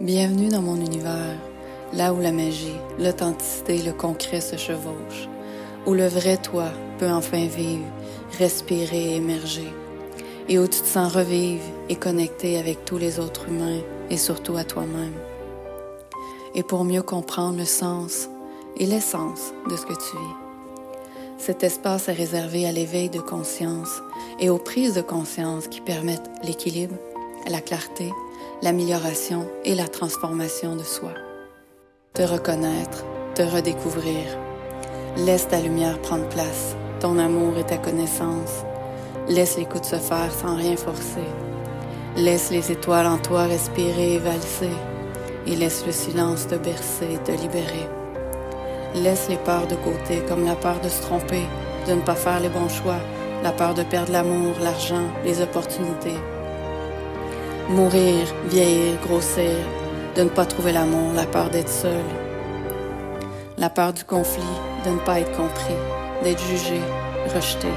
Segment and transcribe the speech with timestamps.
[0.00, 1.36] Bienvenue dans mon univers,
[1.92, 5.28] là où la magie, l'authenticité et le concret se chevauchent,
[5.86, 6.66] où le vrai toi
[7.00, 7.84] peut enfin vivre,
[8.38, 9.66] respirer et émerger,
[10.48, 14.56] et où tu te sens revivre et connecter avec tous les autres humains et surtout
[14.56, 15.14] à toi-même.
[16.54, 18.28] Et pour mieux comprendre le sens
[18.76, 20.94] et l'essence de ce que tu vis.
[21.38, 24.00] Cet espace est réservé à l'éveil de conscience
[24.38, 26.94] et aux prises de conscience qui permettent l'équilibre,
[27.50, 28.12] la clarté,
[28.60, 31.12] l'amélioration et la transformation de soi.
[32.14, 34.24] Te reconnaître, te redécouvrir.
[35.16, 38.64] Laisse ta lumière prendre place, ton amour et ta connaissance.
[39.28, 41.28] Laisse l'écoute se faire sans rien forcer.
[42.16, 44.72] Laisse les étoiles en toi respirer et valser.
[45.46, 47.88] Et laisse le silence te bercer et te libérer.
[48.96, 51.44] Laisse les peurs de côté, comme la peur de se tromper,
[51.86, 52.98] de ne pas faire les bons choix,
[53.44, 56.18] la peur de perdre l'amour, l'argent, les opportunités.
[57.70, 59.58] Mourir, vieillir, grossir,
[60.16, 62.02] de ne pas trouver l'amour, la peur d'être seul.
[63.58, 64.42] La peur du conflit,
[64.86, 65.76] de ne pas être compris,
[66.24, 66.80] d'être jugé,
[67.34, 67.68] rejeté.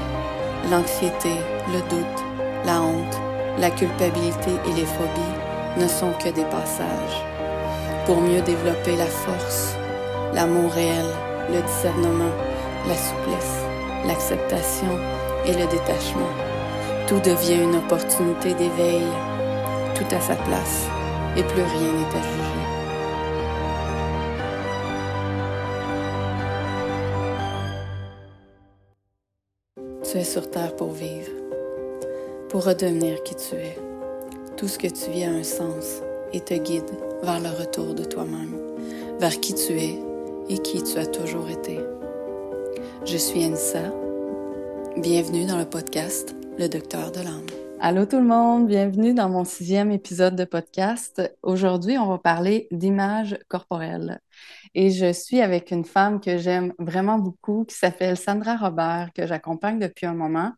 [0.70, 1.34] L'anxiété,
[1.68, 2.24] le doute,
[2.64, 3.20] la honte,
[3.58, 5.36] la culpabilité et les phobies
[5.76, 7.20] ne sont que des passages.
[8.06, 9.76] Pour mieux développer la force,
[10.32, 11.04] l'amour réel,
[11.50, 12.32] le discernement,
[12.88, 13.60] la souplesse,
[14.06, 14.98] l'acceptation
[15.44, 16.32] et le détachement,
[17.06, 19.04] tout devient une opportunité d'éveil
[20.02, 20.86] tout à sa place
[21.36, 22.66] et plus rien n'est à juger.
[30.02, 31.30] Tu es sur Terre pour vivre,
[32.48, 33.78] pour redevenir qui tu es.
[34.56, 36.90] Tout ce que tu vis a un sens et te guide
[37.22, 38.58] vers le retour de toi-même,
[39.18, 39.98] vers qui tu es
[40.48, 41.78] et qui tu as toujours été.
[43.04, 43.92] Je suis Anissa.
[44.96, 47.61] Bienvenue dans le podcast Le Docteur de l'âme.
[47.84, 51.20] Allô tout le monde, bienvenue dans mon sixième épisode de podcast.
[51.42, 54.20] Aujourd'hui, on va parler d'image corporelle.
[54.76, 59.26] Et je suis avec une femme que j'aime vraiment beaucoup qui s'appelle Sandra Robert, que
[59.26, 60.52] j'accompagne depuis un moment.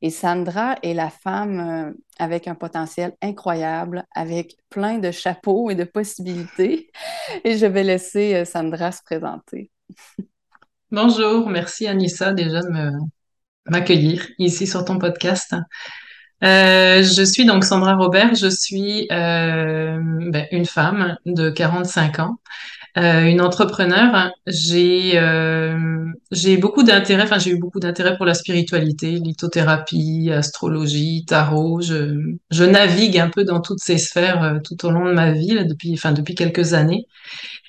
[0.00, 5.74] Et Sandra est la femme euh, avec un potentiel incroyable, avec plein de chapeaux et
[5.74, 6.90] de possibilités.
[7.44, 9.70] Et je vais laisser euh, Sandra se présenter.
[10.90, 12.92] Bonjour, merci Anissa déjà de
[13.66, 15.54] m'accueillir ici sur ton podcast.
[16.42, 19.98] Euh, je suis donc Sandra Robert, je suis euh,
[20.30, 22.38] ben, une femme de 45 ans,
[22.98, 24.32] euh, une entrepreneur.
[24.46, 31.24] J'ai euh, j'ai beaucoup d'intérêt, enfin j'ai eu beaucoup d'intérêt pour la spiritualité, lithothérapie, astrologie,
[31.26, 31.80] tarot.
[31.82, 35.32] Je, je navigue un peu dans toutes ces sphères euh, tout au long de ma
[35.32, 37.06] vie là, depuis enfin depuis quelques années.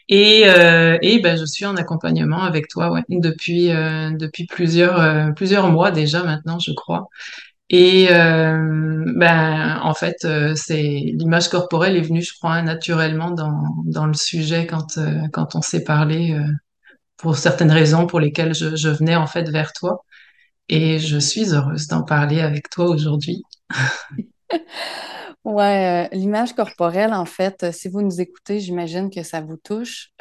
[0.10, 5.70] Et, euh, et ben, je suis en accompagnement avec toi ouais, depuis, depuis plusieurs, plusieurs
[5.72, 7.10] mois déjà maintenant, je crois.
[7.74, 13.64] Et euh, ben en fait, euh, c'est l'image corporelle est venue, je crois, naturellement dans
[13.86, 16.38] dans le sujet quand euh, quand on s'est parlé
[17.18, 20.04] pour certaines raisons pour lesquelles je, je venais en fait vers toi.
[20.70, 23.44] Et je suis heureuse d'en parler avec toi aujourd'hui.
[25.44, 30.12] Ouais, l'image corporelle, en fait, si vous nous écoutez, j'imagine que ça vous touche.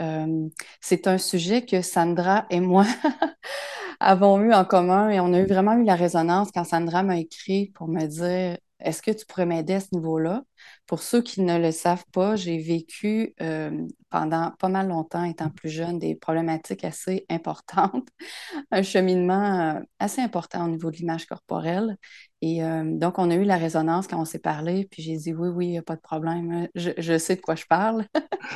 [0.81, 2.87] c'est un sujet que Sandra et moi
[4.01, 7.19] avons eu en commun et on a eu vraiment eu la résonance quand Sandra m'a
[7.19, 10.43] écrit pour me dire est-ce que tu pourrais m'aider à ce niveau-là?
[10.91, 15.49] Pour ceux qui ne le savent pas, j'ai vécu euh, pendant pas mal longtemps, étant
[15.49, 18.09] plus jeune, des problématiques assez importantes,
[18.73, 21.97] un cheminement euh, assez important au niveau de l'image corporelle.
[22.43, 25.33] Et euh, donc, on a eu la résonance quand on s'est parlé, puis j'ai dit
[25.33, 28.05] oui, oui, il n'y a pas de problème, je, je, sais de quoi je parle.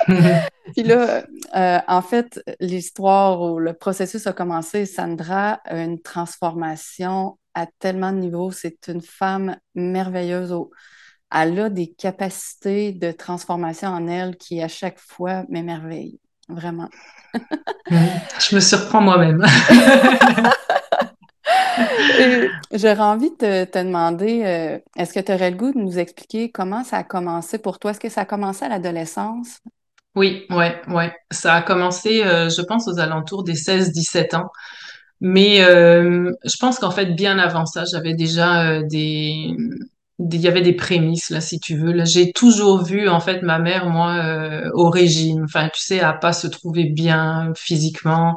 [0.75, 1.22] puis là,
[1.87, 4.87] en fait, l'histoire ou le processus a commencé.
[4.87, 8.51] Sandra a une transformation à tellement de niveaux.
[8.51, 10.53] C'est une femme merveilleuse.
[11.37, 16.21] Elle a des capacités de transformation en elle qui, à chaque fois, m'émerveillent.
[16.49, 16.89] Vraiment.
[17.91, 19.45] Je me surprends moi-même.
[22.72, 26.53] J'aurais envie de te, demander, euh, est-ce que tu aurais le goût de nous expliquer
[26.53, 27.91] comment ça a commencé pour toi?
[27.91, 29.59] Est-ce que ça a commencé à l'adolescence?
[30.15, 31.13] Oui, ouais, ouais.
[31.33, 34.51] Ça a commencé, euh, je pense, aux alentours des 16-17 ans.
[35.21, 39.57] Mais euh, je pense qu'en fait, bien avant ça, j'avais déjà des,
[40.19, 41.93] il y avait des prémices là, si tu veux.
[41.93, 45.43] Là, j'ai toujours vu en fait ma mère, moi, euh, au régime.
[45.45, 48.37] Enfin, tu sais, à pas se trouver bien physiquement,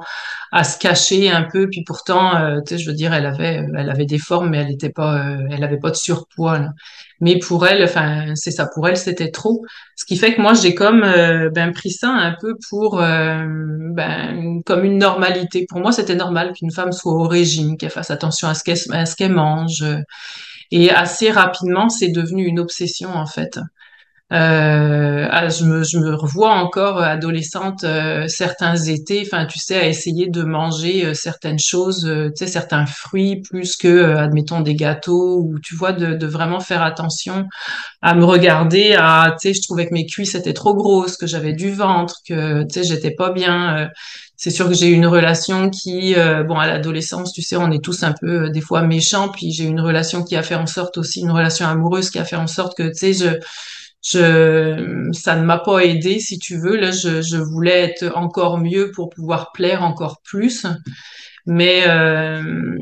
[0.51, 1.67] à se cacher un peu.
[1.69, 4.57] Puis pourtant, euh, tu sais, je veux dire, elle avait, elle avait des formes, mais
[4.57, 6.57] elle était pas, euh, elle avait pas de surpoids.
[6.57, 6.69] Là.
[7.21, 8.67] Mais pour elle, enfin, c'est ça.
[8.73, 9.63] Pour elle, c'était trop.
[9.95, 14.61] Ce qui fait que moi, j'ai comme euh, ben pris ça un peu pour ben
[14.65, 15.65] comme une normalité.
[15.69, 18.77] Pour moi, c'était normal qu'une femme soit au régime, qu'elle fasse attention à ce qu'elle
[18.91, 19.83] à ce qu'elle mange
[20.71, 23.59] et assez rapidement, c'est devenu une obsession en fait.
[24.33, 29.57] Euh, ah, je me, je me revois encore euh, adolescente euh, certains étés, enfin tu
[29.57, 34.75] sais, à essayer de manger certaines choses, tu sais, certains fruits plus que, admettons, des
[34.75, 37.47] gâteaux ou tu vois, de, de vraiment faire attention
[38.01, 41.25] à me regarder, à, tu sais, je trouvais que mes cuisses étaient trop grosses, que
[41.27, 43.89] j'avais du ventre, que, tu sais, j'étais pas bien.
[44.35, 46.15] c'est sûr que j'ai eu une relation qui,
[46.47, 49.63] bon, à l'adolescence, tu sais, on est tous un peu des fois méchants, puis j'ai
[49.63, 52.35] eu une relation qui a fait en sorte aussi, une relation amoureuse qui a fait
[52.35, 53.39] en sorte que, tu sais, je,
[54.03, 56.77] je, ça ne m'a pas aidé, si tu veux.
[56.77, 60.65] Là, je, je voulais être encore mieux pour pouvoir plaire encore plus.
[61.45, 62.77] Mais euh,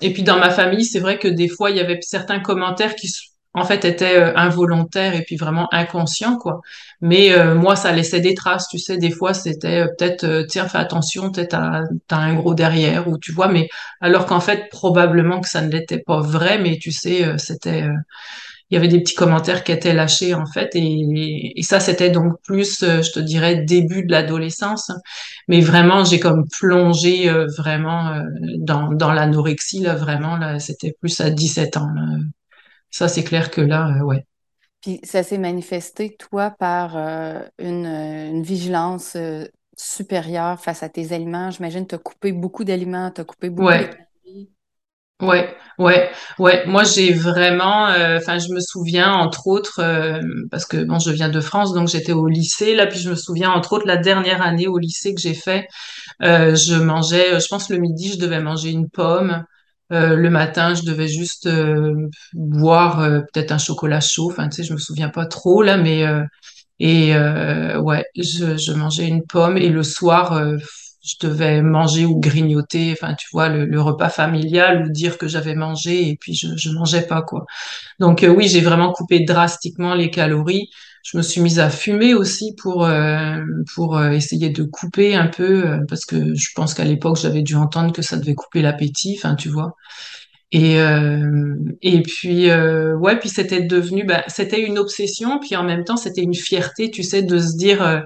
[0.00, 2.94] et puis dans ma famille, c'est vrai que des fois, il y avait certains commentaires
[2.96, 3.08] qui,
[3.54, 6.60] en fait, étaient euh, involontaires et puis vraiment inconscients, quoi.
[7.00, 8.98] Mais euh, moi, ça laissait des traces, tu sais.
[8.98, 11.56] Des fois, c'était euh, peut-être, euh, tiens, fais attention, peut-être
[12.08, 13.48] t'as, un gros derrière ou tu vois.
[13.48, 13.68] Mais
[14.00, 17.84] alors qu'en fait, probablement que ça ne l'était pas vrai, mais tu sais, c'était
[18.70, 22.10] il y avait des petits commentaires qui étaient lâchés en fait et, et ça c'était
[22.10, 24.90] donc plus euh, je te dirais début de l'adolescence
[25.48, 28.22] mais vraiment j'ai comme plongé euh, vraiment euh,
[28.58, 32.18] dans dans l'anorexie là vraiment là c'était plus à 17 ans là.
[32.90, 34.24] Ça c'est clair que là euh, ouais.
[34.80, 36.98] Puis ça s'est manifesté, toi, par
[37.58, 39.16] une, une vigilance
[39.78, 41.50] supérieure face à tes aliments.
[41.50, 43.90] J'imagine tu as coupé beaucoup d'aliments, tu as coupé beaucoup de Ouais.
[45.22, 46.66] Ouais, ouais, ouais.
[46.66, 50.20] Moi, j'ai vraiment, euh, enfin, je me souviens entre autres, euh,
[50.50, 53.14] parce que bon, je viens de France, donc j'étais au lycée là, puis je me
[53.14, 55.68] souviens entre autres la dernière année au lycée que j'ai fait.
[56.22, 59.44] Euh, je mangeais, euh, je pense le midi, je devais manger une pomme.
[59.92, 61.94] Euh, le matin, je devais juste euh,
[62.34, 64.30] boire euh, peut-être un chocolat chaud.
[64.32, 66.24] Enfin, tu sais, je me souviens pas trop là, mais euh,
[66.80, 70.56] et euh, ouais, je, je mangeais une pomme et le soir, euh,
[71.04, 72.92] je devais manger ou grignoter.
[72.92, 76.48] Enfin, tu vois, le, le repas familial ou dire que j'avais mangé et puis je,
[76.56, 77.46] je mangeais pas quoi.
[78.00, 80.68] Donc euh, oui, j'ai vraiment coupé drastiquement les calories.
[81.04, 83.38] Je me suis mise à fumer aussi pour euh,
[83.74, 87.42] pour euh, essayer de couper un peu euh, parce que je pense qu'à l'époque j'avais
[87.42, 89.16] dû entendre que ça devait couper l'appétit.
[89.18, 89.74] Enfin, tu vois.
[90.52, 95.64] Et euh, et puis euh, ouais, puis c'était devenu, bah, c'était une obsession, puis en
[95.64, 97.82] même temps c'était une fierté, tu sais, de se dire.
[97.82, 98.00] euh,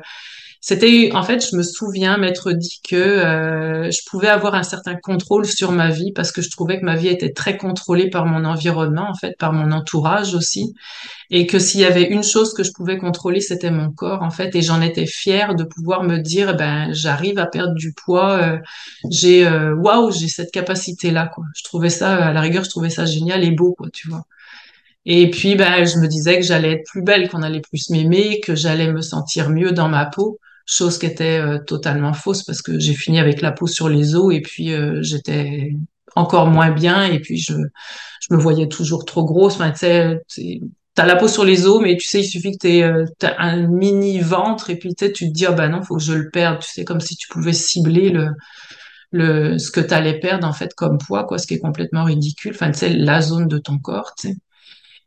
[0.60, 4.96] c'était, en fait, je me souviens m'être dit que euh, je pouvais avoir un certain
[4.96, 8.26] contrôle sur ma vie parce que je trouvais que ma vie était très contrôlée par
[8.26, 10.74] mon environnement, en fait, par mon entourage aussi,
[11.30, 14.30] et que s'il y avait une chose que je pouvais contrôler, c'était mon corps, en
[14.30, 18.32] fait, et j'en étais fière de pouvoir me dire, ben, j'arrive à perdre du poids,
[18.42, 18.58] euh,
[19.10, 21.44] j'ai, euh, waouh, j'ai cette capacité-là, quoi.
[21.56, 24.24] Je trouvais ça, à la rigueur, je trouvais ça génial et beau, quoi, tu vois.
[25.06, 28.40] Et puis, ben, je me disais que j'allais être plus belle, qu'on allait plus m'aimer,
[28.40, 30.38] que j'allais me sentir mieux dans ma peau,
[30.68, 34.14] chose qui était euh, totalement fausse parce que j'ai fini avec la peau sur les
[34.14, 35.72] os et puis euh, j'étais
[36.14, 39.54] encore moins bien et puis je, je me voyais toujours trop grosse.
[39.54, 40.60] Enfin, tu
[40.94, 43.06] t'as la peau sur les os, mais tu sais, il suffit que t'aies euh,
[43.38, 46.30] un mini ventre et puis tu te dis, ah ben non, faut que je le
[46.30, 46.58] perde.
[46.60, 48.30] Tu sais, comme si tu pouvais cibler le,
[49.12, 52.52] le, ce que t'allais perdre en fait comme poids, quoi, ce qui est complètement ridicule.
[52.54, 54.34] Enfin, tu sais, la zone de ton corps, tu sais.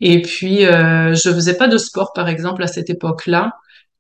[0.02, 3.54] Et puis, euh, je faisais pas de sport, par exemple, à cette époque-là.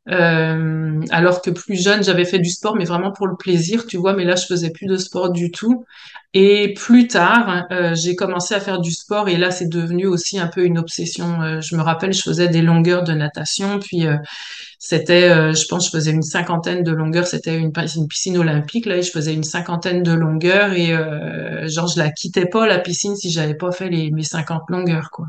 [0.10, 3.98] Euh, alors que plus jeune, j'avais fait du sport, mais vraiment pour le plaisir, tu
[3.98, 4.14] vois.
[4.14, 5.86] Mais là, je faisais plus de sport du tout.
[6.34, 10.40] Et plus tard, euh, j'ai commencé à faire du sport et là, c'est devenu aussi
[10.40, 11.42] un peu une obsession.
[11.42, 14.16] Euh, je me rappelle, je faisais des longueurs de natation, puis euh,
[14.80, 17.28] c'était, je pense, je faisais une cinquantaine de longueurs.
[17.28, 20.90] C'était une, pi- une piscine olympique là, et je faisais une cinquantaine de longueurs et
[21.70, 25.10] genre je la quittais pas la piscine si j'avais pas fait les mes 50 longueurs
[25.12, 25.28] quoi.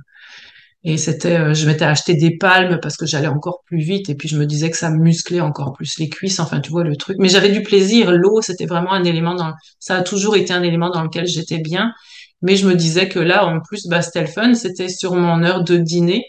[0.85, 4.17] Et c'était, euh, je m'étais acheté des palmes parce que j'allais encore plus vite et
[4.17, 6.97] puis je me disais que ça musclait encore plus les cuisses, enfin tu vois le
[6.97, 7.19] truc.
[7.21, 8.11] Mais j'avais du plaisir.
[8.11, 11.59] L'eau, c'était vraiment un élément dans, ça a toujours été un élément dans lequel j'étais
[11.59, 11.93] bien.
[12.43, 15.43] Mais je me disais que là, en plus, bah, c'était le fun, c'était sur mon
[15.45, 16.25] heure de dîner.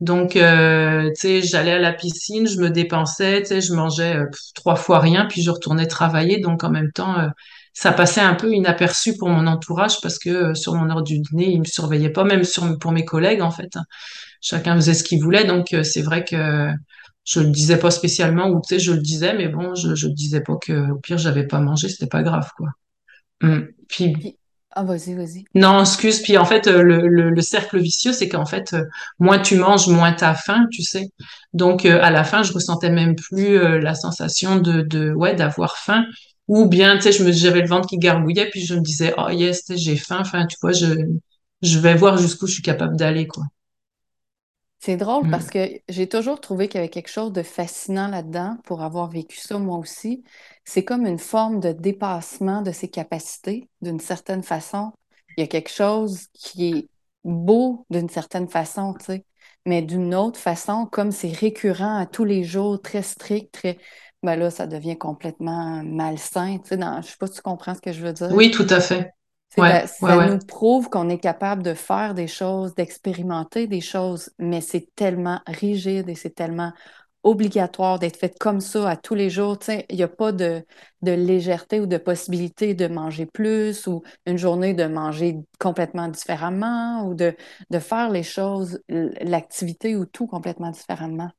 [0.00, 4.16] Donc, euh, tu sais, j'allais à la piscine, je me dépensais, tu sais, je mangeais
[4.16, 6.40] euh, trois fois rien, puis je retournais travailler.
[6.40, 7.28] Donc, en même temps, euh,
[7.78, 11.20] ça passait un peu inaperçu pour mon entourage parce que euh, sur mon heure du
[11.20, 13.70] dîner, ils me surveillaient pas, même sur, pour mes collègues, en fait.
[14.40, 16.72] Chacun faisait ce qu'il voulait, donc euh, c'est vrai que
[17.24, 20.08] je le disais pas spécialement, ou tu sais, je le disais, mais bon, je, je
[20.08, 22.70] disais pas que au pire j'avais pas mangé, c'était pas grave, quoi.
[23.42, 23.60] Mm.
[23.88, 24.36] Puis
[24.72, 25.44] ah, vas-y, vas-y.
[25.54, 26.20] non, excuse.
[26.20, 28.74] Puis en fait, euh, le, le, le cercle vicieux, c'est qu'en fait,
[29.20, 31.10] moins tu manges, moins t'as faim, tu sais.
[31.52, 35.36] Donc euh, à la fin, je ressentais même plus euh, la sensation de, de ouais
[35.36, 36.04] d'avoir faim.
[36.48, 39.14] Ou bien, tu sais, je me, j'avais le ventre qui gargouillait, puis je me disais,
[39.18, 40.18] oh yes, tu sais, j'ai faim.
[40.20, 40.86] Enfin, tu vois, je,
[41.62, 43.44] je vais voir jusqu'où je suis capable d'aller, quoi.
[44.80, 45.50] C'est drôle parce Mm.
[45.50, 49.36] que j'ai toujours trouvé qu'il y avait quelque chose de fascinant là-dedans pour avoir vécu
[49.38, 50.22] ça moi aussi.
[50.64, 54.92] C'est comme une forme de dépassement de ses capacités d'une certaine façon.
[55.36, 56.88] Il y a quelque chose qui est
[57.24, 59.24] beau d'une certaine façon, tu sais.
[59.66, 63.78] mais d'une autre façon, comme c'est récurrent à tous les jours, très strict, très,
[64.22, 66.58] ben là, ça devient complètement malsain.
[66.58, 67.00] Tu sais, dans...
[67.02, 68.30] Je sais pas si tu comprends ce que je veux dire.
[68.32, 69.12] Oui, tout à fait.
[69.56, 74.60] Ouais, ça nous prouve qu'on est capable de faire des choses, d'expérimenter des choses, mais
[74.60, 76.72] c'est tellement rigide et c'est tellement
[77.22, 79.58] obligatoire d'être fait comme ça à tous les jours.
[79.88, 80.64] Il n'y a pas de,
[81.02, 87.06] de, légèreté ou de possibilité de manger plus ou une journée de manger complètement différemment
[87.06, 87.34] ou de,
[87.70, 91.30] de faire les choses, l'activité ou tout complètement différemment.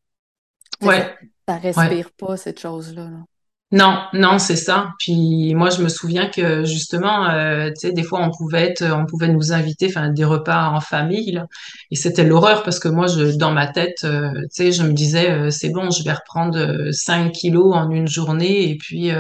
[0.82, 1.14] Ouais.
[1.50, 3.06] Ça, respire pas cette chose-là.
[3.06, 3.26] là
[3.72, 4.90] non, non, c'est ça.
[5.00, 8.84] Puis moi, je me souviens que justement, euh, tu sais, des fois, on pouvait être,
[8.84, 11.46] on pouvait nous inviter, enfin, des repas en famille, là,
[11.92, 14.94] et c'était l'horreur parce que moi, je, dans ma tête, euh, tu sais, je me
[14.94, 19.12] disais, euh, c'est bon, je vais reprendre 5 kilos en une journée, et puis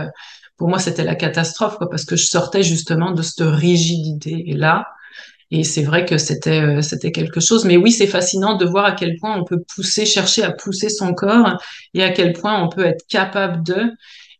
[0.57, 4.85] pour moi, c'était la catastrophe, quoi, parce que je sortais justement de cette rigidité-là.
[4.85, 4.98] Et
[5.63, 7.65] c'est vrai que c'était c'était quelque chose.
[7.65, 10.89] Mais oui, c'est fascinant de voir à quel point on peut pousser, chercher à pousser
[10.89, 11.57] son corps
[11.93, 13.91] et à quel point on peut être capable de.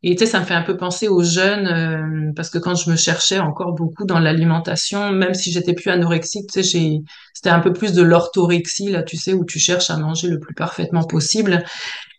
[0.02, 2.76] Et tu sais, ça me fait un peu penser aux jeunes, euh, parce que quand
[2.76, 7.02] je me cherchais encore beaucoup dans l'alimentation, même si j'étais plus anorexique, tu sais,
[7.34, 10.40] c'était un peu plus de l'orthorexie, là, tu sais, où tu cherches à manger le
[10.40, 11.64] plus parfaitement possible.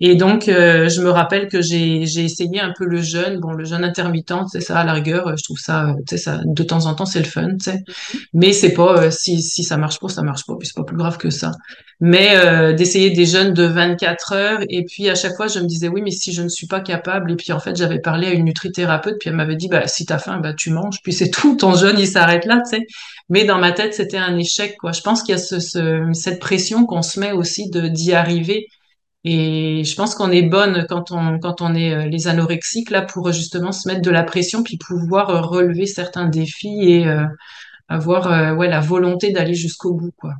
[0.01, 3.53] Et donc, euh, je me rappelle que j'ai j'ai essayé un peu le jeûne, bon,
[3.53, 6.63] le jeûne intermittent, c'est ça, à la rigueur, je trouve ça, tu sais, ça, de
[6.63, 7.77] temps en temps, c'est le fun, tu sais.
[7.77, 8.19] Mm-hmm.
[8.35, 10.85] Mais c'est pas, euh, si, si ça marche pas, ça marche pas, puis c'est pas
[10.85, 11.53] plus grave que ça.
[12.01, 15.67] Mais euh, d'essayer des jeûnes de 24 heures, et puis à chaque fois, je me
[15.67, 18.29] disais, oui, mais si je ne suis pas capable, et puis en fait, j'avais parlé
[18.29, 21.13] à une nutrithérapeute, puis elle m'avait dit, bah, si t'as faim, bah, tu manges, puis
[21.13, 22.87] c'est tout, ton jeûne, il s'arrête là, tu sais.
[23.29, 24.93] Mais dans ma tête, c'était un échec, quoi.
[24.93, 28.13] Je pense qu'il y a ce, ce, cette pression qu'on se met aussi de d'y
[28.13, 28.67] arriver
[29.25, 33.03] et je pense qu'on est bonne quand on, quand on est euh, les anorexiques là
[33.03, 37.27] pour justement se mettre de la pression puis pouvoir euh, relever certains défis et euh,
[37.89, 40.35] avoir ouais la volonté d'aller jusqu'au bout quoi.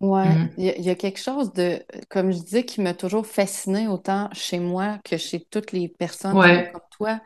[0.00, 0.50] Ouais, mm.
[0.58, 4.60] il y, a quelque chose de, comme je disais, qui m'a toujours fasciné autant chez
[4.60, 7.20] moi que chez toutes les personnes comme toi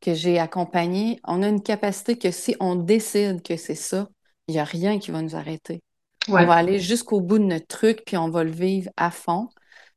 [0.00, 1.20] que j'ai accompagnées.
[1.24, 4.08] On a une capacité que si on décide que c'est ça,
[4.46, 5.80] il n'y a rien qui va nous arrêter.
[6.28, 9.48] On va aller jusqu'au bout de notre truc, puis on va le vivre à fond.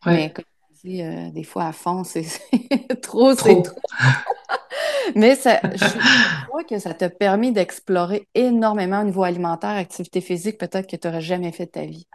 [0.06, 2.26] Mais comme on dit, euh, des fois à fond, c'est
[3.02, 3.64] trop, trop.
[5.16, 10.58] Mais ça, je crois que ça t'a permis d'explorer énormément au niveau alimentaire, activité physique,
[10.58, 12.08] peut-être que tu n'aurais jamais fait de ta vie.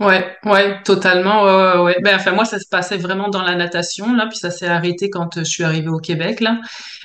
[0.00, 1.42] Ouais, ouais, totalement.
[1.44, 4.50] Ouais, ouais, Ben, enfin, moi, ça se passait vraiment dans la natation, là, puis ça
[4.52, 6.60] s'est arrêté quand euh, je suis arrivée au Québec, là.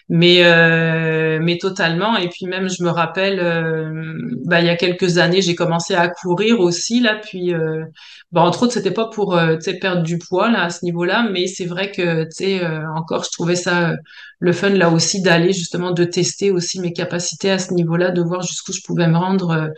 [0.10, 2.18] Mais, euh, mais totalement.
[2.18, 4.14] Et puis même, je me rappelle, euh,
[4.46, 7.16] bah, il y a quelques années, j'ai commencé à courir aussi, là.
[7.16, 7.84] Puis, euh,
[8.32, 10.86] bah, entre autres, c'était pas pour, euh, tu sais, perdre du poids, là, à ce
[10.86, 11.28] niveau-là.
[11.32, 12.62] Mais c'est vrai que, tu sais,
[12.96, 13.94] encore, je trouvais ça
[14.44, 18.22] le fun, là aussi, d'aller justement, de tester aussi mes capacités à ce niveau-là, de
[18.22, 19.72] voir jusqu'où je pouvais me rendre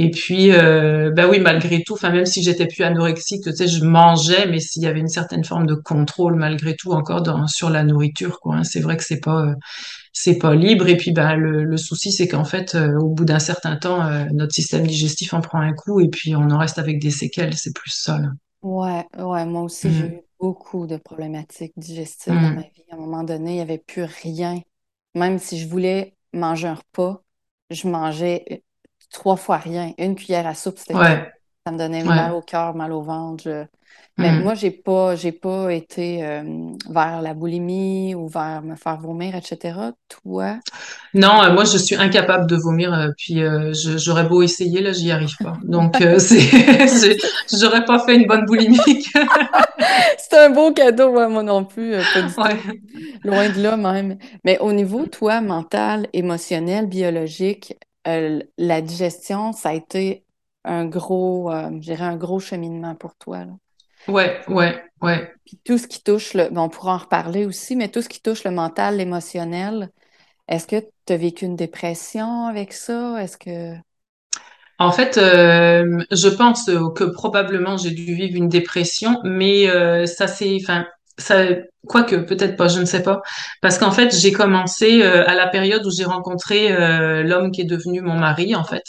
[0.00, 3.66] et puis, euh, bah oui, malgré tout, enfin même si j'étais plus anorexique, tu sais,
[3.66, 7.48] je mangeais, mais s'il y avait une certaine forme de contrôle malgré tout encore dans,
[7.48, 8.58] sur la nourriture, quoi.
[8.58, 8.62] Hein.
[8.62, 9.54] C'est vrai que c'est pas euh,
[10.12, 10.86] c'est pas libre.
[10.86, 14.00] Et puis, bah le, le souci, c'est qu'en fait, euh, au bout d'un certain temps,
[14.06, 17.10] euh, notre système digestif en prend un coup, et puis on en reste avec des
[17.10, 17.56] séquelles.
[17.56, 18.18] C'est plus ça.
[18.18, 18.28] Là.
[18.62, 20.12] Ouais, ouais, moi aussi, j'ai mmh.
[20.12, 22.54] eu beaucoup de problématiques digestives dans mmh.
[22.54, 22.84] ma vie.
[22.90, 24.60] À un moment donné, il n'y avait plus rien.
[25.14, 27.22] Même si je voulais manger un repas,
[27.70, 28.62] je mangeais
[29.10, 29.92] trois fois rien.
[29.98, 30.94] Une cuillère à soupe, c'était
[31.68, 33.66] ça me donnait mal au cœur, mal au ventre.
[34.16, 34.42] Mais mm.
[34.42, 36.42] moi, j'ai pas, j'ai pas été euh,
[36.88, 39.78] vers la boulimie ou vers me faire vomir, etc.
[40.08, 40.56] Toi?
[41.12, 42.94] Non, euh, moi, je suis incapable de vomir.
[42.94, 45.58] Euh, puis j'aurais beau essayer, là, j'y arrive pas.
[45.62, 47.18] Donc, c'est,
[47.52, 48.78] j'aurais pas fait une bonne boulimie.
[50.18, 53.28] c'est un beau cadeau, moi non plus, pas du tout.
[53.28, 54.16] Loin de là même.
[54.42, 57.74] Mais au niveau, toi, mental, émotionnel, biologique,
[58.06, 60.24] la digestion, ça a été
[60.64, 63.44] un gros, euh, un gros cheminement pour toi.
[63.44, 63.52] Là.
[64.06, 65.32] Ouais, ouais, ouais.
[65.44, 68.20] Puis tout ce qui touche le, on pourra en reparler aussi, mais tout ce qui
[68.20, 69.90] touche le mental, l'émotionnel,
[70.48, 73.22] est-ce que tu as vécu une dépression avec ça?
[73.22, 73.74] Est-ce que.
[74.78, 79.66] En fait, euh, je pense que probablement j'ai dû vivre une dépression, mais
[80.06, 80.86] ça c'est, enfin,
[81.18, 81.44] ça,
[81.86, 83.20] quoique peut-être pas, je ne sais pas,
[83.60, 87.62] parce qu'en fait j'ai commencé euh, à la période où j'ai rencontré euh, l'homme qui
[87.62, 88.84] est devenu mon mari en fait,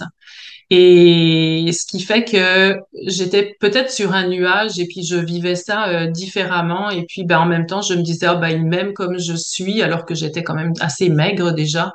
[0.70, 5.90] et ce qui fait que j'étais peut-être sur un nuage et puis je vivais ça
[5.90, 6.90] euh, différemment.
[6.92, 9.34] Et puis ben en même temps je me disais oh, ben il m'aime comme je
[9.34, 11.94] suis alors que j'étais quand même assez maigre déjà.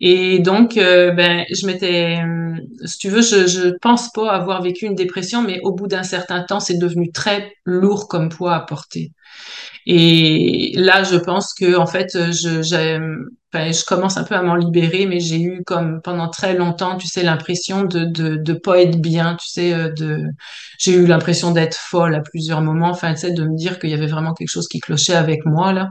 [0.00, 2.18] Et donc ben je m'étais
[2.84, 6.02] si tu veux je je pense pas avoir vécu une dépression mais au bout d'un
[6.02, 9.12] certain temps c'est devenu très lourd comme poids à porter.
[9.86, 12.60] Et là, je pense que en fait, je,
[13.72, 17.06] je commence un peu à m'en libérer, mais j'ai eu comme pendant très longtemps, tu
[17.06, 20.24] sais, l'impression de, de de pas être bien, tu sais, euh, de
[20.78, 23.90] j'ai eu l'impression d'être folle à plusieurs moments, enfin, tu sais, de me dire qu'il
[23.90, 25.90] y avait vraiment quelque chose qui clochait avec moi là,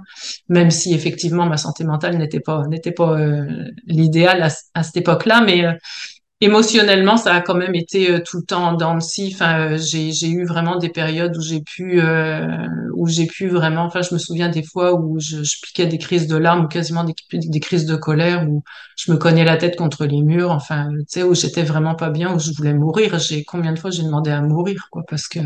[0.49, 3.45] même si effectivement ma santé mentale n'était pas n'était pas euh,
[3.87, 5.73] l'idéal à, à, cette époque-là, mais euh,
[6.41, 9.31] émotionnellement, ça a quand même été euh, tout le temps en dents de scie.
[9.33, 12.47] Enfin, euh, j'ai j'ai eu vraiment des périodes où j'ai pu euh,
[12.95, 13.83] où j'ai pu vraiment.
[13.85, 16.67] Enfin, je me souviens des fois où je, je piquais des crises de larmes ou
[16.67, 18.63] quasiment des, des crises de colère où
[18.97, 20.51] je me cognais la tête contre les murs.
[20.51, 23.17] Enfin, tu sais, où j'étais vraiment pas bien, où je voulais mourir.
[23.19, 25.39] J'ai combien de fois j'ai demandé à mourir, quoi, parce que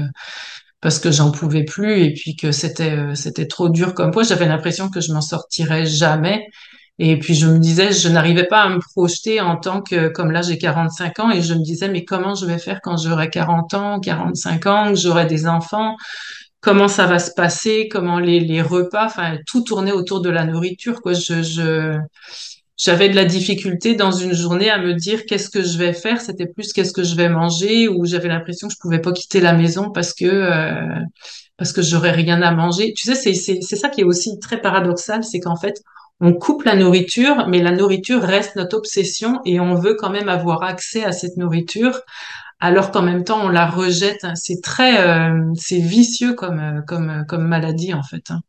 [0.81, 4.23] parce que j'en pouvais plus et puis que c'était c'était trop dur comme poids.
[4.23, 6.45] J'avais l'impression que je m'en sortirais jamais.
[6.99, 10.31] Et puis je me disais, je n'arrivais pas à me projeter en tant que, comme
[10.31, 13.29] là j'ai 45 ans, et je me disais, mais comment je vais faire quand j'aurai
[13.29, 15.95] 40 ans, 45 ans, que j'aurai des enfants,
[16.61, 20.43] comment ça va se passer, comment les, les repas, enfin tout tournait autour de la
[20.45, 21.13] nourriture, quoi.
[21.13, 21.97] Je, je,
[22.77, 26.21] j'avais de la difficulté dans une journée à me dire qu'est-ce que je vais faire?
[26.21, 29.39] C'était plus qu'est-ce que je vais manger, ou j'avais l'impression que je pouvais pas quitter
[29.41, 30.99] la maison parce que euh,
[31.57, 32.93] parce que j'aurais rien à manger.
[32.93, 35.81] Tu sais, c'est c'est c'est ça qui est aussi très paradoxal, c'est qu'en fait
[36.21, 40.29] on coupe la nourriture, mais la nourriture reste notre obsession et on veut quand même
[40.29, 42.01] avoir accès à cette nourriture,
[42.59, 44.25] alors qu'en même temps on la rejette.
[44.35, 48.31] C'est très, euh, c'est vicieux comme euh, euh, comme maladie en fait.
[48.31, 48.41] Hein.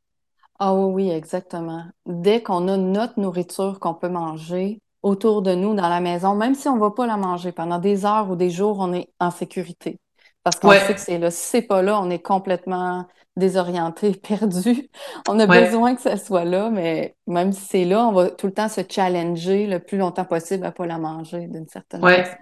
[0.59, 1.85] Ah oui, exactement.
[2.07, 6.55] Dès qu'on a notre nourriture qu'on peut manger autour de nous dans la maison, même
[6.55, 9.09] si on ne va pas la manger pendant des heures ou des jours, on est
[9.21, 9.97] en sécurité.
[10.43, 11.31] Parce qu'on Ouais, sait que c'est là.
[11.31, 13.07] Si c'est pas là, on est complètement
[13.37, 14.89] désorienté, perdu.
[15.27, 18.31] On a ouais, besoin que ça soit là, mais même si c'est là, on va
[18.31, 22.07] tout le temps se challenger le plus longtemps possible à pas la manger d'une certaine
[22.09, 22.25] façon.
[22.25, 22.39] ouais,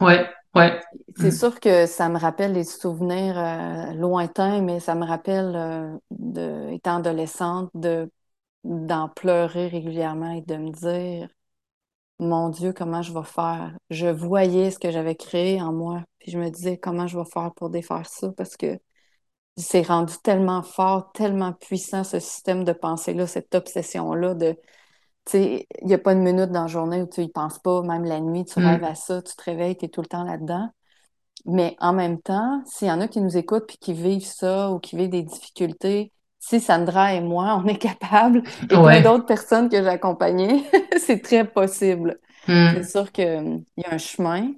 [0.00, 0.80] ouais, ouais.
[1.16, 1.30] C'est Mm.
[1.30, 6.70] sûr que ça me rappelle des souvenirs euh, lointains, mais ça me rappelle, euh, de,
[6.72, 8.10] étant adolescente, de,
[8.64, 11.28] d'en pleurer régulièrement et de me dire,
[12.20, 13.76] mon Dieu, comment je vais faire?
[13.90, 17.24] Je voyais ce que j'avais créé en moi, puis je me disais, comment je vais
[17.24, 18.30] faire pour défaire ça?
[18.36, 18.78] Parce que
[19.56, 25.66] c'est rendu tellement fort, tellement puissant, ce système de pensée-là, cette obsession-là de, tu sais,
[25.82, 28.04] il n'y a pas une minute dans la journée où tu y penses pas, même
[28.04, 28.84] la nuit, tu rêves Mm.
[28.84, 30.70] à ça, tu te réveilles, tu es tout le temps là-dedans.
[31.46, 34.70] Mais en même temps, s'il y en a qui nous écoutent puis qui vivent ça
[34.72, 39.02] ou qui vivent des difficultés, si Sandra et moi, on est capables, et Ouais.
[39.02, 40.64] d'autres personnes que j'ai accompagnées,
[40.98, 42.20] c'est très possible.
[42.72, 42.84] C'est Mm.
[42.84, 44.52] sûr qu'il y a un chemin,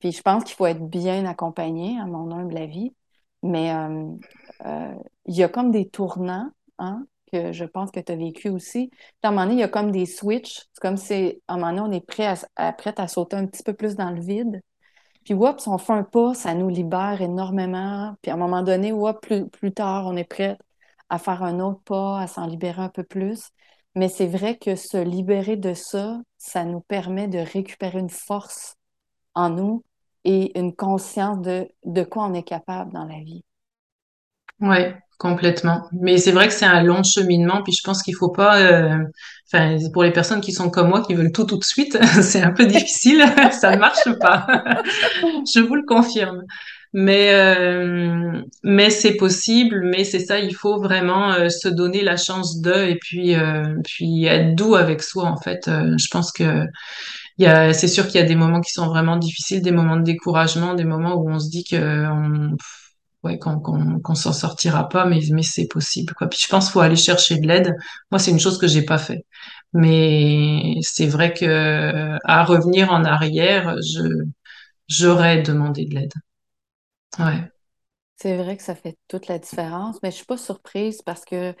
[0.00, 2.94] puis je pense qu'il faut être bien accompagné, à mon humble avis.
[3.42, 4.06] Mais euh,
[4.66, 4.94] euh,
[5.26, 8.88] il y a comme des tournants, hein, que je pense que tu as vécu aussi.
[8.90, 10.66] Puis à un moment donné, il y a comme des switches.
[10.72, 13.36] C'est comme si, à un moment donné, on est prêt à, à, prêt à sauter
[13.36, 14.60] un petit peu plus dans le vide.
[15.24, 18.14] Puis, oups, on fait un pas, ça nous libère énormément.
[18.22, 20.58] Puis, à un moment donné, oups, plus, plus tard, on est prêt
[21.10, 23.50] à faire un autre pas, à s'en libérer un peu plus.
[23.96, 28.76] Mais c'est vrai que se libérer de ça, ça nous permet de récupérer une force
[29.34, 29.84] en nous
[30.24, 33.44] et une conscience de, de quoi on est capable dans la vie.
[34.60, 35.88] Ouais, complètement.
[35.92, 38.98] Mais c'est vrai que c'est un long cheminement, puis je pense qu'il faut pas, euh,
[39.92, 42.52] pour les personnes qui sont comme moi, qui veulent tout tout de suite, c'est un
[42.52, 44.46] peu difficile, ça ne marche pas.
[45.54, 46.42] Je vous le confirme.
[46.92, 52.16] Mais euh, mais c'est possible, mais c'est ça, il faut vraiment euh, se donner la
[52.16, 55.68] chance de et puis euh, puis être doux avec soi en fait.
[55.68, 56.64] Euh, je pense que
[57.38, 59.72] il y a, c'est sûr qu'il y a des moments qui sont vraiment difficiles, des
[59.72, 62.06] moments de découragement, des moments où on se dit que
[63.22, 66.28] ouais, qu'on qu'on qu'on s'en sortira pas, mais mais c'est possible quoi.
[66.28, 67.74] Puis je pense qu'il faut aller chercher de l'aide.
[68.10, 69.24] Moi, c'est une chose que j'ai pas fait,
[69.72, 74.02] mais c'est vrai que à revenir en arrière, je
[74.88, 76.12] j'aurais demandé de l'aide.
[77.18, 77.50] Ouais.
[78.16, 81.54] C'est vrai que ça fait toute la différence, mais je suis pas surprise parce que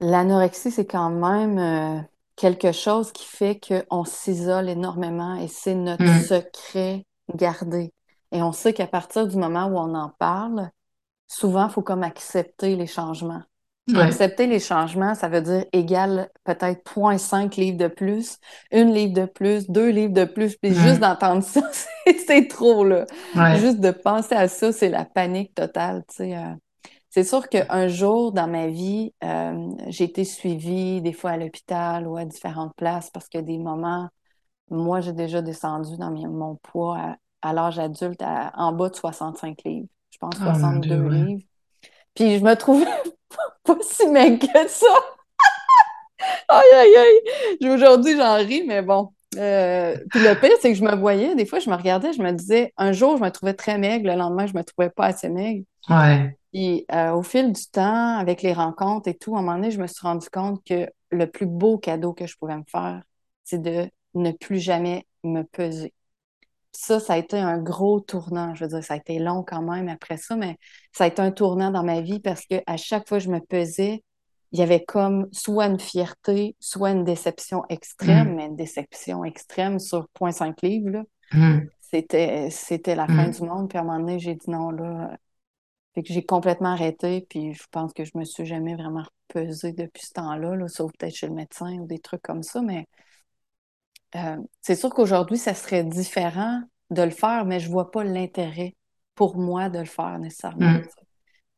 [0.00, 2.00] L'anorexie, c'est quand même euh,
[2.36, 6.28] quelque chose qui fait qu'on s'isole énormément et c'est notre Mm.
[6.28, 7.92] secret gardé.
[8.32, 10.70] Et on sait qu'à partir du moment où on en parle,
[11.28, 13.42] souvent, il faut comme accepter les changements.
[13.88, 13.98] Ouais.
[14.00, 18.38] accepter les changements, ça veut dire égal peut-être 0.5 livres de plus,
[18.72, 20.56] une livre de plus, deux livres de plus.
[20.56, 21.62] Puis juste d'entendre ça,
[22.26, 23.06] c'est trop, là.
[23.34, 23.56] Ouais.
[23.56, 26.36] Juste de penser à ça, c'est la panique totale, tu sais.
[26.36, 26.54] euh.
[27.10, 32.06] C'est sûr qu'un jour dans ma vie, euh, j'ai été suivie des fois à l'hôpital
[32.06, 34.08] ou à différentes places parce que des moments,
[34.70, 38.96] moi, j'ai déjà descendu dans mon poids à, à l'âge adulte à- en bas de
[38.96, 39.88] 65 livres.
[40.10, 41.26] Je pense Oh mon Dieu, 62 ouais.
[41.26, 41.44] livres.
[42.18, 42.84] Puis je me trouvais
[43.64, 44.86] pas si maigre que ça.
[46.48, 47.70] Aïe, aïe, aïe.
[47.70, 49.10] Aujourd'hui, j'en ris, mais bon.
[49.36, 52.20] Euh, puis le pire, c'est que je me voyais, des fois, je me regardais, je
[52.20, 55.06] me disais, un jour, je me trouvais très maigre, le lendemain, je me trouvais pas
[55.06, 55.64] assez maigre.
[55.88, 56.36] Ouais.
[56.52, 59.70] Puis euh, au fil du temps, avec les rencontres et tout, à un moment donné,
[59.70, 63.00] je me suis rendu compte que le plus beau cadeau que je pouvais me faire,
[63.44, 65.94] c'est de ne plus jamais me peser.
[66.72, 68.54] Ça, ça a été un gros tournant.
[68.54, 70.56] Je veux dire, ça a été long quand même après ça, mais
[70.92, 73.30] ça a été un tournant dans ma vie parce que à chaque fois que je
[73.30, 74.02] me pesais,
[74.52, 79.24] il y avait comme soit une fierté, soit une déception extrême, Mm, mais une déception
[79.24, 83.30] extrême sur 0.5 livres, mm, C'était, c'était la fin mm.
[83.30, 83.68] du monde.
[83.68, 85.16] Puis à un moment donné, j'ai dit non, là.
[85.94, 89.72] Fait que j'ai complètement arrêté, puis je pense que je me suis jamais vraiment pesée
[89.72, 92.86] depuis ce temps-là, là, sauf peut-être chez le médecin ou des trucs comme ça, mais
[94.16, 98.76] euh, c'est sûr qu'aujourd'hui, ça serait différent de le faire, mais je vois pas l'intérêt
[99.14, 100.78] pour moi de le faire nécessairement.
[100.78, 100.88] mm.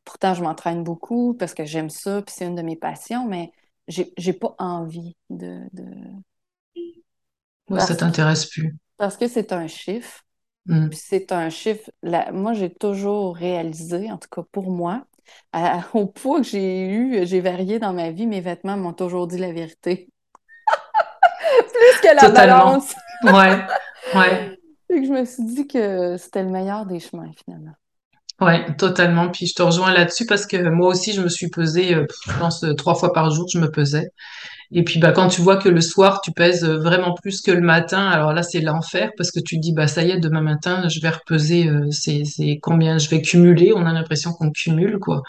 [0.05, 3.51] Pourtant, je m'entraîne beaucoup parce que j'aime ça, puis c'est une de mes passions, mais
[3.87, 5.85] j'ai, pas envie de, de...
[7.73, 8.75] Parce t'intéresse plus.
[8.97, 10.23] parce que c'est un chiffre,
[10.67, 10.91] Mm.
[10.91, 11.91] c'est un chiffre.
[12.03, 15.05] la- Moi, j'ai toujours réalisé, en tout cas pour moi,
[15.53, 19.27] à- au poids que j'ai eu, j'ai varié dans ma vie, mes vêtements m'ont toujours
[19.27, 20.09] dit la vérité.
[21.59, 22.65] Plus que la Totalement.
[22.65, 22.95] balance.
[23.23, 23.65] Ouais,
[24.15, 24.57] ouais.
[24.89, 27.73] Que je me suis dit que c'était le meilleur des chemins, finalement.
[28.39, 29.29] Ouais, totalement.
[29.29, 32.39] Puis je te rejoins là-dessus parce que moi aussi, je me suis pesée, euh, je
[32.39, 34.09] pense, euh, trois fois par jour, je me pesais.
[34.71, 37.51] Et puis, bah, quand tu vois que le soir, tu pèses euh, vraiment plus que
[37.51, 40.19] le matin, alors là, c'est l'enfer parce que tu te dis, bah, ça y est,
[40.19, 43.73] demain matin, je vais repeser, euh, c'est, c'est combien je vais cumuler?
[43.75, 45.21] On a l'impression qu'on cumule, quoi.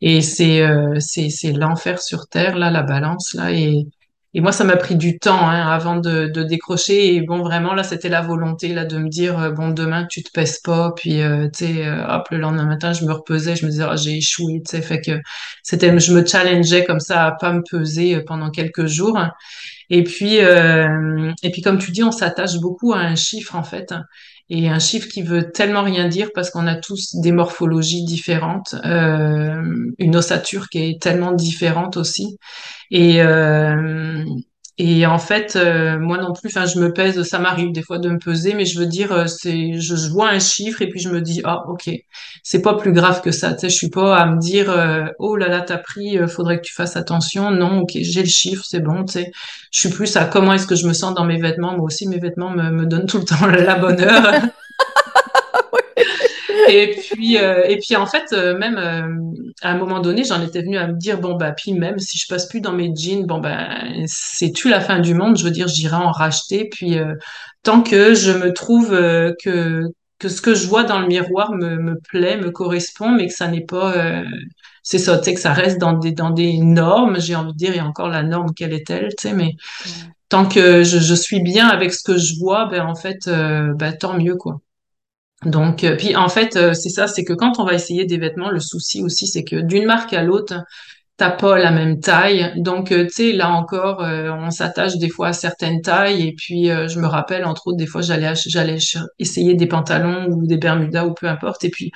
[0.00, 3.50] Et c'est euh, c'est c'est l'enfer sur terre là, la balance là.
[3.52, 3.84] Et
[4.38, 7.16] et moi, ça m'a pris du temps hein, avant de de décrocher.
[7.16, 10.22] Et bon, vraiment là, c'était la volonté là de me dire euh, bon, demain tu
[10.22, 10.92] te pèses pas.
[10.94, 13.82] Puis euh, tu sais, euh, hop, le lendemain matin, je me repesais, je me disais
[13.82, 14.62] ah, j'ai échoué.
[14.64, 15.18] Tu sais, fait que
[15.64, 19.18] c'était, je me challengeais comme ça à pas me peser euh, pendant quelques jours.
[19.90, 23.92] Et puis, et puis comme tu dis, on s'attache beaucoup à un chiffre en fait,
[24.50, 28.74] et un chiffre qui veut tellement rien dire parce qu'on a tous des morphologies différentes,
[28.84, 32.38] euh, une ossature qui est tellement différente aussi.
[32.90, 34.24] Et, euh,
[34.80, 37.98] et en fait, euh, moi non plus, enfin, je me pèse, ça m'arrive des fois
[37.98, 41.00] de me peser, mais je veux dire, euh, c'est, je, vois un chiffre et puis
[41.00, 41.90] je me dis, ah, ok,
[42.44, 43.54] c'est pas plus grave que ça.
[43.54, 46.58] Tu sais, je suis pas à me dire, euh, oh là là, t'as pris, faudrait
[46.58, 47.50] que tu fasses attention.
[47.50, 49.04] Non, ok, j'ai le chiffre, c'est bon.
[49.04, 49.32] Tu sais,
[49.72, 51.72] je suis plus à comment est-ce que je me sens dans mes vêtements.
[51.72, 54.42] Moi aussi, mes vêtements me, me donnent tout le temps la bonne heure.
[56.68, 59.08] Et puis, euh, et puis en fait, euh, même euh,
[59.62, 62.18] à un moment donné, j'en étais venue à me dire, bon, bah, puis même si
[62.18, 65.36] je passe plus dans mes jeans, bon, ben, c'est-tu la fin du monde?
[65.38, 66.68] Je veux dire, j'irai en racheter.
[66.70, 67.14] Puis, euh,
[67.62, 69.82] tant que je me trouve euh, que,
[70.18, 73.34] que ce que je vois dans le miroir me, me plaît, me correspond, mais que
[73.34, 74.24] ça n'est pas, euh,
[74.82, 77.56] c'est ça, tu sais, que ça reste dans des, dans des normes, j'ai envie de
[77.58, 79.54] dire, et encore la norme, quelle est-elle, tu sais, mais
[80.28, 83.72] tant que je, je suis bien avec ce que je vois, ben, en fait, euh,
[83.74, 84.60] ben, tant mieux, quoi.
[85.44, 88.18] Donc, euh, puis en fait, euh, c'est ça, c'est que quand on va essayer des
[88.18, 90.54] vêtements, le souci aussi, c'est que d'une marque à l'autre,
[91.16, 92.52] t'as pas la même taille.
[92.56, 96.26] Donc, euh, tu sais, là encore, on s'attache des fois à certaines tailles.
[96.26, 98.32] Et puis, je me rappelle, entre autres, des fois, j'allais
[99.18, 101.64] essayer des pantalons ou des bermudas ou peu importe.
[101.64, 101.92] Et puis,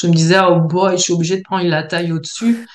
[0.00, 2.66] je me disais, oh boy, je suis obligée de prendre la taille au-dessus.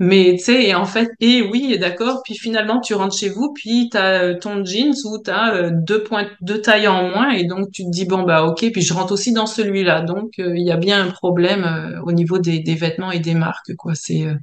[0.00, 3.28] Mais tu sais, et en fait, et oui, et d'accord, puis finalement tu rentres chez
[3.30, 7.30] vous, puis t'as euh, ton jeans où t'as euh, deux points, deux tailles en moins,
[7.30, 10.38] et donc tu te dis bon bah ok, puis je rentre aussi dans celui-là, donc
[10.38, 13.34] euh, il y a bien un problème euh, au niveau des, des vêtements et des
[13.34, 13.94] marques, quoi.
[13.96, 14.34] C'est euh,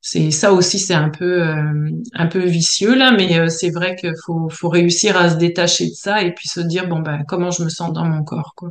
[0.00, 1.42] c'est ça aussi, c'est un peu
[2.12, 5.94] un peu vicieux là, mais c'est vrai qu'il faut faut réussir à se détacher de
[5.94, 8.70] ça et puis se dire bon bah comment je me sens dans mon corps, quoi,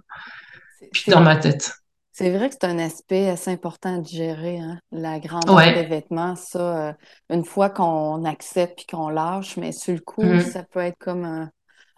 [0.92, 1.83] puis dans ma tête.
[2.24, 5.86] C'est vrai que c'est un aspect assez important de gérer, hein, la grandeur des Ouais.
[5.86, 6.36] vêtements.
[6.36, 6.94] Ça, euh,
[7.30, 10.40] une fois qu'on accepte puis qu'on lâche, mais sur le coup, Mm.
[10.40, 11.52] ça peut être comme un,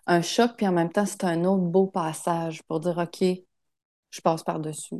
[0.07, 3.23] un choc, puis en même temps, c'est un autre beau passage pour dire, OK,
[4.11, 4.95] je passe par-dessus.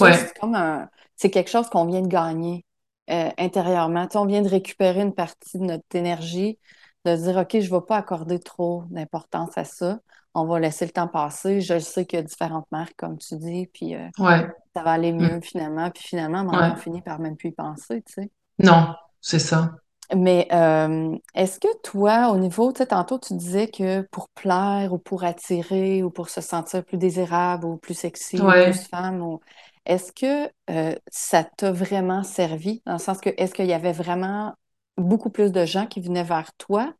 [0.00, 0.16] Ouais.
[0.20, 2.64] c'est comme un, c'est quelque chose qu'on vient de gagner
[3.10, 4.06] euh, intérieurement.
[4.14, 6.58] On vient de récupérer une partie de notre énergie,
[7.04, 10.00] de se dire, OK, je ne vais pas accorder trop d'importance à ça.
[10.36, 11.60] On va laisser le temps passer.
[11.60, 14.46] Je sais qu'il y a différentes marques, comme tu dis, puis euh, Ouais.
[14.74, 15.26] ça va aller Mm.
[15.26, 15.90] mieux finalement.
[15.90, 16.76] Puis finalement, on Ouais.
[16.76, 18.30] finit par même plus y penser, tu sais.
[18.58, 19.76] Non, c'est ça.
[20.14, 24.92] Mais euh, est-ce que toi, au niveau, tu sais, tantôt tu disais que pour plaire
[24.92, 29.20] ou pour attirer ou pour se sentir plus désirable ou plus sexy ou plus femme,
[29.20, 29.40] ou...
[29.84, 32.82] est-ce que euh, ça t'a vraiment servi?
[32.86, 34.54] Dans le sens que est-ce qu'il y avait vraiment
[34.96, 36.94] beaucoup plus de gens qui venaient vers toi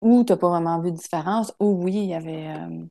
[0.00, 1.52] ou t'as pas vraiment vu de différence?
[1.60, 2.48] Ou oui, il y avait...
[2.48, 2.86] euh,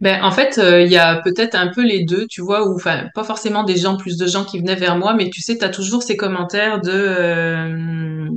[0.00, 2.74] Ben, en fait, euh, il y a peut-être un peu les deux, tu vois, ou
[2.76, 5.56] enfin, pas forcément des gens, plus de gens qui venaient vers moi, mais tu sais,
[5.56, 8.28] tu as toujours ces commentaires de euh,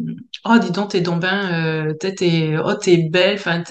[0.46, 2.74] oh dis donc t'es donc euh, t'es oh
[3.12, 3.62] belle enfin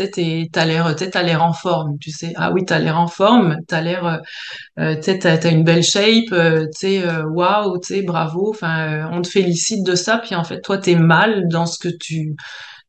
[0.52, 3.80] t'as l'air t'as l'air en forme tu sais ah oui t'as l'air en forme t'as
[3.80, 4.20] l'air
[4.78, 6.34] euh, tu t'as une belle shape
[6.78, 7.00] tu
[7.34, 10.94] waouh tu sais bravo enfin on te félicite de ça puis en fait toi t'es
[10.96, 12.34] mal dans ce que tu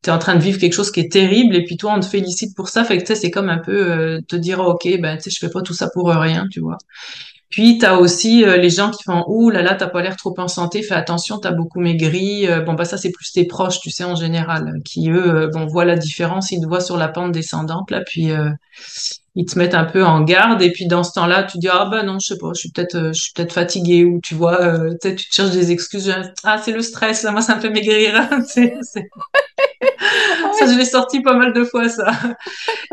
[0.02, 2.06] t'es en train de vivre quelque chose qui est terrible et puis toi on te
[2.06, 2.84] félicite pour ça.
[2.84, 5.38] Fait que tu c'est comme un peu euh, te dire ok ben tu sais je
[5.38, 6.78] fais pas tout ça pour rien tu vois.
[7.50, 10.16] Puis tu as aussi euh, les gens qui font ouh là là t'as pas l'air
[10.16, 13.44] trop en santé fais attention t'as beaucoup maigri Euh, bon bah ça c'est plus tes
[13.44, 16.52] proches tu sais en général qui eux euh, bon voient la différence.
[16.52, 18.30] Ils te voient sur la pente descendante là puis
[19.36, 21.86] ils te mettent un peu en garde et puis dans ce temps-là tu dis ah
[21.90, 24.34] bah non je sais pas je suis peut-être euh, je suis peut-être fatiguée ou tu
[24.34, 26.12] vois euh, tu te cherches des excuses
[26.44, 29.08] ah c'est le stress là moi ça me fait maigrir C'est- c'est-
[30.58, 32.10] ça je l'ai sorti pas mal de fois ça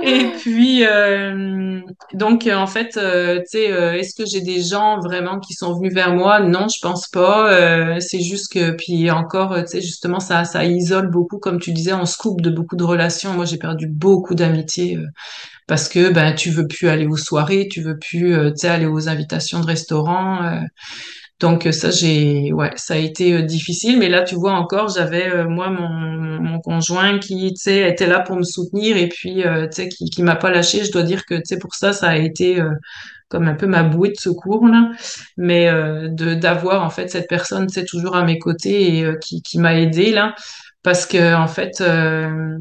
[0.04, 1.82] et puis, euh,
[2.13, 5.73] donc, euh, en fait, euh, tu sais, est-ce que j'ai des gens vraiment qui sont
[5.76, 6.39] venus vers moi?
[6.39, 7.52] Non, je pense pas.
[7.54, 11.71] Euh, c'est juste que, puis encore, tu sais, justement, ça, ça isole beaucoup, comme tu
[11.73, 13.34] disais, on se coupe de beaucoup de relations.
[13.34, 15.08] Moi, j'ai perdu beaucoup d'amitié euh,
[15.67, 19.10] parce que, ben, tu veux plus aller aux soirées, tu veux plus, euh, aller aux
[19.10, 20.43] invitations de restaurants.
[20.45, 20.60] euh,
[21.39, 23.99] donc euh, ça j'ai ouais ça a été difficile.
[23.99, 25.88] Mais là tu vois encore j'avais moi mon,
[26.41, 30.10] mon conjoint qui tu sais était là pour me soutenir et puis tu sais qui
[30.10, 30.84] qui m'a pas lâché.
[30.86, 32.60] Je dois dire que tu sais pour ça ça a été
[33.30, 34.91] comme un peu ma bouée de secours là.
[35.38, 39.15] Mais euh, de d'avoir en fait cette personne sais toujours à mes côtés et euh,
[39.17, 40.36] qui qui m'a aidé là.
[40.84, 42.58] Parce que en fait euh,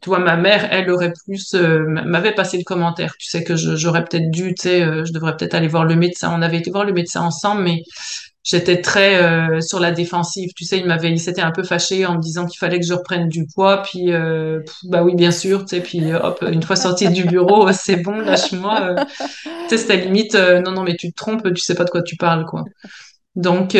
[0.00, 3.14] tu vois, ma mère, elle aurait plus, euh, m'avait passé le commentaire.
[3.18, 5.96] Tu sais que j'aurais peut-être dû, tu sais, euh, je devrais peut-être aller voir le
[5.96, 6.32] médecin.
[6.36, 7.82] On avait été voir le médecin ensemble, mais
[8.44, 10.50] j'étais très euh, sur la défensive.
[10.56, 12.86] Tu sais, il m'avait, il s'était un peu fâché en me disant qu'il fallait que
[12.86, 13.82] je reprenne du poids.
[13.82, 15.64] Puis, euh, bah oui, bien sûr.
[15.64, 18.94] Tu sais, puis hop, une fois sortie du bureau, c'est bon, lâche-moi.
[19.08, 22.02] tu sais, c'était limite, non, non, mais tu te trompes, tu sais pas de quoi
[22.02, 22.62] tu parles, quoi.
[23.34, 23.76] Donc,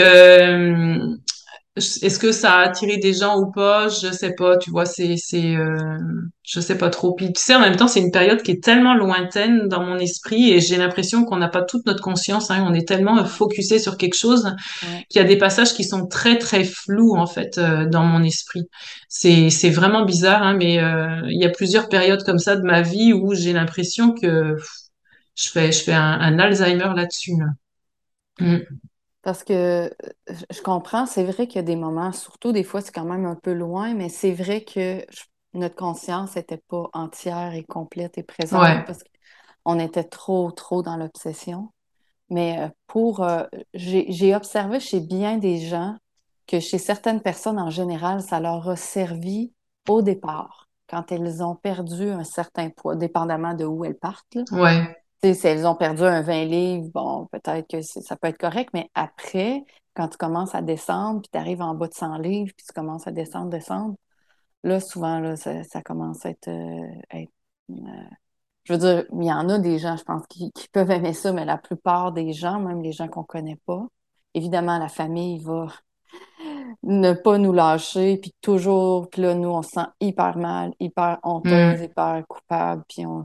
[2.02, 3.88] est-ce que ça a attiré des gens ou pas?
[3.88, 5.98] Je sais pas, tu vois, c'est, c'est, euh,
[6.42, 7.14] je sais pas trop.
[7.14, 9.98] Puis, tu sais, en même temps, c'est une période qui est tellement lointaine dans mon
[9.98, 13.78] esprit et j'ai l'impression qu'on n'a pas toute notre conscience, hein, on est tellement focusé
[13.78, 14.46] sur quelque chose
[14.82, 15.04] Ouais.
[15.08, 18.22] qu'il y a des passages qui sont très, très flous, en fait, euh, dans mon
[18.22, 18.64] esprit.
[19.08, 22.62] C'est, c'est vraiment bizarre, hein, mais euh, il y a plusieurs périodes comme ça de
[22.62, 24.68] ma vie où j'ai l'impression que pff,
[25.36, 27.46] je fais, je fais un, un Alzheimer là-dessus, là.
[28.40, 28.80] Mm.
[29.22, 29.88] Parce que euh,
[30.50, 33.26] je comprends, c'est vrai qu'il y a des moments, surtout des fois c'est quand même
[33.26, 38.16] un peu loin, mais c'est vrai que je- notre conscience n'était pas entière et complète
[38.18, 39.00] et présente Ouais, parce
[39.64, 41.70] qu'on était trop, trop dans l'obsession.
[42.30, 45.96] Mais euh, pour, euh, j'ai, observé chez bien des gens
[46.46, 49.52] que chez certaines personnes en général, ça leur a servi
[49.88, 54.44] au départ, quand elles ont perdu un certain poids, dépendamment de où elles partent, là.
[54.52, 58.70] ouais, si elles ont perdu un 20 livres, bon, peut-être que ça peut être correct,
[58.74, 62.52] mais après, quand tu commences à descendre, puis tu arrives en bas de 100 livres,
[62.56, 63.96] puis tu commences à descendre, descendre,
[64.64, 66.86] là, souvent, là, ça, commence à être, euh,
[67.70, 67.74] euh,
[68.64, 71.12] je veux dire, il y en a des gens, je pense, qui, qui peuvent aimer
[71.14, 73.86] ça, mais la plupart des gens, même les gens qu'on connaît pas,
[74.34, 75.68] évidemment, la famille va
[76.82, 81.18] ne pas nous lâcher, puis toujours, puis là, nous, on se sent hyper mal, hyper
[81.22, 81.84] honteuse, Mm.
[81.84, 83.22] hyper coupable, puis on,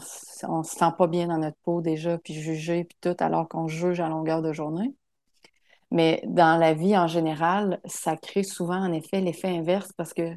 [0.47, 3.67] on se sent pas bien dans notre peau déjà, puis jugé, puis tout, alors qu'on
[3.67, 4.93] juge à longueur de journée.
[5.91, 10.35] Mais dans la vie en général, ça crée souvent, en effet, l'effet inverse parce que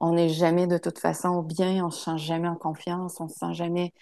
[0.00, 3.36] on n'est jamais de toute façon bien, on se sent jamais en confiance, on se
[3.36, 3.92] sent jamais.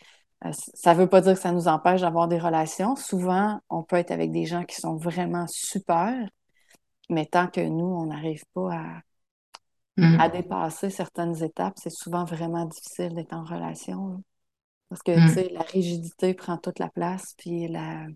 [0.46, 2.96] euh, ça veut pas dire que ça nous empêche d'avoir des relations.
[2.96, 6.28] Souvent, on peut être avec des gens qui sont vraiment super,
[7.10, 9.00] mais tant que nous, on n'arrive pas à
[10.18, 10.32] à Mm.
[10.32, 14.08] dépasser certaines étapes, c'est souvent vraiment difficile d'être en relation.
[14.08, 14.16] là.
[14.88, 15.28] Parce que, tu Mm.
[15.28, 18.06] sais, la rigidité prend toute la place, puis la,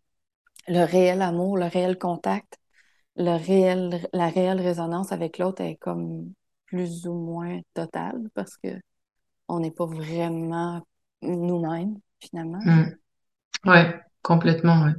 [0.68, 2.59] le réel amour, le réel contact,
[3.16, 6.33] le réel, la réelle résonance avec l'autre est comme
[6.66, 8.68] plus ou moins totale parce que
[9.48, 10.83] on n'est pas vraiment
[11.22, 12.61] nous-mêmes, finalement.
[12.64, 12.85] Mm.
[13.66, 14.92] Ouais, complètement, ouais.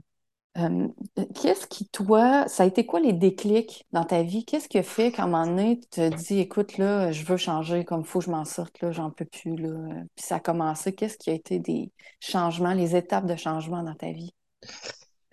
[0.59, 0.87] Euh,
[1.35, 4.45] qu'est-ce qui, toi, ça a été quoi les déclics dans ta vie?
[4.45, 7.37] Qu'est-ce qui a fait qu'à un moment donné, tu te dis, écoute, là, je veux
[7.37, 9.69] changer, comme il faut je m'en sorte, là, j'en peux plus, là.
[10.15, 10.93] Puis ça a commencé.
[10.93, 14.33] Qu'est-ce qui a été des changements, les étapes de changement dans ta vie?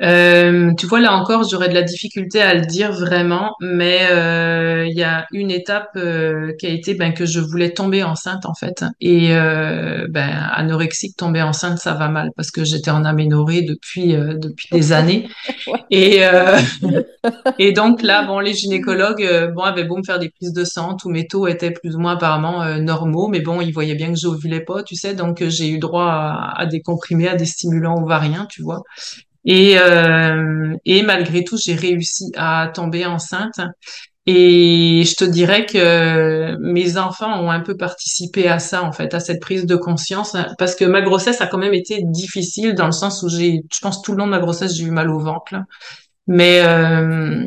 [0.03, 4.87] Euh, tu vois, là encore, j'aurais de la difficulté à le dire vraiment, mais euh,
[4.87, 8.45] il y a une étape euh, qui a été ben, que je voulais tomber enceinte
[8.45, 8.85] en fait.
[9.01, 14.15] Et euh, ben, anorexique, tomber enceinte, ça va mal parce que j'étais en aménorrhée depuis
[14.15, 15.29] euh, depuis des années.
[15.91, 16.59] Et euh,
[17.59, 20.97] et donc là, bon, les gynécologues, bon, avaient beau me faire des prises de sang,
[20.97, 24.19] tous mes taux étaient plus ou moins apparemment normaux, mais bon, ils voyaient bien que
[24.19, 28.03] j'ovulais pas, tu sais, donc j'ai eu droit à, à des comprimés, à des stimulants
[28.03, 28.83] ovariens, tu vois.
[29.47, 33.61] Et, euh, et malgré tout, j'ai réussi à tomber enceinte.
[34.29, 39.15] Et je te dirais que mes enfants ont un peu participé à ça, en fait,
[39.15, 42.75] à cette prise de conscience, hein, parce que ma grossesse a quand même été difficile
[42.75, 44.91] dans le sens où j'ai, je pense tout le long de ma grossesse, j'ai eu
[44.91, 45.55] mal au ventre.
[46.27, 47.47] Mais euh,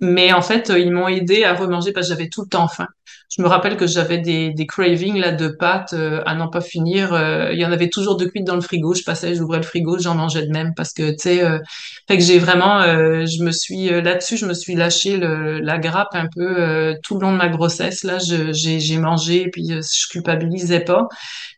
[0.00, 2.88] mais en fait, ils m'ont aidé à remanger parce que j'avais tout le temps faim.
[3.30, 6.60] Je me rappelle que j'avais des, des cravings là de pâtes euh, à n'en pas
[6.60, 7.12] finir.
[7.12, 8.94] Euh, il y en avait toujours de cuites dans le frigo.
[8.94, 11.58] Je passais, j'ouvrais le frigo, j'en mangeais de même parce que tu sais, euh,
[12.06, 16.26] fait que j'ai vraiment, je me suis là-dessus, je me suis lâché la grappe un
[16.32, 18.04] peu tout le long de ma grossesse.
[18.04, 21.08] Là, j'ai j'ai mangé puis je culpabilisais pas.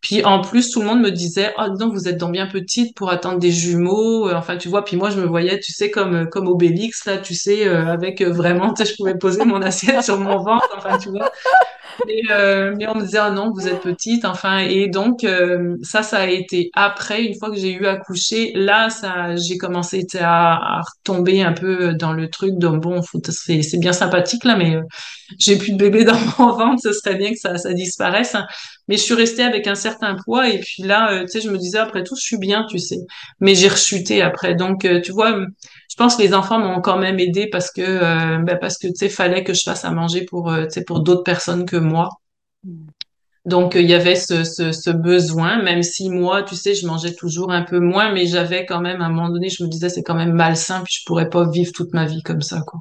[0.02, 2.94] Puis en plus, tout le monde me disait, oh non, vous êtes donc bien petite
[2.96, 4.30] pour attendre des jumeaux.
[4.32, 4.84] Enfin, tu vois.
[4.84, 8.72] Puis moi, je me voyais, tu sais, comme comme Obélix là, tu sais, avec vraiment,
[8.72, 10.68] tu sais, je pouvais poser mon assiette sur mon ventre.
[10.76, 11.30] Enfin, tu vois.
[12.06, 15.76] Mais, euh, mais on me disait, ah non, vous êtes petite, enfin, et donc, euh,
[15.82, 20.06] ça, ça a été après, une fois que j'ai eu accouché, là, ça, j'ai commencé
[20.20, 24.56] à, à retomber un peu dans le truc de, bon, c'est, c'est bien sympathique, là,
[24.56, 24.82] mais euh,
[25.38, 28.36] j'ai plus de bébé dans mon ventre, ce serait bien que ça, ça disparaisse.
[28.88, 31.58] Mais je suis restée avec un certain poids, et puis là, tu sais, je me
[31.58, 32.98] disais, après tout, je suis bien, tu sais.
[33.40, 34.54] Mais j'ai rechuté après.
[34.54, 35.38] Donc, tu vois,
[35.88, 38.88] je pense que les enfants m'ont quand même aidé parce que euh, ben parce que
[38.88, 41.66] tu sais fallait que je fasse à manger pour euh, tu sais pour d'autres personnes
[41.66, 42.10] que moi.
[42.64, 42.86] Mm.
[43.46, 47.14] Donc il y avait ce, ce, ce, besoin, même si moi, tu sais, je mangeais
[47.14, 49.88] toujours un peu moins, mais j'avais quand même à un moment donné, je me disais
[49.88, 52.80] c'est quand même malsain, puis je pourrais pas vivre toute ma vie comme ça, quoi.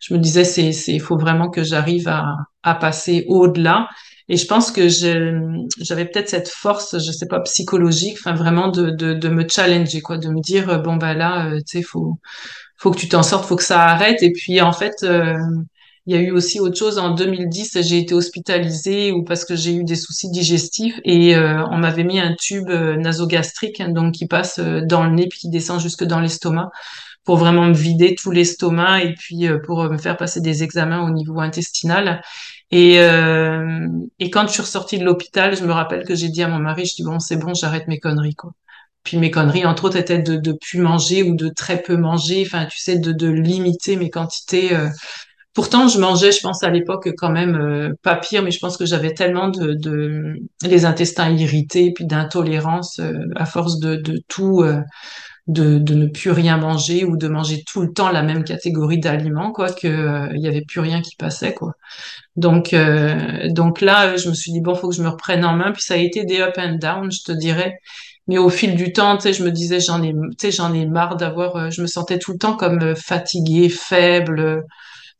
[0.00, 3.88] Je me disais c'est c'est il faut vraiment que j'arrive à à passer au-delà.
[4.28, 8.90] Et je pense que j'avais peut-être cette force, je sais pas, psychologique, enfin vraiment de,
[8.90, 11.82] de, de me challenger, quoi, de me dire euh, bon bah là, euh, tu sais,
[11.82, 12.18] faut
[12.76, 14.22] faut que tu t'en sortes, faut que ça arrête.
[14.22, 15.34] Et puis en fait, euh,
[16.06, 16.98] il y a eu aussi autre chose.
[16.98, 21.78] En 2010, j'ai été hospitalisée ou parce que j'ai eu des soucis digestifs et on
[21.78, 25.80] m'avait mis un tube nasogastrique, hein, donc qui passe dans le nez puis qui descend
[25.80, 26.70] jusque dans l'estomac
[27.24, 31.10] pour vraiment me vider tout l'estomac et puis pour me faire passer des examens au
[31.10, 32.22] niveau intestinal.
[32.70, 36.42] Et, euh, et quand je suis ressortie de l'hôpital, je me rappelle que j'ai dit
[36.42, 38.52] à mon mari, je dis bon, c'est bon, j'arrête mes conneries, quoi.
[39.04, 42.44] Puis mes conneries, entre autres, étaient de, de plus manger ou de très peu manger,
[42.46, 44.74] enfin, tu sais, de, de limiter mes quantités.
[44.76, 44.88] Euh.
[45.54, 48.76] Pourtant, je mangeais, je pense, à l'époque, quand même, euh, pas pire, mais je pense
[48.76, 54.20] que j'avais tellement de, de, les intestins irrités, puis d'intolérance euh, à force de, de
[54.28, 54.62] tout
[55.48, 59.00] de, de, ne plus rien manger ou de manger tout le temps la même catégorie
[59.00, 61.72] d'aliments, quoi, que euh, il y avait plus rien qui passait, quoi.
[62.36, 65.54] Donc, euh, donc là, je me suis dit bon, faut que je me reprenne en
[65.54, 65.72] main.
[65.72, 67.78] Puis ça a été des up and down, je te dirais.
[68.28, 70.72] Mais au fil du temps, tu sais, je me disais j'en ai, tu sais, j'en
[70.74, 71.56] ai marre d'avoir.
[71.56, 74.64] Euh, je me sentais tout le temps comme fatiguée, faible.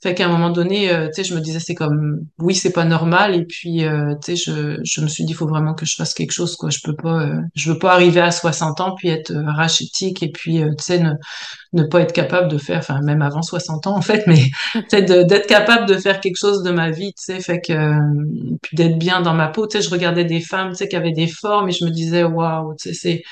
[0.01, 2.73] Fait qu'à un moment donné, euh, tu sais, je me disais, c'est comme, oui, c'est
[2.73, 3.35] pas normal.
[3.35, 5.97] Et puis, euh, tu sais, je, je me suis dit, il faut vraiment que je
[5.97, 6.71] fasse quelque chose, quoi.
[6.71, 10.31] Je peux pas, euh, je veux pas arriver à 60 ans puis être rachitique et
[10.31, 11.15] puis, tu sais, ne,
[11.73, 14.39] ne pas être capable de faire, enfin, même avant 60 ans, en fait, mais
[14.75, 17.75] peut-être d'être capable de faire quelque chose de ma vie, tu sais, fait que,
[18.63, 19.67] puis d'être bien dans ma peau.
[19.67, 21.91] Tu sais, je regardais des femmes, tu sais, qui avaient des formes et je me
[21.91, 23.23] disais, waouh, tu sais, c'est,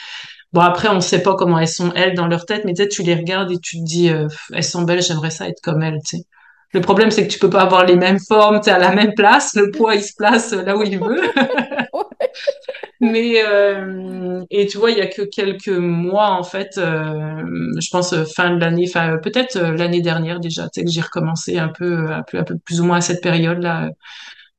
[0.52, 2.82] Bon, après, on ne sait pas comment elles sont, elles, dans leur tête, mais tu
[2.82, 4.08] sais, tu les regardes et tu te dis,
[4.52, 6.24] elles sont belles, j'aimerais ça être comme elles, tu sais.
[6.72, 9.14] Le problème, c'est que tu peux pas avoir les mêmes formes, tu à la même
[9.14, 9.54] place.
[9.54, 11.22] Le poids, il se place là où il veut.
[13.00, 17.42] Mais euh, et tu vois, il y a que quelques mois en fait, euh,
[17.78, 21.02] je pense euh, fin de l'année, enfin peut-être l'année dernière déjà, tu sais que j'ai
[21.02, 23.90] recommencé un peu, un peu, un peu plus ou moins à cette période là,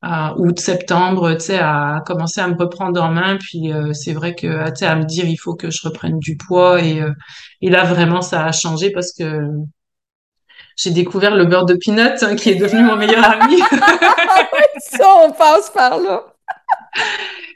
[0.02, 3.38] à août septembre, tu sais, à commencer à me reprendre en main.
[3.38, 6.38] Puis c'est vrai que tu sais à me dire il faut que je reprenne du
[6.38, 7.02] poids et
[7.62, 9.42] et là vraiment ça a changé parce que
[10.78, 13.60] j'ai découvert le beurre de peanut hein, qui est devenu mon meilleur ami.
[14.80, 16.24] Ça, on passe par là.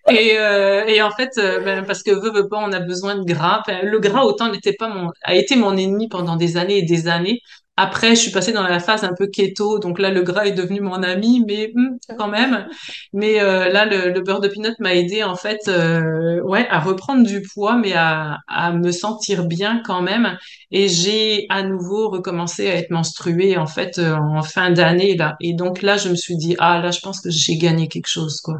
[0.10, 3.15] et, euh, et en fait, euh, ben, parce que veut, veut pas, on a besoin
[3.15, 3.62] de gras.
[3.84, 7.07] le gras, autant n'était pas mon, a été mon ennemi pendant des années et des
[7.07, 7.41] années.
[7.83, 10.51] Après, je suis passée dans la phase un peu keto, donc là, le gras est
[10.51, 12.67] devenu mon ami, mais hmm, quand même.
[13.11, 17.25] Mais euh, là, le, beurre de pinot m'a aidé en fait, euh, ouais, à reprendre
[17.25, 20.37] du poids, mais à, à me sentir bien quand même.
[20.69, 25.35] Et j'ai à nouveau recommencé à être menstruée en fait euh, en fin d'année là.
[25.41, 28.09] Et donc là, je me suis dit ah là, je pense que j'ai gagné quelque
[28.09, 28.59] chose quoi.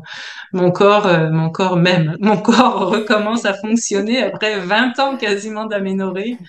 [0.52, 6.40] Mon corps, mon corps même, mon corps recommence à fonctionner après 20 ans quasiment d'aménorrhée.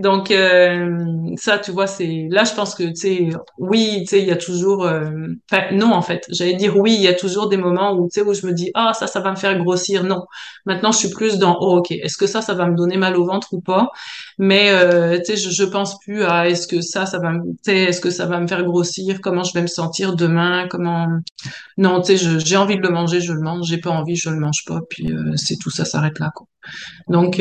[0.00, 0.98] Donc euh,
[1.36, 4.30] ça, tu vois, c'est là, je pense que tu sais, oui, tu sais, il y
[4.30, 5.10] a toujours, euh,
[5.50, 8.20] enfin non en fait, j'allais dire oui, il y a toujours des moments où tu
[8.20, 10.04] sais où je me dis ah ça, ça va me faire grossir.
[10.04, 10.24] Non,
[10.64, 13.16] maintenant je suis plus dans oh ok, est-ce que ça, ça va me donner mal
[13.16, 13.90] au ventre ou pas?
[14.38, 17.40] Mais euh, tu sais, je, je pense plus à est-ce que ça, ça va, tu
[17.62, 19.20] sais, est-ce que ça va me faire grossir?
[19.20, 20.66] Comment je vais me sentir demain?
[20.70, 21.08] Comment
[21.76, 23.66] Non, tu sais, j'ai envie de le manger, je le mange.
[23.66, 24.80] J'ai pas envie, je le mange pas.
[24.88, 26.46] Puis c'est tout, ça s'arrête là quoi.
[27.08, 27.40] Donc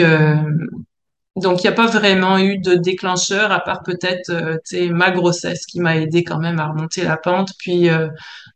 [1.39, 5.65] donc il n'y a pas vraiment eu de déclencheur à part peut-être euh, ma grossesse
[5.65, 7.51] qui m'a aidé quand même à remonter la pente.
[7.57, 7.89] Puis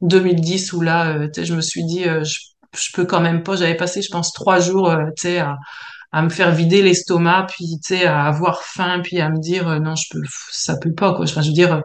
[0.02, 3.56] 2010 où là, je me suis dit je, peux quand même pas.
[3.56, 4.94] J'avais passé je pense trois jours
[6.14, 9.96] à me faire vider l'estomac, puis à avoir faim, puis à me dire euh, non,
[9.96, 10.22] je peux,
[10.52, 11.26] ça peut pas quoi.
[11.26, 11.82] Je veux dire,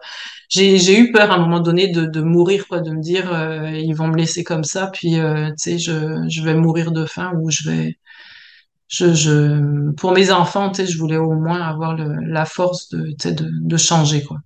[0.50, 3.94] j'ai eu peur à un moment donné de mourir quoi, de me dire euh, ils
[3.94, 7.70] vont me laisser comme ça, puis euh, je je vais mourir de faim ou je
[7.70, 7.98] vais
[8.88, 12.88] je je pour mes enfants, tu sais, je voulais au moins avoir le, la force
[12.90, 14.38] de tu sais de de changer quoi,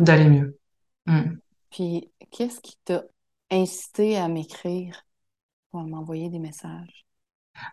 [0.00, 0.58] d'aller mieux.
[1.06, 1.36] Mm.
[1.70, 3.04] Puis qu'est-ce qui t'a
[3.50, 5.02] incité à m'écrire
[5.70, 7.06] pour m'envoyer des messages?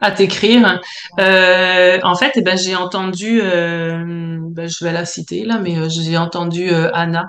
[0.02, 0.80] à t'écrire?
[1.20, 5.78] Euh, en fait, eh ben, j'ai entendu, euh, ben, je vais la citer là, mais
[5.78, 7.26] euh, j'ai entendu Anna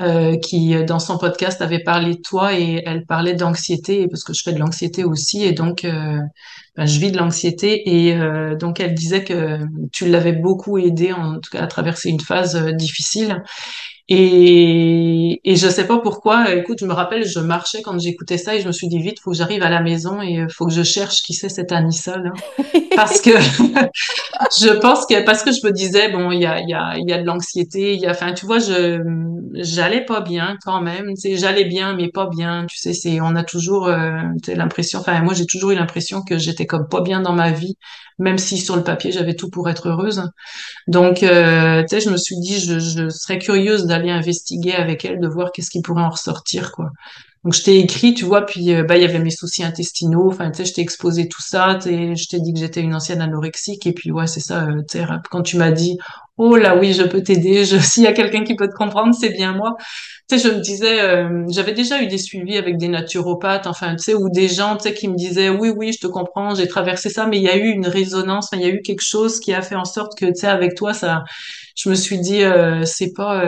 [0.00, 4.32] euh, qui, dans son podcast, avait parlé de toi et elle parlait d'anxiété parce que
[4.32, 7.82] je fais de l'anxiété aussi et donc ben, je vis de l'anxiété.
[7.88, 8.18] Et
[8.56, 9.58] donc elle disait que
[9.92, 13.42] tu l'avais beaucoup aidé en tout cas à traverser une phase difficile
[14.08, 18.54] et, et je sais pas pourquoi, écoute, je me rappelle, je marchais quand j'écoutais ça
[18.56, 20.66] et je me suis dit vite, faut que j'arrive à la maison et euh, faut
[20.66, 22.32] que je cherche qui c'est cette Anissa là.
[22.96, 23.30] Parce que
[24.60, 26.96] je pense que, parce que je me disais, bon, il y a, il y a,
[26.98, 29.00] il y a de l'anxiété, il y a, enfin, tu vois, je,
[29.54, 33.20] j'allais pas bien quand même, tu sais, j'allais bien, mais pas bien, tu sais, c'est,
[33.20, 34.12] on a toujours, euh,
[34.48, 37.76] l'impression, enfin, moi, j'ai toujours eu l'impression que j'étais comme pas bien dans ma vie,
[38.18, 40.22] même si sur le papier, j'avais tout pour être heureuse.
[40.86, 45.04] Donc, euh, tu sais, je me suis dit, je, je serais curieuse d'aller investiguer avec
[45.04, 46.90] elle, de voir qu'est-ce qui pourrait en ressortir, quoi.
[47.44, 50.28] Donc, je t'ai écrit, tu vois, puis euh, bah il y avait mes soucis intestinaux.
[50.28, 51.76] Enfin, tu sais, je t'ai exposé tout ça.
[51.80, 53.84] Je t'ai dit que j'étais une ancienne anorexique.
[53.86, 54.66] Et puis, ouais, c'est ça.
[54.68, 55.98] Euh, quand tu m'as dit,
[56.38, 57.64] oh là, oui, je peux t'aider.
[57.80, 59.76] S'il y a quelqu'un qui peut te comprendre, c'est bien moi.
[60.28, 63.96] Tu sais, je me disais, euh, j'avais déjà eu des suivis avec des naturopathes, enfin,
[63.96, 66.54] tu sais, ou des gens, tu sais, qui me disaient, oui, oui, je te comprends,
[66.54, 68.50] j'ai traversé ça, mais il y a eu une résonance.
[68.52, 70.74] il y a eu quelque chose qui a fait en sorte que, tu sais, avec
[70.74, 71.24] toi, ça,
[71.76, 72.42] je me suis dit,
[72.84, 73.42] c'est pas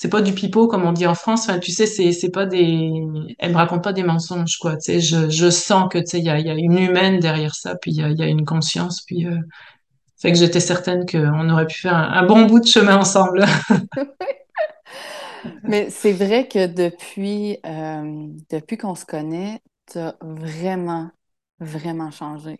[0.00, 1.48] c'est pas du pipeau comme on dit en France.
[1.48, 2.92] Enfin, tu sais, c'est c'est pas des,
[3.38, 4.76] elle me raconte pas des mensonges quoi.
[4.76, 6.78] Tu sais, je je sens que tu sais il y a il y a une
[6.78, 9.36] humaine derrière ça, puis il y a il y a une conscience, puis euh,
[10.18, 13.44] fait que j'étais certaine qu'on aurait pu faire un, bon bout de chemin ensemble.
[15.62, 19.60] Mais c'est vrai que depuis euh, depuis qu'on se connaît,
[19.90, 21.10] tu as vraiment
[21.60, 22.58] vraiment changé.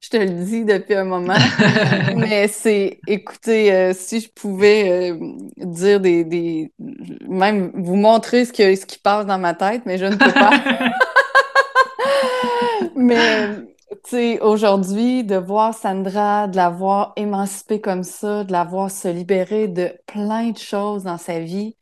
[0.00, 1.34] Je te le dis depuis un moment,
[2.16, 5.18] mais c'est, écoutez, euh, si je pouvais euh,
[5.58, 6.72] dire des, des,
[7.28, 10.32] même vous montrer ce, que, ce qui passe dans ma tête, mais je ne peux
[10.32, 10.52] pas.
[12.96, 13.48] mais,
[13.90, 18.90] tu sais, aujourd'hui, de voir Sandra, de la voir émancipée comme ça, de la voir
[18.90, 21.76] se libérer de plein de choses dans sa vie,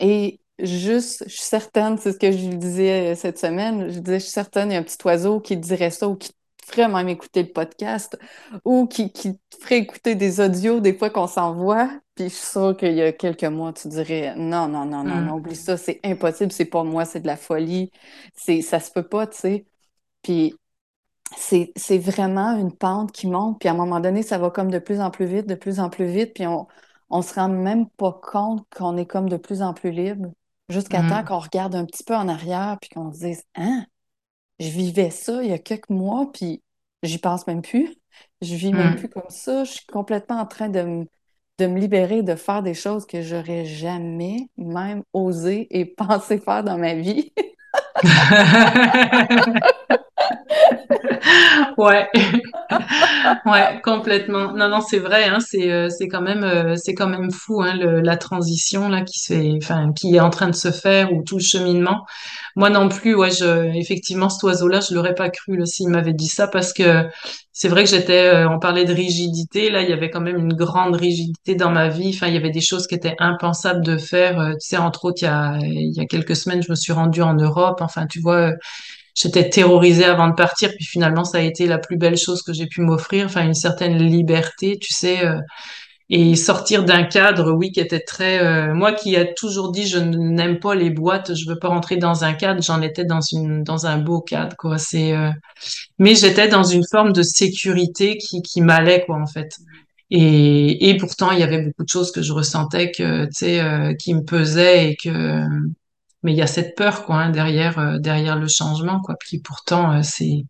[0.00, 3.98] et juste, je suis certaine, c'est ce que je lui disais euh, cette semaine, je
[4.00, 6.32] disais, je suis certaine, il y a un petit oiseau qui dirait ça ou qui
[6.66, 8.18] ferait même écouter le podcast
[8.64, 11.90] ou qui, qui te ferait écouter des audios des fois qu'on s'envoie.
[12.14, 15.20] Puis je suis sûre qu'il y a quelques mois, tu dirais non, non, non, non,
[15.20, 15.36] non, mm.
[15.36, 17.90] oublie ça, c'est impossible, c'est pas moi, c'est de la folie.
[18.34, 19.66] C'est, ça se peut pas, tu sais.
[20.22, 20.54] Puis
[21.36, 23.58] c'est, vraiment une pente qui monte.
[23.60, 25.80] Puis à un moment donné, ça va comme de plus en plus vite, de plus
[25.80, 26.34] en plus vite.
[26.34, 26.66] Puis on,
[27.10, 30.30] on se rend même pas compte qu'on est comme de plus en plus libre.
[30.68, 31.08] Jusqu'à mm.
[31.08, 33.84] temps qu'on regarde un petit peu en arrière puis qu'on se dise Hein,
[34.58, 36.62] je vivais ça il y a quelques mois, puis
[37.02, 37.94] j'y pense même plus.
[38.40, 38.96] Je vis même hmm.
[38.96, 39.64] plus comme ça.
[39.64, 41.06] Je suis complètement en train de me,
[41.58, 46.62] de me libérer, de faire des choses que j'aurais jamais même osé et pensé faire
[46.62, 47.32] dans ma vie.
[51.78, 52.08] ouais,
[53.46, 54.52] ouais, complètement.
[54.52, 55.24] Non, non, c'est vrai.
[55.24, 59.02] Hein, c'est, euh, c'est quand même, euh, c'est quand même fou hein, la transition là
[59.02, 62.06] qui est en train de se faire ou tout le cheminement.
[62.56, 63.16] Moi non plus.
[63.74, 67.06] Effectivement, cet oiseau-là, je l'aurais pas cru s'il m'avait dit ça parce que
[67.52, 68.34] c'est vrai que j'étais.
[68.34, 69.70] Euh, on parlait de rigidité.
[69.70, 72.10] Là, il y avait quand même une grande rigidité dans ma vie.
[72.14, 74.54] Enfin, il y avait des choses qui étaient impensables de faire.
[74.60, 76.92] tu sais, entre autres, il y a, il y a quelques semaines, je me suis
[76.92, 77.80] rendue en Europe.
[77.80, 78.52] Enfin, tu vois
[79.14, 82.52] j'étais terrorisée avant de partir, puis finalement ça a été la plus belle chose que
[82.52, 85.38] j'ai pu m'offrir, enfin une certaine liberté, tu sais, euh,
[86.10, 89.98] et sortir d'un cadre, oui, qui était très, euh, moi qui a toujours dit je
[89.98, 93.64] n'aime pas les boîtes, je veux pas rentrer dans un cadre, j'en étais dans une
[93.64, 94.78] dans un beau cadre, quoi.
[94.78, 95.30] C'est, euh,
[95.98, 99.56] mais j'étais dans une forme de sécurité qui qui m'allait, quoi, en fait.
[100.10, 103.96] Et, et pourtant, il y avait beaucoup de choses que je ressentais que, tu sais,
[103.98, 105.40] qui me pesaient et que,
[106.24, 109.38] mais il y a cette peur quoi hein, derrière euh, derrière le changement quoi puis
[109.38, 110.44] pourtant euh, c'est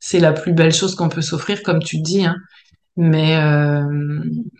[0.00, 2.36] c'est la plus belle chose qu'on peut s'offrir comme tu dis hein.
[2.96, 3.84] mais euh,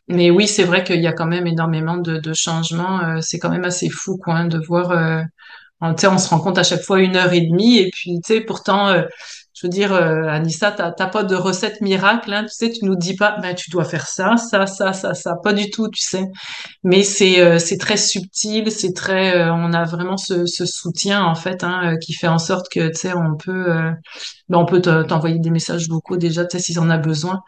[0.08, 3.50] mais oui c'est vrai qu'il y a quand même énormément de, de changements c'est quand
[3.50, 5.24] même assez fou quoi hein, de voir
[5.80, 8.34] on, on se rend compte à chaque fois une heure et demie et puis tu
[8.34, 8.94] sais pourtant
[9.60, 12.96] je veux dire, euh, Anissa, t'as pas de recette miracle, hein, tu sais, tu nous
[12.96, 16.02] dis pas, ben tu dois faire ça, ça, ça, ça, ça, pas du tout, tu
[16.02, 16.24] sais.
[16.84, 21.24] Mais c'est euh, c'est très subtil, c'est très, euh, on a vraiment ce, ce soutien
[21.24, 23.92] en fait, hein, euh, qui fait en sorte que tu sais, on peut, euh,
[24.48, 27.40] ben, on peut te- t'envoyer des messages vocaux déjà, tu sais, s'ils en a besoin.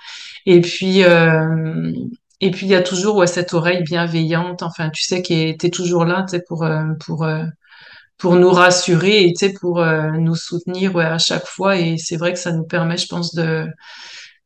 [0.46, 1.92] Et puis euh,
[2.40, 5.60] et puis il y a toujours ouais cette oreille bienveillante, enfin, tu sais, qui est,
[5.60, 6.66] t'es toujours là, tu sais, pour
[7.04, 7.26] pour
[8.18, 11.76] pour nous rassurer et pour euh, nous soutenir ouais, à chaque fois.
[11.76, 13.66] Et c'est vrai que ça nous permet je pense de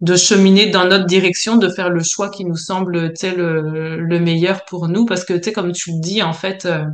[0.03, 4.65] de cheminer dans notre direction de faire le choix qui nous semble le, le meilleur
[4.67, 5.07] pour nous.
[5.07, 6.85] Parce que comme tu le dis en fait euh,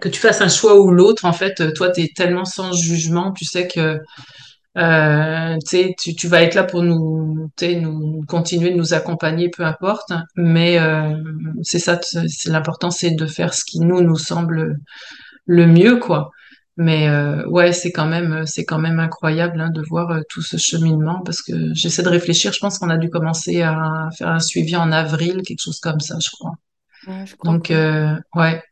[0.00, 3.32] que tu fasses un choix ou l'autre en fait toi tu es tellement sans jugement
[3.32, 4.00] tu sais que
[4.78, 10.12] euh, tu tu, vas être là pour nous nous continuer de nous accompagner peu importe.
[10.36, 11.12] Mais euh,
[11.62, 14.78] c'est ça c'est l'important c'est de faire ce qui nous nous semble
[15.46, 16.30] le mieux, quoi.
[16.76, 20.42] Mais euh, ouais, c'est quand même, c'est quand même incroyable hein, de voir euh, tout
[20.42, 22.52] ce cheminement parce que j'essaie de réfléchir.
[22.52, 26.00] Je pense qu'on a dû commencer à faire un suivi en avril, quelque chose comme
[26.00, 26.52] ça, je crois.
[27.06, 28.62] Ouais, je crois Donc euh, ouais,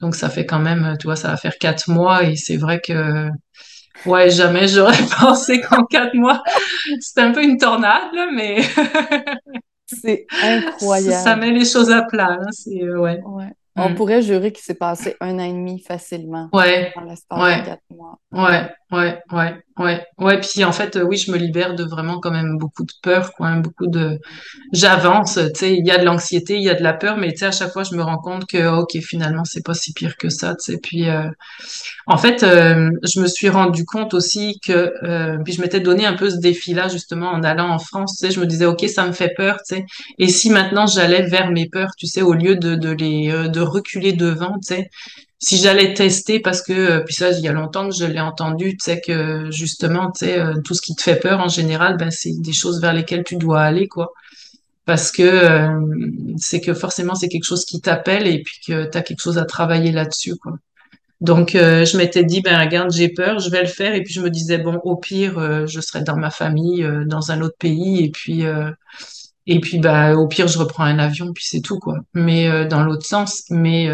[0.00, 2.80] donc ça fait quand même, tu vois, ça va faire quatre mois et c'est vrai
[2.80, 3.30] que
[4.06, 6.42] ouais, jamais j'aurais pensé qu'en quatre mois,
[7.00, 8.04] c'était un peu une tornade,
[8.34, 8.62] mais
[9.86, 10.26] C'est
[10.76, 11.36] ça ça incroyable.
[11.36, 12.38] met les choses à plat.
[12.40, 13.20] hein, c'est euh, ouais,
[13.76, 13.94] On Mm.
[13.94, 17.62] pourrait jurer qu'il s'est passé un an et demi facilement ouais, dans l'espace de ouais.
[17.64, 18.18] quatre mois.
[18.32, 18.70] Ouais.
[18.90, 20.40] Ouais, ouais, ouais, ouais.
[20.40, 23.48] Puis en fait, oui, je me libère de vraiment quand même beaucoup de peur, quoi,
[23.48, 24.18] hein, beaucoup de.
[24.72, 27.32] J'avance, tu sais, il y a de l'anxiété, il y a de la peur, mais
[27.32, 29.92] tu sais, à chaque fois, je me rends compte que, ok, finalement, c'est pas si
[29.92, 30.78] pire que ça, tu.
[30.78, 31.28] Puis euh,
[32.06, 36.06] en fait, euh, je me suis rendu compte aussi que, euh, puis je m'étais donné
[36.06, 38.24] un peu ce défi-là justement en allant en France.
[38.28, 39.84] Je me disais, ok, ça me fait peur, tu sais.
[40.18, 43.60] Et si maintenant j'allais vers mes peurs, tu sais, au lieu de, de les de
[43.60, 44.90] reculer devant, tu sais,
[45.38, 48.20] si j'allais tester, parce que euh, puis ça, il y a longtemps que je l'ai
[48.20, 51.48] entendu, tu sais que justement, tu sais, euh, tout ce qui te fait peur en
[51.48, 54.12] général, ben c'est des choses vers lesquelles tu dois aller, quoi.
[54.86, 55.80] Parce que euh,
[56.38, 59.38] c'est que forcément c'est quelque chose qui t'appelle et puis que tu as quelque chose
[59.38, 60.58] à travailler là-dessus, quoi.
[61.20, 63.94] Donc, euh, je m'étais dit, ben regarde, j'ai peur, je vais le faire.
[63.94, 67.04] Et puis, je me disais, bon, au pire, euh, je serai dans ma famille, euh,
[67.06, 68.04] dans un autre pays.
[68.04, 68.44] Et puis,
[69.46, 71.98] et puis, bah, au pire, je reprends un avion, puis c'est tout, quoi.
[72.14, 73.44] Mais dans l'autre sens.
[73.50, 73.88] Mais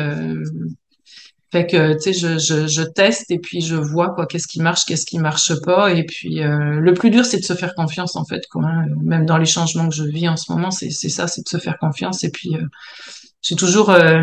[1.53, 4.61] fait que, tu sais, je, je, je teste et puis je vois, quoi, qu'est-ce qui
[4.62, 5.92] marche, qu'est-ce qui marche pas.
[5.92, 8.64] Et puis, euh, le plus dur, c'est de se faire confiance, en fait, quoi.
[8.64, 8.86] hein.
[9.03, 11.59] Même dans les changements que je vis en ce moment, c'est ça, c'est de se
[11.59, 12.24] faire confiance.
[12.24, 12.62] Et puis, euh,
[13.42, 14.22] j'ai toujours, euh,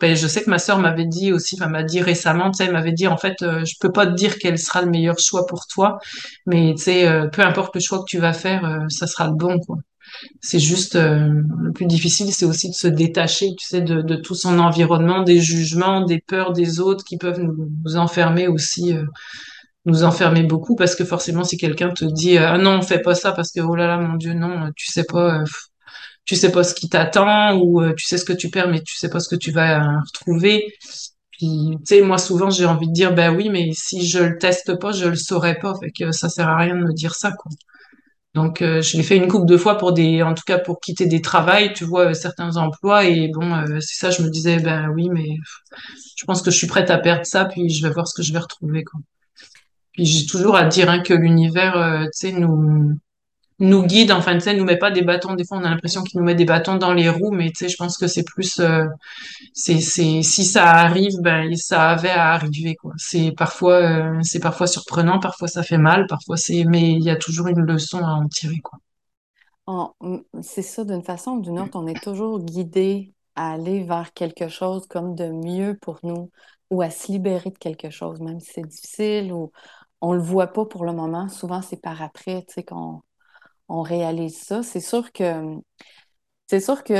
[0.00, 2.64] ben, je sais que ma sœur m'avait dit aussi, enfin m'a dit récemment, tu sais,
[2.66, 5.18] elle m'avait dit en fait, euh, je peux pas te dire quel sera le meilleur
[5.18, 5.98] choix pour toi,
[6.46, 9.26] mais tu sais, euh, peu importe le choix que tu vas faire, euh, ça sera
[9.28, 9.78] le bon, quoi.
[10.40, 14.34] C'est juste euh, le plus difficile, c'est aussi de se détacher, tu sais, de, tout
[14.34, 19.04] son environnement, des jugements, des peurs des autres qui peuvent nous, enfermer aussi, euh,
[19.86, 23.14] nous enfermer beaucoup, parce que forcément, si quelqu'un te dit, euh, ah non, fais pas
[23.14, 25.42] ça, parce que oh là là, mon Dieu, non, tu sais pas.
[26.24, 28.96] tu sais pas ce qui t'attend ou tu sais ce que tu perds mais tu
[28.96, 30.74] sais pas ce que tu vas retrouver.
[31.32, 34.38] Puis tu sais moi souvent j'ai envie de dire ben oui mais si je le
[34.38, 37.14] teste pas je le saurais pas fait que ça sert à rien de me dire
[37.14, 37.50] ça quoi.
[38.34, 40.80] Donc euh, je l'ai fait une couple de fois pour des en tout cas pour
[40.80, 44.30] quitter des travails, tu vois euh, certains emplois et bon euh, c'est ça je me
[44.30, 45.26] disais ben oui mais
[46.16, 48.22] je pense que je suis prête à perdre ça puis je vais voir ce que
[48.22, 49.00] je vais retrouver quoi.
[49.92, 52.96] Puis j'ai toujours à dire hein, que l'univers euh, tu sais nous
[53.60, 55.34] nous guide, enfin, tu sais, nous met pas des bâtons.
[55.34, 57.56] Des fois, on a l'impression qu'il nous met des bâtons dans les roues, mais tu
[57.66, 58.86] sais, je pense que c'est plus, euh,
[59.54, 62.92] c'est, c'est, si ça arrive, ben, ça avait à arriver, quoi.
[62.98, 67.10] C'est parfois, euh, c'est parfois surprenant, parfois ça fait mal, parfois c'est, mais il y
[67.10, 68.78] a toujours une leçon à en tirer, quoi.
[69.66, 73.84] On- m- c'est ça, d'une façon ou d'une autre, on est toujours guidé à aller
[73.84, 76.30] vers quelque chose comme de mieux pour nous
[76.70, 79.52] ou à se libérer de quelque chose, même si c'est difficile ou
[80.00, 81.28] on le voit pas pour le moment.
[81.28, 83.02] Souvent, c'est par après, tu sais, qu'on
[83.70, 84.62] on réalise ça.
[84.62, 85.56] C'est sûr que
[86.48, 86.94] C'est sûr que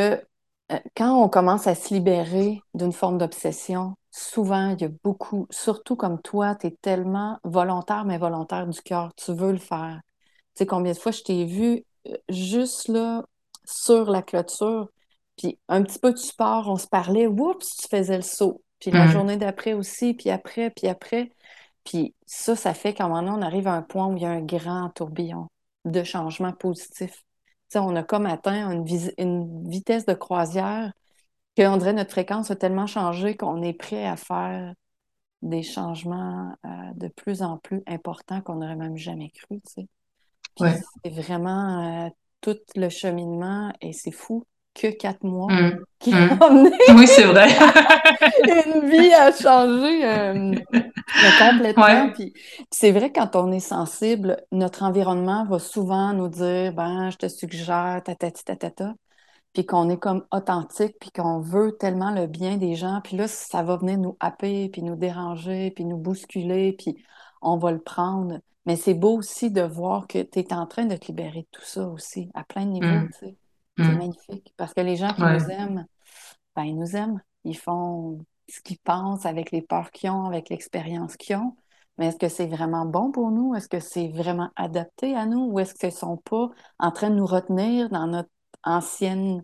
[0.73, 5.47] euh, quand on commence à se libérer d'une forme d'obsession, souvent, il y a beaucoup,
[5.51, 9.13] surtout comme toi, tu es tellement volontaire, mais volontaire du cœur.
[9.17, 10.01] Tu veux le faire.
[10.55, 13.25] Tu sais, combien de fois je t'ai vu euh, juste là,
[13.67, 14.91] sur la clôture,
[15.37, 18.63] puis un petit peu de support, on se parlait, oups, tu faisais le saut.
[18.81, 21.33] Puis la journée d'après aussi, puis après, puis après.
[21.85, 24.23] Puis ça, ça fait qu'à un moment donné, on arrive à un point où il
[24.23, 25.49] y a un grand tourbillon
[25.85, 27.17] de changements positifs.
[27.17, 30.93] Tu sais, on a comme atteint une, vitesse de croisière
[31.57, 34.75] qu'on dirait notre fréquence a tellement changé qu'on est prêt à faire
[35.43, 39.61] des changements euh, de plus en plus importants qu'on n'aurait même jamais cru,
[40.61, 42.11] ouais, c'est vraiment euh,
[42.41, 44.45] tout le cheminement et c'est fou
[44.81, 45.79] que quatre mois Mm.
[45.99, 46.39] qui Mm.
[46.41, 47.49] a amené Oui, c'est vrai.
[48.75, 50.55] une vie à changer euh,
[51.39, 51.85] complètement.
[51.85, 52.13] Ouais.
[52.13, 57.11] Puis, puis c'est vrai, quand on est sensible, notre environnement va souvent nous dire, ben,
[57.11, 58.95] je te suggère, tatati, tatata.
[59.53, 63.01] Puis qu'on est comme authentique, puis qu'on veut tellement le bien des gens.
[63.03, 66.97] Puis là, ça va venir nous happer, puis nous déranger, puis nous bousculer, puis
[67.43, 68.39] on va le prendre.
[68.67, 71.47] Mais c'est beau aussi de voir que tu es en train de te libérer de
[71.51, 73.09] tout ça aussi, à plein de niveaux, Mm.
[73.85, 73.99] C'est Mm.
[73.99, 74.55] magnifique.
[74.57, 75.39] Parce que les gens qui Ouais.
[75.39, 75.87] nous aiment,
[76.57, 77.21] ben, ils nous aiment.
[77.45, 78.19] Ils font
[78.49, 81.57] ce qu'ils pensent avec les peurs qu'ils ont, avec l'expérience qu'ils ont.
[81.99, 83.55] Mais est-ce que c'est vraiment bon pour nous?
[83.55, 85.51] Est-ce que c'est vraiment adapté à nous?
[85.51, 88.31] Ou est-ce qu'ils ne sont pas en train de nous retenir dans notre
[88.65, 89.43] ancienne,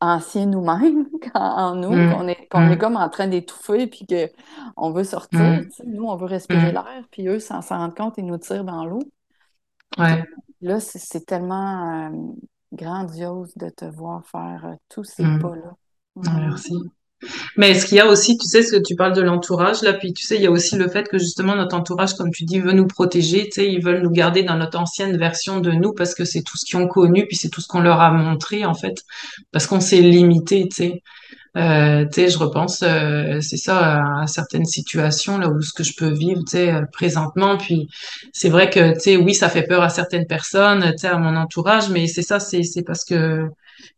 [0.00, 2.12] ancien nous-mêmes en nous, Mm.
[2.12, 2.78] qu'on est, est Mm.
[2.78, 5.62] comme en train d'étouffer puis qu'on veut sortir?
[5.84, 8.84] Nous, on veut respirer l'air, puis eux, sans s'en rendre compte, ils nous tirent dans
[8.84, 9.00] l'eau.
[9.98, 10.22] Ouais.
[10.60, 12.32] Là, c'est c'est tellement euh,
[12.74, 15.38] grandiose de te voir faire euh, tous ces Mm.
[15.40, 15.76] pas-là.
[16.26, 16.40] Ah, Vraiment.
[16.40, 16.74] Merci.
[17.56, 19.92] Mais est-ce qu'il y a aussi, tu sais, ce que tu parles de l'entourage, là,
[19.92, 22.44] puis tu sais, il y a aussi le fait que justement notre entourage, comme tu
[22.44, 25.72] dis, veut nous protéger, tu sais, ils veulent nous garder dans notre ancienne version de
[25.72, 28.00] nous parce que c'est tout ce qu'ils ont connu, puis c'est tout ce qu'on leur
[28.00, 29.02] a montré, en fait,
[29.52, 31.02] parce qu'on s'est limité, tu sais.
[31.56, 35.84] Euh, tu sais, je repense, euh, c'est ça, à, certaines situations là où ce que
[35.84, 37.56] je peux vivre, tu sais, euh, présentement.
[37.56, 37.88] Puis
[38.32, 41.16] c'est vrai que, tu sais, oui, ça fait peur à certaines personnes, tu sais, à
[41.18, 43.48] mon entourage, mais c'est ça, c'est c'est parce que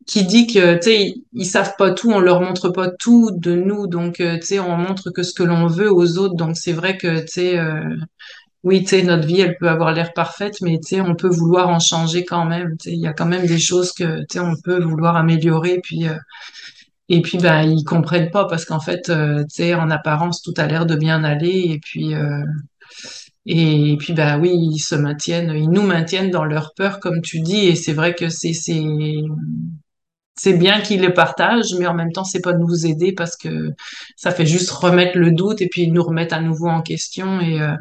[0.07, 3.55] qui dit que, tu sais, ils, savent pas tout, on leur montre pas tout de
[3.55, 6.37] nous, donc, euh, tu sais, on montre que ce que l'on veut aux autres.
[6.37, 7.81] Donc c'est vrai que, tu sais, euh,
[8.63, 11.29] oui, tu sais, notre vie, elle peut avoir l'air parfaite, mais tu sais, on peut
[11.29, 12.77] vouloir en changer quand même.
[12.79, 15.17] Tu sais, il y a quand même des choses que, tu sais, on peut vouloir
[15.17, 16.09] améliorer, puis.
[16.09, 16.17] euh,
[17.09, 19.13] et puis, ben, ils comprennent pas parce qu'en fait, tu
[19.49, 21.65] sais, en apparence, tout a l'air de bien aller.
[21.71, 22.15] Et puis,
[23.47, 27.41] et, puis, ben oui, ils se maintiennent, ils nous maintiennent dans leur peur, comme tu
[27.41, 27.67] dis.
[27.67, 28.83] Et c'est vrai que c'est, c'est,
[30.35, 33.37] c'est bien qu'ils le partagent, mais en même temps, c'est pas de nous aider parce
[33.37, 33.71] que
[34.17, 37.41] ça fait juste remettre le doute et puis nous remettre à nouveau en question.
[37.41, 37.75] Et, euh,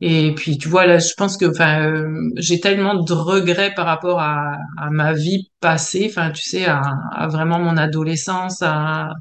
[0.00, 3.84] et puis, tu vois, là, je pense que, enfin, euh, j'ai tellement de regrets par
[3.84, 4.56] rapport à,
[4.90, 6.80] ma vie passée, enfin, tu sais, à,
[7.12, 9.12] à vraiment mon adolescence, à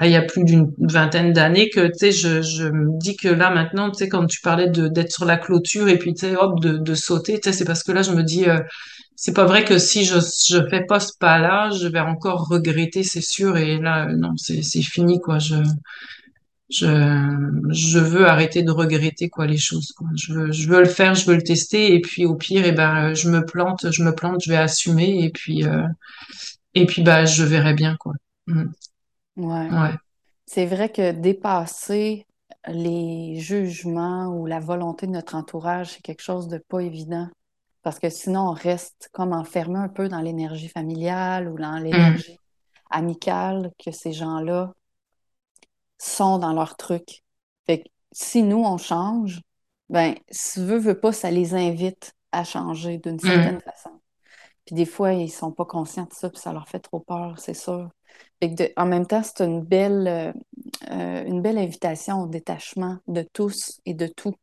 [0.00, 3.28] il y a plus d'une vingtaine d'années que, tu sais, je, je me dis que
[3.28, 6.26] là, maintenant, tu sais, quand tu parlais de, d'être sur la clôture et puis, tu
[6.26, 8.58] sais, hop, de, de sauter, tu sais, c'est parce que là, je me dis, euh,
[9.16, 13.02] c'est pas vrai que si je, je fais pas ce pas-là, je vais encore regretter,
[13.02, 15.56] c'est sûr, et là, non, c'est, c'est fini, quoi, je,
[16.70, 16.86] je,
[17.70, 20.08] je veux arrêter de regretter quoi les choses quoi.
[20.16, 22.72] Je veux, je veux le faire, je veux le tester et puis au pire et
[22.72, 25.86] ben je me plante, je me plante, je vais assumer et puis euh,
[26.74, 28.14] et puis bah je verrai bien quoi.
[28.46, 28.66] Mm.
[29.36, 29.70] Ouais.
[29.70, 29.94] Ouais.
[30.46, 32.26] C'est vrai que dépasser
[32.68, 37.28] les jugements ou la volonté de notre entourage, c'est quelque chose de pas évident.
[37.82, 41.84] Parce que sinon, on reste comme enfermé un peu dans l'énergie familiale ou dans Mm.
[41.84, 42.38] l'énergie
[42.90, 44.72] amicale que ces gens-là
[45.98, 47.22] sont dans leur truc.
[47.66, 49.40] Fait que si nous, on change,
[49.88, 53.60] ben, si tu veux, veux pas, ça les invite à changer d'une certaine Mm.
[53.62, 54.00] façon.
[54.66, 57.38] Puis des fois, ils sont pas conscients de ça, puis ça leur fait trop peur,
[57.38, 57.90] c'est sûr.
[58.42, 60.32] De- en même temps, c'est une belle, euh,
[60.90, 64.34] euh, une belle invitation au détachement de tous et de tout,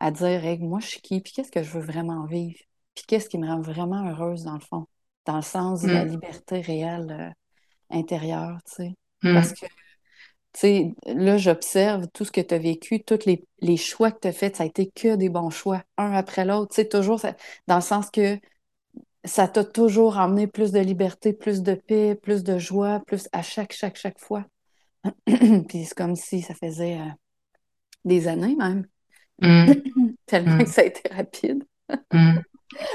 [0.00, 2.58] à dire, Hey, moi, je suis qui, puis qu'est-ce que je veux vraiment vivre,
[2.94, 4.86] puis qu'est-ce qui me rend vraiment heureuse dans le fond,
[5.26, 6.06] dans le sens de la Mm.
[6.06, 7.30] liberté réelle euh,
[7.96, 8.94] intérieure, tu sais.
[9.22, 9.32] Mm.
[9.32, 13.76] Parce que, tu sais, là, j'observe tout ce que tu as vécu, tous les, les
[13.76, 16.70] choix que tu as faits, ça a été que des bons choix, un après l'autre,
[16.74, 17.36] tu sais, toujours, ça-
[17.66, 18.38] dans le sens que
[19.26, 23.42] ça t'a toujours emmené plus de liberté, plus de paix, plus de joie, plus à
[23.42, 24.46] chaque, chaque, chaque fois.
[25.26, 27.10] Puis c'est comme si ça faisait euh,
[28.04, 28.86] des années même,
[29.42, 29.66] Mm.
[30.26, 30.66] tellement que Mm.
[30.66, 31.64] ça a été rapide.
[32.12, 32.38] Mm.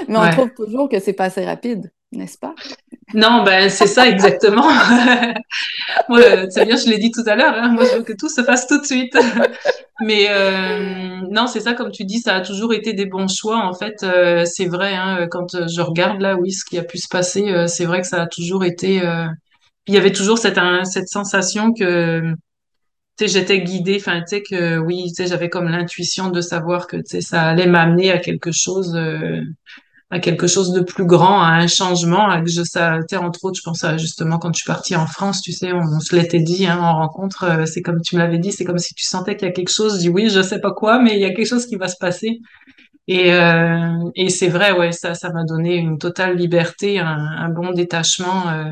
[0.08, 0.30] Mais on Ouais.
[0.30, 2.54] trouve toujours que c'est pas assez rapide, n'est-ce pas?
[3.14, 4.68] Non, ben c'est ça exactement.
[6.10, 7.54] Euh, c'est bien, je l'ai dit tout à l'heure.
[7.54, 9.16] hein, moi, je veux que tout se fasse tout de suite.
[10.00, 13.58] Mais euh, non, c'est ça, comme tu dis, ça a toujours été des bons choix.
[13.58, 14.94] En fait, euh, c'est vrai.
[14.94, 18.06] Hein, quand je regarde là, oui, ce qui a pu se passer, c'est vrai que
[18.06, 19.02] ça a toujours été.
[19.86, 22.34] Il y avait toujours cette cette sensation que
[23.20, 23.98] j'étais guidée.
[24.00, 27.66] Enfin, tu sais que oui, tu sais, j'avais comme l'intuition de savoir que ça allait
[27.66, 28.98] m'amener à quelque chose.
[30.12, 33.56] À quelque chose de plus grand, à un changement, à que je, ça, entre autres,
[33.56, 36.40] je pense à justement quand je suis partie en France, tu sais, on, se l'était
[36.40, 39.06] dit, hein, en rencontre, euh, c'est comme tu me l'avais dit, c'est comme si tu
[39.06, 41.24] sentais qu'il y a quelque chose, dis oui, je sais pas quoi, mais il y
[41.24, 42.40] a quelque chose qui va se passer.
[43.08, 47.48] Et, euh, et c'est vrai, ouais, ça, ça m'a donné une totale liberté, un, un
[47.48, 48.70] bon détachement, euh,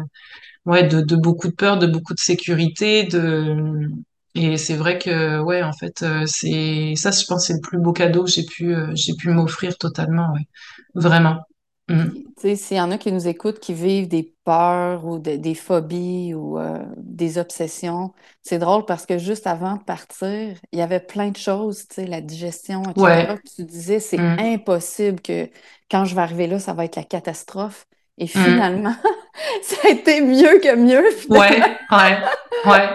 [0.67, 3.89] ouais, de, de beaucoup de peur, de beaucoup de sécurité, de,
[4.35, 7.79] et c'est vrai que, ouais, en fait, euh, c'est, ça, je pense, c'est le plus
[7.79, 10.47] beau cadeau que j'ai pu, euh, j'ai pu m'offrir totalement, ouais.
[10.95, 11.43] Vraiment.
[11.89, 12.07] Mm.
[12.37, 15.55] Tu sais, s'il y en a qui nous écoutent, qui vivent des peurs ou des
[15.55, 18.13] phobies ou euh, des obsessions.
[18.43, 21.97] C'est drôle parce que juste avant de partir, il y avait plein de choses, tu
[21.97, 22.97] sais, la digestion, etc.
[22.97, 23.41] Ouais.
[23.57, 24.39] Tu disais, c'est Mm.
[24.39, 25.51] impossible que
[25.91, 27.87] quand je vais arriver là, ça va être la catastrophe.
[28.19, 28.65] Et Mm.
[28.67, 28.95] finalement,
[29.63, 31.05] ça a été mieux que mieux.
[31.29, 31.63] Ouais,
[31.93, 32.19] ouais,
[32.67, 32.89] ouais,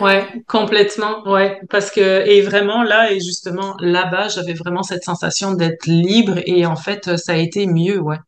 [0.00, 5.52] ouais, complètement, ouais, parce que et vraiment là et justement là-bas, j'avais vraiment cette sensation
[5.52, 8.18] d'être libre et en fait, ça a été mieux, ouais.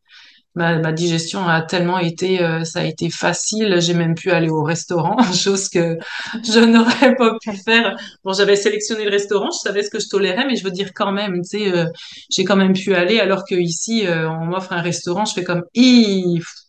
[0.55, 3.77] Ma, ma digestion a tellement été, euh, ça a été facile.
[3.79, 5.97] J'ai même pu aller au restaurant, chose que
[6.43, 7.95] je n'aurais pas pu faire.
[8.23, 10.89] Bon, j'avais sélectionné le restaurant, je savais ce que je tolérais, mais je veux dire
[10.93, 11.85] quand même, tu sais, euh,
[12.29, 13.19] j'ai quand même pu aller.
[13.19, 15.63] Alors que ici, euh, on m'offre un restaurant, je fais comme,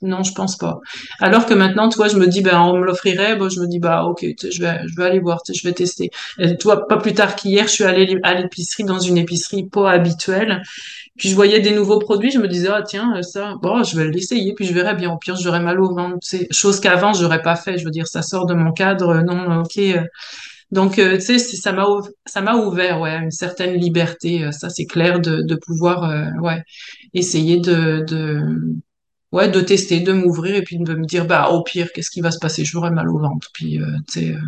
[0.02, 0.80] non, je pense pas.
[1.20, 3.78] Alors que maintenant, toi, je me dis, ben, on me l'offrirait, bon, je me dis,
[3.78, 6.10] bah, ok, je vais, je vais aller voir, je vais tester.
[6.38, 9.90] Et toi, pas plus tard qu'hier, je suis allée à l'épicerie dans une épicerie pas
[9.90, 10.62] habituelle.
[11.16, 14.08] Puis je voyais des nouveaux produits, je me disais, ah tiens, ça, bon, je vais
[14.10, 15.10] l'essayer, puis je verrai bien.
[15.12, 16.18] Au pire, j'aurai mal au ventre.
[16.22, 17.78] C'est chose qu'avant, j'aurais pas fait.
[17.78, 19.16] Je veux dire, ça sort de mon cadre.
[19.22, 19.80] Non, ok.
[20.70, 21.86] Donc, euh, tu sais, ça m'a,
[22.26, 24.44] ça m'a ouvert, ouais, une certaine liberté.
[24.44, 26.62] euh, Ça, c'est clair, de, de pouvoir, euh, ouais,
[27.14, 28.40] essayer de, de,
[29.32, 32.20] ouais, de tester, de m'ouvrir et puis de me dire, bah, au pire, qu'est-ce qui
[32.22, 32.64] va se passer?
[32.64, 33.48] J'aurai mal au ventre.
[33.54, 34.38] Puis, euh, tu sais, euh,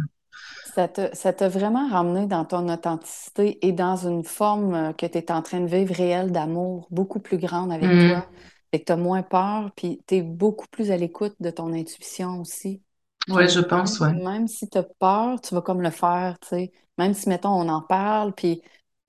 [0.63, 5.19] Ça te, ça t'a vraiment ramené dans ton authenticité et dans une forme que tu
[5.19, 8.34] es en train de vivre réelle d'amour, beaucoup plus grande avec hum, toi.
[8.75, 11.73] Fait que tu as moins peur, puis tu es beaucoup plus à l'écoute de ton
[11.73, 12.83] intuition aussi.
[13.29, 14.15] ouais, Puis je pense, ouais.
[14.15, 16.73] même si tu as peur, tu vas comme le faire, tu sais.
[16.99, 18.63] Même si, mettons, on en parle, puis,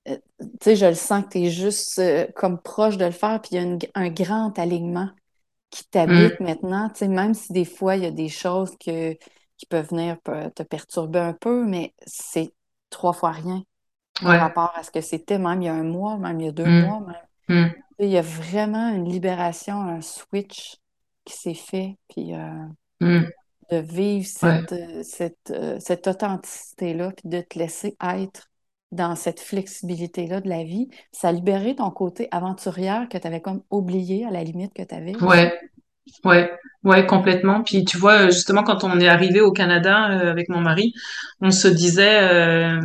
[0.08, 3.10] euh, tu sais, je le sens que tu es juste euh, comme proche de le
[3.12, 5.10] faire, puis il y a une- un grand alignement
[5.70, 8.76] qui Hum, t'habite maintenant, tu sais, même si des fois il y a des choses
[8.78, 9.14] que,
[9.58, 10.18] qui peuvent venir
[10.54, 12.52] te perturber un peu, mais c'est
[12.90, 13.62] trois fois rien
[14.24, 16.48] par rapport à ce que c'était même il y a un mois, même il y
[16.48, 17.16] a deux Hum, mois, même.
[17.48, 20.76] sais, Il y a vraiment une libération, un switch
[21.24, 22.64] qui s'est fait, puis euh,
[23.00, 23.30] hum,
[23.70, 28.48] de vivre cette, euh, cette, euh, cette authenticité-là, puis de te laisser être
[28.92, 33.40] dans cette flexibilité-là de la vie, ça a libéré ton côté aventurière que tu avais
[33.40, 35.16] comme oublié à la limite que tu avais.
[35.22, 35.58] Ouais.
[36.24, 36.50] Ouais,
[36.84, 37.62] ouais, complètement.
[37.62, 40.92] Puis tu vois, euh, justement, quand on est arrivé au Canada euh, avec mon mari,
[41.40, 42.80] on se disait, euh,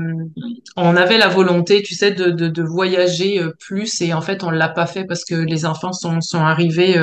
[0.75, 4.49] on avait la volonté, tu sais, de, de, de voyager plus et en fait, on
[4.51, 6.97] l'a pas fait parce que les enfants sont, sont arrivés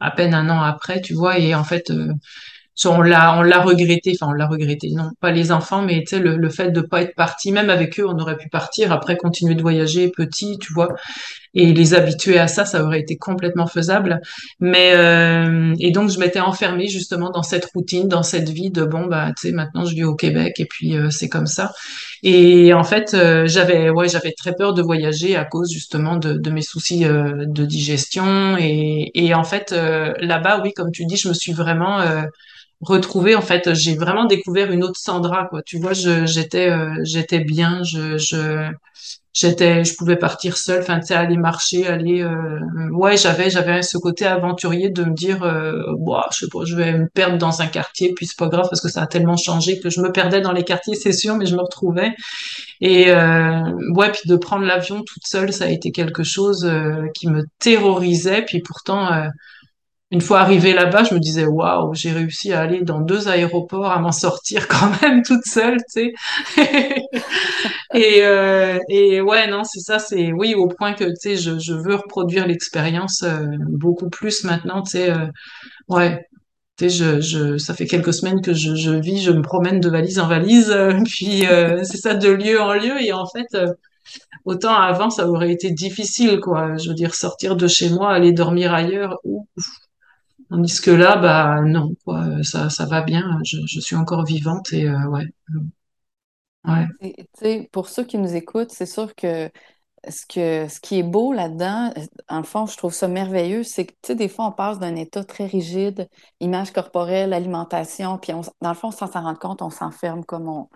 [0.00, 1.92] à peine un an après, tu vois, et en fait,
[2.86, 6.16] on l'a, on l'a regretté, enfin, on l'a regretté, non, pas les enfants, mais tu
[6.16, 8.92] sais, le, le fait de pas être parti, même avec eux, on aurait pu partir,
[8.92, 10.88] après continuer de voyager petit, tu vois
[11.54, 14.20] et les habituer à ça, ça aurait été complètement faisable.
[14.60, 18.84] Mais euh, et donc je m'étais enfermée justement dans cette routine, dans cette vie de
[18.84, 21.72] bon bah tu sais maintenant je vis au Québec et puis euh, c'est comme ça.
[22.22, 26.34] Et en fait euh, j'avais ouais j'avais très peur de voyager à cause justement de,
[26.34, 31.04] de mes soucis euh, de digestion et et en fait euh, là-bas oui comme tu
[31.06, 32.00] dis je me suis vraiment
[32.80, 37.40] retrouvée en fait j'ai vraiment découvert une autre Sandra quoi tu vois j'étais euh, j'étais
[37.40, 38.70] bien je je
[39.32, 42.58] J'étais, je pouvais partir seule, enfin, tu sais, aller marcher, aller, euh,
[42.90, 46.74] ouais, j'avais, j'avais ce côté aventurier de me dire, euh, Boah, je sais pas, je
[46.74, 49.36] vais me perdre dans un quartier, puis c'est pas grave parce que ça a tellement
[49.36, 52.10] changé que je me perdais dans les quartiers, c'est sûr, mais je me retrouvais.
[52.80, 57.06] Et euh, ouais, puis de prendre l'avion toute seule, ça a été quelque chose euh,
[57.14, 58.42] qui me terrorisait.
[58.42, 59.28] Puis pourtant, euh,
[60.12, 63.92] une fois arrivée là-bas, je me disais, waouh, j'ai réussi à aller dans deux aéroports,
[63.92, 66.12] à m'en sortir quand même toute seule, tu
[66.56, 66.56] sais.
[67.94, 71.58] Et, euh, et ouais, non, c'est ça, c'est oui, au point que, tu sais, je,
[71.58, 75.26] je veux reproduire l'expérience euh, beaucoup plus maintenant, tu sais, euh,
[75.88, 76.24] ouais,
[76.78, 79.80] tu sais, je, je, ça fait quelques semaines que je, je vis, je me promène
[79.80, 83.26] de valise en valise, euh, puis euh, c'est ça de lieu en lieu, et en
[83.26, 83.72] fait, euh,
[84.44, 88.32] autant avant, ça aurait été difficile, quoi, je veux dire, sortir de chez moi, aller
[88.32, 89.46] dormir ailleurs, ou,
[90.50, 94.72] tandis que là, bah non, quoi, ça, ça va bien, je, je suis encore vivante,
[94.72, 95.26] et euh, ouais,
[96.64, 99.50] ouais, Et, Tu sais, pour ceux qui nous écoutent, c'est sûr que
[100.10, 103.64] ce que, ce qui est beau là-dedans, euh, en le fond, je trouve ça merveilleux,
[103.64, 106.08] c'est que, tu sais, des fois, on passe d'un état très rigide,
[106.40, 110.48] image corporelle, alimentation, puis on, dans le fond, sans s'en rendre compte, on s'enferme comme
[110.48, 110.68] on,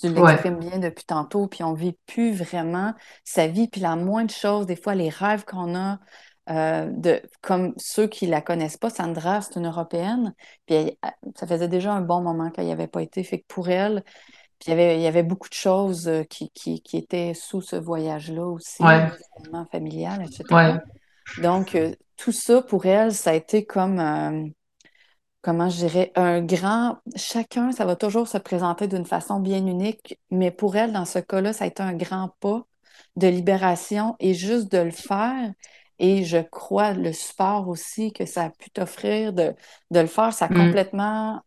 [0.00, 2.94] tu ouais, bien depuis tantôt, puis on vit plus vraiment
[3.24, 6.00] sa vie, puis la moindre chose, des fois, les rêves qu'on a,
[6.50, 10.34] euh, de, comme ceux qui la connaissent pas, Sandra, c'est une Européenne,
[10.66, 10.96] puis elle-
[11.36, 14.02] ça faisait déjà un bon moment qu'elle n'y avait pas été, fait que pour elle,
[14.58, 17.34] puis il y avait, il y avait beaucoup de choses euh, qui, qui, qui étaient
[17.34, 19.08] sous ce voyage-là aussi, ouais,
[19.72, 20.74] familiales, etc.
[20.74, 20.80] ouais,
[21.36, 24.48] Donc, euh, tout ça, pour elle, ça a été comme, euh,
[25.42, 26.98] comment je dirais, un grand...
[27.16, 31.18] Chacun, ça va toujours se présenter d'une façon bien unique, mais pour elle, dans ce
[31.18, 32.62] cas-là, ça a été un grand pas
[33.16, 35.52] de libération et juste de le faire,
[35.98, 39.54] Et je crois le support aussi que ça a pu t'offrir de,
[39.90, 41.40] de le faire, ça a mm, complètement,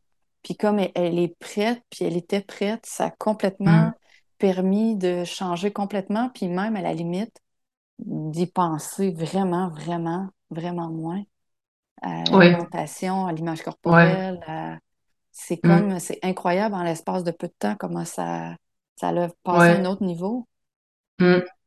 [0.43, 3.93] puis comme elle, elle est prête, puis elle était prête, ça a complètement mm.
[4.39, 7.41] permis de changer complètement, puis même à la limite
[7.99, 11.23] d'y penser vraiment, vraiment, vraiment moins
[12.01, 14.17] à Ouais, l'alimentation, à l'image ouais.
[14.21, 14.41] corporelle.
[14.47, 14.77] à-
[15.31, 18.55] C'est mm, comme, c'est incroyable en l'espace de peu de temps comment ça,
[18.97, 20.47] ça l'a passé à un autre niveau.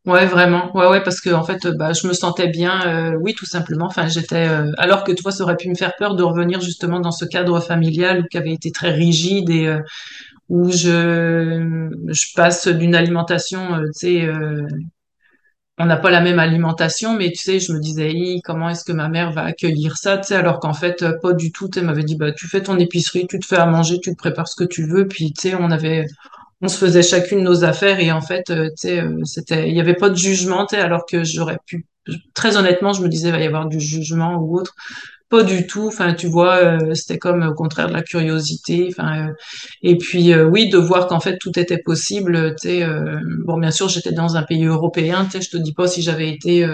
[0.04, 0.76] Ouais, vraiment.
[0.76, 2.80] Ouais, ouais, parce que en fait, bah, je me sentais bien,
[3.12, 3.86] euh, oui, tout simplement.
[3.86, 6.98] Enfin, j'étais, euh, alors que toi, ça aurait pu me faire peur de revenir justement
[6.98, 9.78] dans ce cadre familial qui avait été très rigide et euh,
[10.48, 14.66] où je, je passe d'une alimentation, euh, tu sais, euh,
[15.78, 18.12] on n'a pas la même alimentation, mais tu sais, je me disais,
[18.44, 21.50] comment est-ce que ma mère va accueillir ça, tu sais, alors qu'en fait, pas du
[21.50, 21.68] tout.
[21.68, 24.10] Tu elle m'avait dit, bah, tu fais ton épicerie, tu te fais à manger, tu
[24.12, 26.06] te prépares ce que tu veux, puis tu sais, on avait
[26.62, 29.94] on se faisait chacune nos affaires et en fait, euh, euh, c'était, il y avait
[29.94, 31.86] pas de jugement, alors que j'aurais pu,
[32.34, 34.74] très honnêtement, je me disais, il va y avoir du jugement ou autre.
[35.28, 35.86] Pas du tout.
[35.86, 38.88] Enfin, tu vois, euh, c'était comme au contraire de la curiosité.
[38.90, 39.32] Enfin, euh,
[39.82, 42.54] et puis oui, de voir qu'en fait tout était possible.
[42.60, 42.84] Tu
[43.46, 45.24] bon, bien sûr, j'étais dans un pays européen.
[45.24, 46.66] Tu sais, je te dis pas si j'avais été,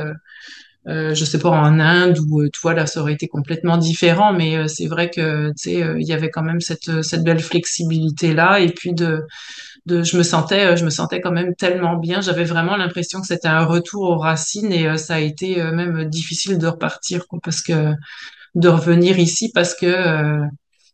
[0.89, 4.33] euh, je sais pas, en Inde ou tu vois là, ça aurait été complètement différent.
[4.33, 7.41] Mais euh, c'est vrai que tu sais, il y avait quand même cette cette belle
[7.41, 8.59] flexibilité là.
[8.61, 9.23] Et puis de
[9.89, 12.21] de, je me sentais, euh, je me sentais quand même tellement bien.
[12.21, 15.73] J'avais vraiment l'impression que c'était un retour aux racines et euh, ça a été euh,
[15.73, 17.93] même difficile de repartir, quoi, parce que
[18.55, 20.45] de revenir ici parce que euh,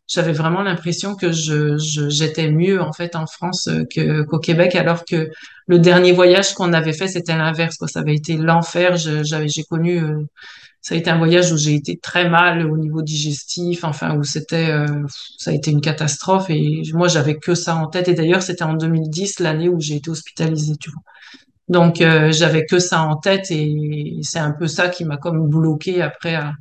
[0.07, 1.77] j'avais vraiment l'impression que je,
[2.09, 5.29] j'étais mieux en fait en France que qu'au Québec, alors que
[5.67, 7.87] le dernier voyage qu'on avait fait, c'était l'inverse, quoi.
[7.87, 8.97] Ça avait été l'enfer.
[8.97, 10.21] J'avais, j'ai connu, euh,
[10.85, 14.23] ça a été un voyage où j'ai été très mal au niveau digestif, enfin où
[14.23, 14.85] c'était, euh,
[15.35, 18.07] ça a été une catastrophe et moi j'avais que ça en tête.
[18.07, 21.01] Et d'ailleurs, c'était en 2010, l'année où j'ai été hospitalisée, tu vois.
[21.69, 25.49] Donc euh, j'avais que ça en tête et c'est un peu ça qui m'a comme
[25.49, 26.53] bloqué après à,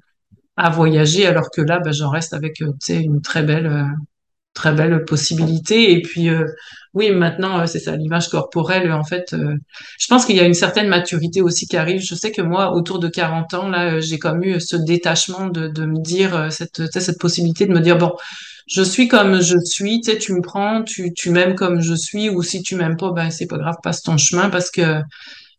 [0.56, 3.66] à voyager, alors que là, ben, j'en reste avec, euh, tu sais, une très belle,
[3.66, 3.84] euh,
[4.54, 5.92] très belle possibilité.
[5.92, 6.46] Et puis, euh,
[6.94, 9.56] oui, maintenant, euh, c'est ça, l'image corporelle, en fait, euh,
[9.98, 12.00] je pense qu'il y a une certaine maturité aussi qui arrive.
[12.00, 15.48] Je sais que moi, autour de 40 ans, là, euh, j'ai comme eu ce détachement
[15.48, 18.12] de, de me dire, euh, cette, cette possibilité de me dire, bon,
[18.68, 21.94] je suis comme je suis, tu sais, tu me prends, tu, tu m'aimes comme je
[21.94, 25.00] suis, ou si tu m'aimes pas, ben, c'est pas grave, passe ton chemin, parce que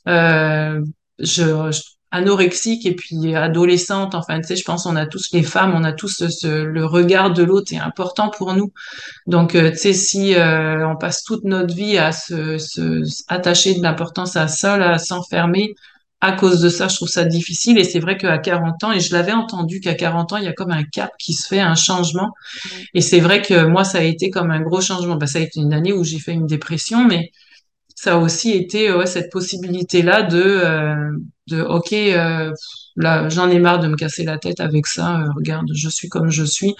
[0.07, 0.81] euh,
[1.19, 1.81] je, je-
[2.15, 4.15] anorexique et puis adolescente.
[4.15, 6.47] Enfin, tu sais, je pense on a tous les femmes, on a tous ce, ce-
[6.63, 8.71] le regard de l'autre est important pour nous.
[9.27, 13.75] Donc, euh, tu sais, si euh, on passe toute notre vie à se, se attacher
[13.75, 15.75] de l'importance à ça, là, à s'enfermer.
[16.21, 17.77] À cause de ça, je trouve ça difficile.
[17.77, 20.47] Et c'est vrai qu'à 40 ans, et je l'avais entendu qu'à 40 ans, il y
[20.47, 22.31] a comme un cap qui se fait, un changement.
[22.93, 25.15] Et c'est vrai que moi, ça a été comme un gros changement.
[25.15, 27.31] Bah, ça a été une année où j'ai fait une dépression, mais
[27.95, 31.11] ça a aussi été ouais, cette possibilité-là de, euh,
[31.47, 32.51] de OK, euh,
[32.95, 35.21] là, j'en ai marre de me casser la tête avec ça.
[35.21, 36.75] euh, regarde, je suis comme je suis.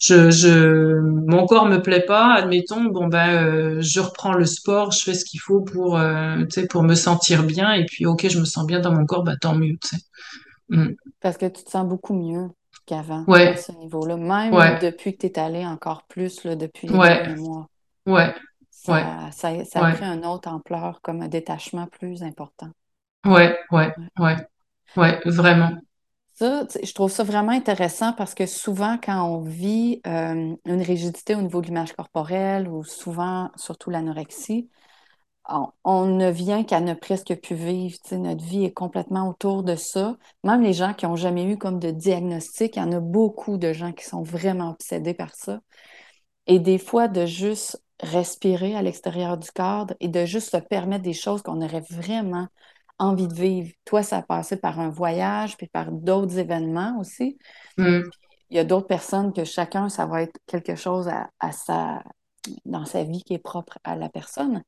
[0.00, 2.84] Je, je, mon corps me plaît pas, admettons.
[2.84, 6.66] Bon ben, euh, je reprends le sport, je fais ce qu'il faut pour, tu sais,
[6.66, 7.72] pour me sentir bien.
[7.72, 9.96] Et puis OK, je me sens bien dans mon corps, bah tant mieux, tu sais.
[10.70, 10.94] Mm.
[11.20, 12.48] Parce que tu te sens beaucoup mieux
[12.86, 16.88] qu'avant à ce niveau-là, même ouais, depuis que tu es allé encore plus là, depuis
[16.88, 17.68] les ouais, derniers mois.
[18.06, 18.34] ouais,
[18.88, 22.70] ouais, Ça, ça, ça a pris une autre ampleur, comme un détachement plus important.
[23.26, 24.36] Ouais, ouais, Ouais.
[24.96, 25.70] ouais, vraiment.
[26.34, 31.34] Ça, je trouve ça vraiment intéressant parce que souvent, quand on vit euh, une rigidité
[31.34, 34.70] au niveau de l'image corporelle ou souvent, surtout l'anorexie,
[35.48, 37.96] on, on ne vient qu'à ne presque plus vivre.
[38.12, 40.16] Notre vie est complètement autour de ça.
[40.44, 43.58] Même les gens qui n'ont jamais eu comme de diagnostic, il y en a beaucoup
[43.58, 45.60] de gens qui sont vraiment obsédés par ça.
[46.46, 51.02] Et des fois, de juste respirer à l'extérieur du cadre et de juste se permettre
[51.04, 52.46] des choses qu'on aurait vraiment
[52.98, 53.72] envie de vivre.
[53.84, 57.38] Toi, ça a passé par un voyage, puis par d'autres événements aussi.
[57.76, 58.00] Mm,
[58.50, 62.02] Il y a d'autres personnes que chacun, ça va être quelque chose à, à sa,
[62.64, 64.62] dans sa vie qui est propre à la personne.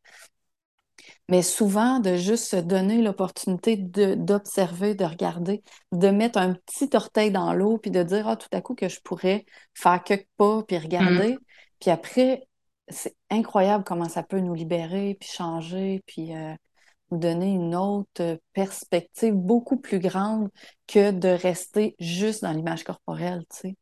[1.28, 5.62] Mais souvent, de juste se donner l'opportunité d'observer, de regarder,
[5.92, 8.88] de mettre un petit orteil dans l'eau, puis de dire, ah, tout à coup, que
[8.88, 11.38] je pourrais faire quelques pas, puis mm, regarder.
[11.80, 12.48] Puis après,
[12.88, 16.54] c'est incroyable comment ça peut nous libérer, puis changer, puis euh,
[17.12, 20.48] donner une autre perspective beaucoup plus grande
[20.86, 23.76] que de rester juste dans l'image corporelle, tu sais.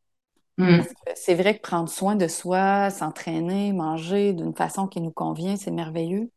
[0.57, 5.11] mm, que c'est vrai que prendre soin de soi, s'entraîner, manger d'une façon qui nous
[5.11, 6.31] convient, c'est merveilleux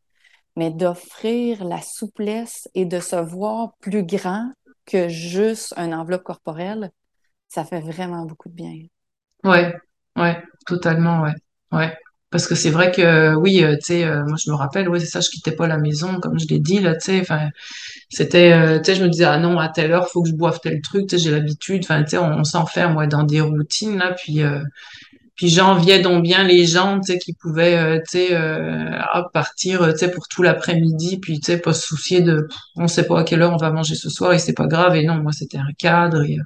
[0.57, 4.51] mais d'offrir la souplesse et de se voir plus grand
[4.85, 6.91] que juste une enveloppe corporelle,
[7.49, 8.73] ça fait vraiment beaucoup de bien.
[9.43, 9.73] ouais,
[10.17, 11.33] ouais, totalement, ouais,
[11.71, 11.93] ouais.
[12.33, 14.99] Parce que c'est vrai que oui, euh, tu sais, euh, moi je me rappelle, oui,
[14.99, 17.19] c'est ça, je quittais pas la maison, comme je l'ai dit là, tu sais.
[17.21, 17.49] Enfin,
[18.09, 20.33] c'était, euh, tu sais, je me disais ah non, à telle heure, faut que je
[20.33, 21.83] boive tel truc, tu sais, j'ai l'habitude.
[21.83, 24.41] Enfin, tu sais, on, s'enferme ouais, dans des routines là, puis
[25.35, 28.37] puis j'enviais donc bien les gens, tu sais, qui pouvaient, tu sais,
[29.31, 33.05] partir, tu sais, pour tout l'après-midi, puis tu sais, pas se soucier de, on sait
[33.05, 34.95] pas à quelle heure on va manger ce soir et c'est pas grave.
[34.95, 36.39] Et non, moi c'était un cadre et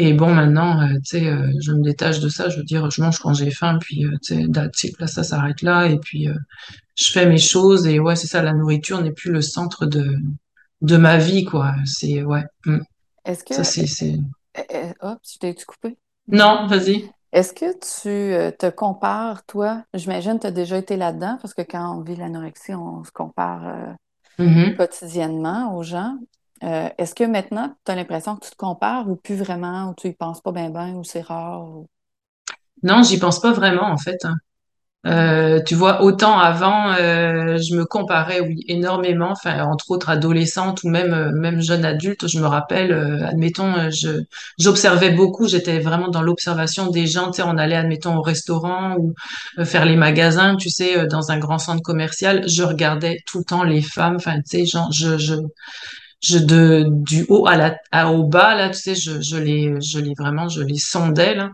[0.00, 2.48] et bon, maintenant, euh, tu sais, euh, je me détache de ça.
[2.48, 5.08] Je veux dire, je mange quand j'ai faim, puis, euh, tu sais, that's it, là,
[5.08, 5.86] ça s'arrête là.
[5.86, 6.28] Et puis,
[6.94, 7.84] je fais mes choses.
[7.86, 10.14] Et ouais, c'est ça, la nourriture n'est plus le centre de,
[10.82, 11.74] de ma vie, quoi.
[11.84, 12.78] C'est, ouais, mm.
[13.24, 13.54] Est-ce que...
[13.54, 15.98] ça, c'est, euh, euh, hop, tu t'es-tu coupé?
[16.28, 17.10] Non, vas-y.
[17.32, 19.84] Est-ce que tu te compares, toi?
[19.94, 23.10] J'imagine que tu as déjà été là-dedans, parce que quand on vit l'anorexie, on se
[23.10, 23.96] compare
[24.38, 24.76] Mhm.
[24.76, 26.16] quotidiennement aux gens.
[26.64, 29.94] Euh, est-ce que maintenant, tu as l'impression que tu te compares ou plus vraiment, ou
[29.94, 31.62] tu y penses pas bien, ou c'est rare?
[31.68, 31.88] ou-
[32.82, 34.18] Non, j'y pense pas vraiment, en fait.
[35.06, 40.90] Euh, tu vois, autant avant, euh, je me comparais, oui, énormément, entre autres adolescente ou
[40.90, 42.28] même même jeune adulte.
[42.28, 42.92] Je me rappelle,
[43.24, 43.74] admettons,
[44.58, 45.48] j'observais beaucoup.
[45.48, 47.28] J'étais vraiment dans l'observation des gens.
[47.32, 49.14] Tu sais, on allait, admettons, au restaurant ou
[49.64, 52.48] faire les magasins, tu sais, dans un grand centre commercial.
[52.48, 54.18] Je regardais tout le temps les femmes.
[54.50, 55.34] Tu je je
[56.20, 59.74] je de du haut à la à, au bas là, tu sais, je je les
[59.80, 61.50] je les vraiment, je les sondais là.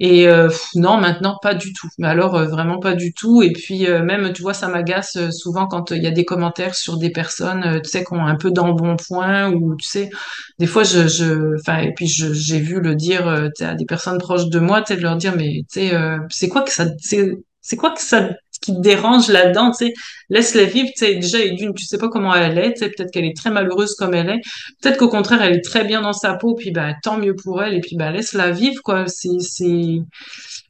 [0.00, 1.88] Et euh, non, maintenant pas du tout.
[1.98, 3.42] Mais alors euh, vraiment pas du tout.
[3.42, 6.10] Et puis euh, même, tu vois, ça m'agace euh, souvent quand euh, il y a
[6.10, 10.10] des commentaires sur des personnes, tu sais, qui ont un peu d'embonpoint ou tu sais,
[10.58, 13.24] des fois je, je, enfin, et puis j'ai vu le dire,
[13.56, 15.80] tu sais, à des personnes proches de moi, tu sais, de leur dire, mais tu
[15.90, 15.92] sais,
[16.30, 18.28] c'est quoi que ça, c'est quoi que ça
[18.62, 19.92] qui te dérange là-dedans, tu sais,
[20.30, 22.88] laisse-la vivre, tu sais, déjà, et d'une, tu sais pas comment elle est, tu sais,
[22.88, 24.40] peut-être qu'elle est très malheureuse comme elle est,
[24.80, 27.62] peut-être qu'au contraire, elle est très bien dans sa peau, puis bah, tant mieux pour
[27.62, 29.98] elle, et puis bah, laisse-la vivre, quoi, c'est, c'est,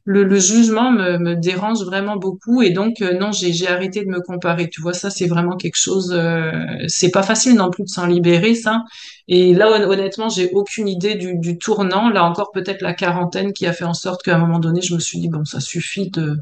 [0.05, 4.09] le, le jugement me, me dérange vraiment beaucoup et donc euh, non j'ai arrêté de
[4.09, 4.69] me comparer.
[4.69, 6.51] Tu vois ça c'est vraiment quelque chose euh,
[6.87, 8.83] c'est pas facile non plus de s'en libérer ça.
[9.29, 12.09] Et là hon- honnêtement j'ai aucune idée du, du tournant.
[12.09, 14.93] Là encore peut-être la quarantaine qui a fait en sorte qu'à un moment donné je
[14.93, 16.37] me suis dit bon ça suffit de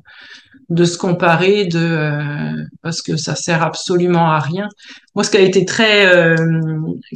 [0.69, 4.67] de se comparer, de euh, parce que ça sert absolument à rien.
[5.15, 6.35] Moi, ce qui a été très euh,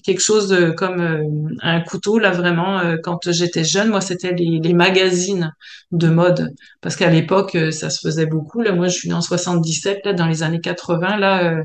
[0.04, 1.24] quelque chose de, comme euh,
[1.62, 5.54] un couteau là vraiment euh, quand j'étais jeune, moi c'était les, les magazines
[5.92, 8.62] de mode parce qu'à l'époque euh, ça se faisait beaucoup.
[8.62, 11.64] Là, moi je suis née en 77, là dans les années 80, là euh,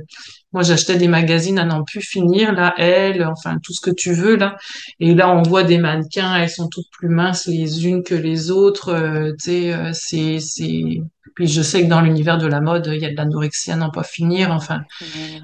[0.52, 4.12] moi j'achetais des magazines à n'en plus finir, là Elle, enfin tout ce que tu
[4.12, 4.56] veux là.
[5.00, 8.50] Et là on voit des mannequins, elles sont toutes plus minces les unes que les
[8.50, 8.90] autres.
[8.90, 11.00] euh, tu sais, c'est
[11.34, 13.76] puis je sais que dans l'univers de la mode, il y a de l'anorexie à
[13.76, 14.50] n'en pas finir.
[14.52, 14.82] Enfin,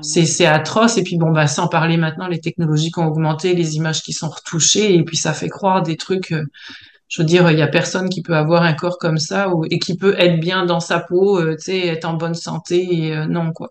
[0.03, 0.97] c'est atroce.
[0.99, 4.13] Et puis bon, bah sans parler maintenant, les technologies qui ont augmenté, les images qui
[4.13, 6.33] sont retouchées, et puis ça fait croire des trucs.
[6.33, 6.45] euh,
[7.09, 9.65] je veux dire, il y a personne qui peut avoir un corps comme ça ou,
[9.71, 13.15] et qui peut être bien dans sa peau, euh, tu sais, être en bonne santé.
[13.17, 13.69] Euh, non, quoi.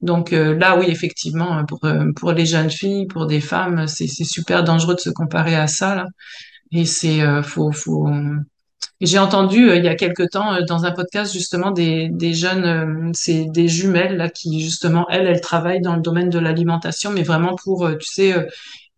[0.00, 1.80] Donc là, oui, effectivement, pour
[2.16, 5.96] pour les jeunes filles, pour des femmes, c'est super dangereux de se comparer à ça
[5.96, 6.06] là.
[6.72, 8.08] Et c'est faut faut
[9.00, 12.34] J'ai entendu euh, il y a quelque temps euh, dans un podcast justement des, des
[12.34, 16.38] jeunes, euh, c'est des jumelles là qui justement elles, elles travaillent dans le domaine de
[16.40, 18.34] l'alimentation, mais vraiment pour, tu sais,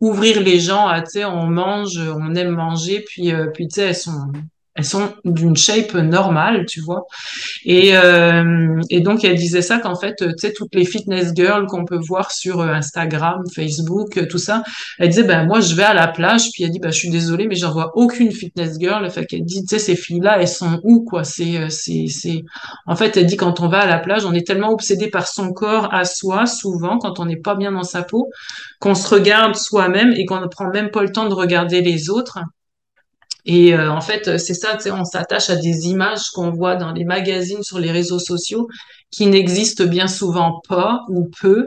[0.01, 3.83] ouvrir les gens à, tu sais, on mange, on aime manger, puis, puis tu sais,
[3.89, 4.33] elles sont,
[4.77, 7.05] elles sont d'une shape normale, tu vois.
[7.65, 11.67] Et, euh, et donc, elle disait ça qu'en fait, tu sais, toutes les fitness girls
[11.67, 14.63] qu'on peut voir sur euh, Instagram, Facebook, euh, tout ça,
[14.99, 17.11] elle disait, ben moi, je vais à la plage, puis elle dit, ben je suis
[17.11, 19.09] désolée, mais j'en vois aucune fitness girl.
[19.11, 21.25] Fait qu'elle dit, tu sais, ces filles-là, elles sont où, quoi?
[21.25, 22.43] C'est, euh, c'est, c'est...
[22.87, 25.27] En fait, elle dit, quand on va à la plage, on est tellement obsédé par
[25.27, 28.31] son corps à soi, souvent, quand on n'est pas bien dans sa peau,
[28.79, 32.09] qu'on se regarde soi-même et qu'on ne prend même pas le temps de regarder les
[32.09, 32.39] autres.
[33.47, 37.05] Et euh, en fait, c'est ça, on s'attache à des images qu'on voit dans les
[37.05, 38.69] magazines, sur les réseaux sociaux,
[39.11, 41.67] qui n'existent bien souvent pas ou peu.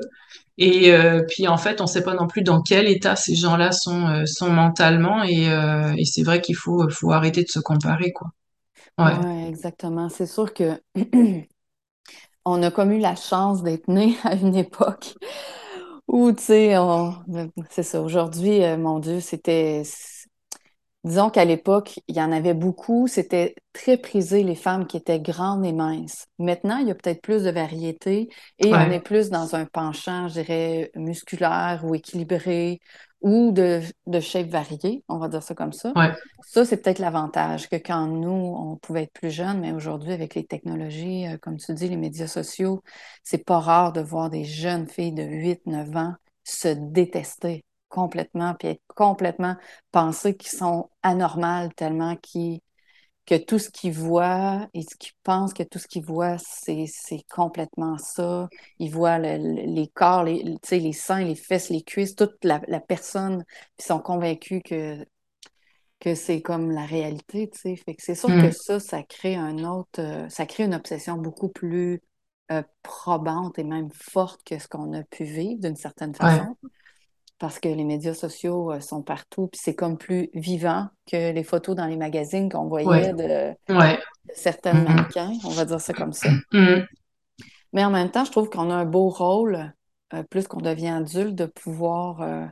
[0.58, 3.36] Et euh, puis en fait, on ne sait pas non plus dans quel état ces
[3.36, 5.24] gens-là sont, euh, sont mentalement.
[5.24, 8.30] Et, c'est vrai qu'il faut, faut arrêter de se comparer, quoi.
[9.00, 10.10] Ouais, exactement.
[10.10, 10.80] C'est sûr que
[12.46, 15.16] on a comme eu la chance d'être né à une époque
[16.08, 17.16] où, tu sais, on...
[17.72, 18.02] c'est ça.
[18.02, 19.82] Aujourd'hui, mon Dieu, c'était
[21.04, 23.08] Disons qu'à l'époque, il y en avait beaucoup.
[23.08, 26.28] C'était très prisé les femmes qui étaient grandes et minces.
[26.40, 28.30] Maintenant, il y a peut-être plus de variété
[28.60, 32.80] et on est plus dans un penchant, je dirais, musculaire ou équilibré
[33.20, 35.96] ou de, de shape variée, on va dire ça comme ça.
[35.96, 36.12] ouais,
[36.46, 40.36] Ça, c'est peut-être l'avantage que quand nous, on pouvait être plus jeunes, mais aujourd'hui, avec
[40.36, 42.82] les technologies, euh, comme tu dis, les médias sociaux,
[43.24, 48.56] c'est pas rare de voir des jeunes filles de 8, 9 ans se détester complètement,
[48.56, 49.56] puis être complètement
[49.92, 52.60] pensées qu'ils sont anormales tellement qu'ils
[53.26, 56.86] que tout ce qu'ils voient et ce qu'ils pensent que tout ce qu'ils voient, c'est,
[56.88, 58.50] c'est complètement ça.
[58.80, 63.46] Ils voient les corps, les, les seins, les fesses, les cuisses, toute la, personne,
[63.80, 65.06] ils sont convaincus que,
[66.02, 67.50] que c'est comme la réalité.
[67.54, 68.52] Fait que c'est sûr que mm.
[68.52, 72.02] ça, ça crée un autre, euh, ça crée une obsession beaucoup plus
[72.52, 76.58] euh, probante et même forte que ce qu'on a pu vivre d'une certaine façon
[77.40, 81.44] parce que les médias sociaux euh, sont partout, puis c'est comme plus vivant que les
[81.44, 83.54] photos dans les magazines qu'on voyait de,
[84.34, 86.30] certains mannequins, on va dire ça comme ça.
[87.74, 89.74] Mais en même temps, je trouve qu'on a un beau rôle,
[90.14, 92.46] euh, plus qu'on devient adulte, de pouvoir euh,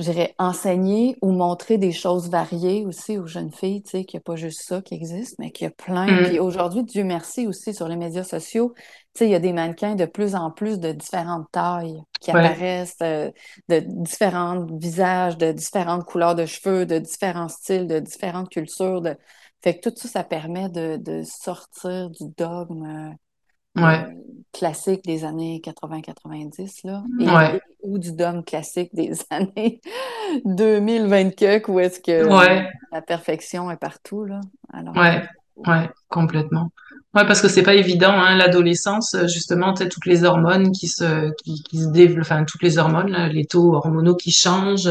[0.00, 4.18] je dirais, enseigner ou montrer des choses variées aussi aux jeunes filles, tu sais, qu'il
[4.18, 6.06] n'y a pas juste ça qui existe, mais qu'il y a plein.
[6.06, 6.24] Mm.
[6.26, 9.52] Puis aujourd'hui, Dieu merci aussi sur les médias sociaux, tu sais, il y a des
[9.52, 13.30] mannequins de plus en plus de différentes tailles qui apparaissent, euh,
[13.68, 19.00] de différents visages, de différentes couleurs de cheveux, de différents styles, de différentes cultures.
[19.00, 19.16] De...
[19.62, 23.14] Fait que tout ça, ça permet de, de sortir du dogme
[23.78, 24.02] euh,
[24.52, 27.04] classique des années 80-90, là,
[27.82, 29.80] ou du dôme classique des années
[30.44, 32.28] 2024, où est-ce que
[32.92, 34.40] la perfection est partout, là.
[34.72, 35.22] Alors, ouais,
[35.56, 36.70] ouais, complètement.
[37.12, 41.32] Ouais, parce que c'est pas évident, hein, l'adolescence, justement, tu toutes les hormones qui se,
[41.42, 44.88] qui, se développent, enfin, toutes les hormones, les taux hormonaux qui changent,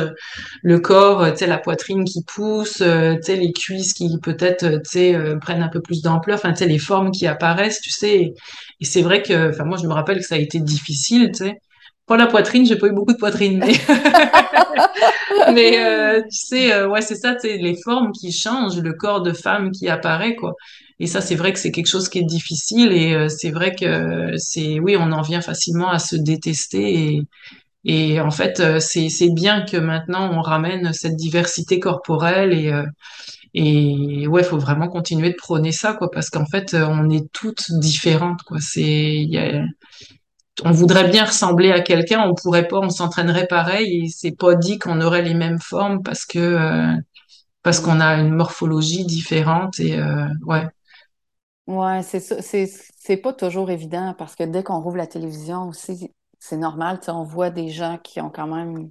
[0.62, 2.84] le corps, tu sais, la poitrine qui pousse, tu
[3.22, 6.58] sais, les cuisses qui peut-être, tu sais, euh, prennent un peu plus d'ampleur, enfin, tu
[6.60, 8.34] sais, les formes qui apparaissent, tu sais.
[8.82, 11.46] Et, c'est vrai que, enfin, moi, je me rappelle que ça a été difficile, tu
[11.46, 11.62] sais.
[12.06, 13.74] Pour la poitrine, j'ai pas eu beaucoup de poitrine, mais,
[15.54, 18.94] mais euh, tu sais, euh, ouais, c'est ça, tu sais, les formes qui changent, le
[18.94, 20.56] corps de femme qui apparaît, quoi.
[21.00, 23.74] Et ça, c'est vrai que c'est quelque chose qui est difficile et euh, c'est vrai
[23.76, 27.22] que c'est, oui, on en vient facilement à se détester et,
[27.86, 32.74] et en fait, c'est, c'est bien que maintenant on ramène cette diversité corporelle et,
[33.54, 37.72] et ouais, faut vraiment continuer de prôner ça, quoi, parce qu'en fait, on est toutes
[37.72, 38.58] différentes, quoi.
[38.62, 39.28] C'est,
[40.64, 44.56] on voudrait bien ressembler à quelqu'un, on pourrait pas, on s'entraînerait pareil et c'est pas
[44.56, 46.94] dit qu'on aurait les mêmes formes parce que euh,
[47.64, 50.68] parce qu'on a une morphologie différente et euh, ouais.
[51.70, 56.12] Ouais, c'est ça, c'est pas toujours évident parce que dès qu'on rouvre la télévision aussi,
[56.40, 58.90] c'est normal, on voit des gens qui ont quand même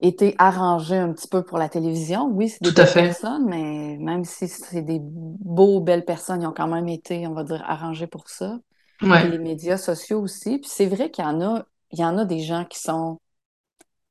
[0.00, 2.26] été arrangés un petit peu pour la télévision.
[2.26, 6.52] Oui, c'est des belles personnes, mais même si c'est des beaux, belles personnes, ils ont
[6.52, 8.58] quand même été, on va dire, arrangés pour ça
[9.02, 10.58] les médias sociaux aussi.
[10.58, 13.20] Puis c'est vrai qu'il y en a, il y en a des gens qui sont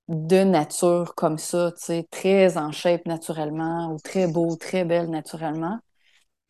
[0.07, 5.10] de nature comme ça, tu sais, très en shape naturellement, ou très beau, très belle
[5.10, 5.78] naturellement.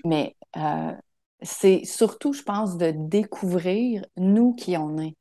[0.05, 0.93] Mais euh,
[1.41, 5.16] c'est surtout, je pense, de découvrir nous qui on est.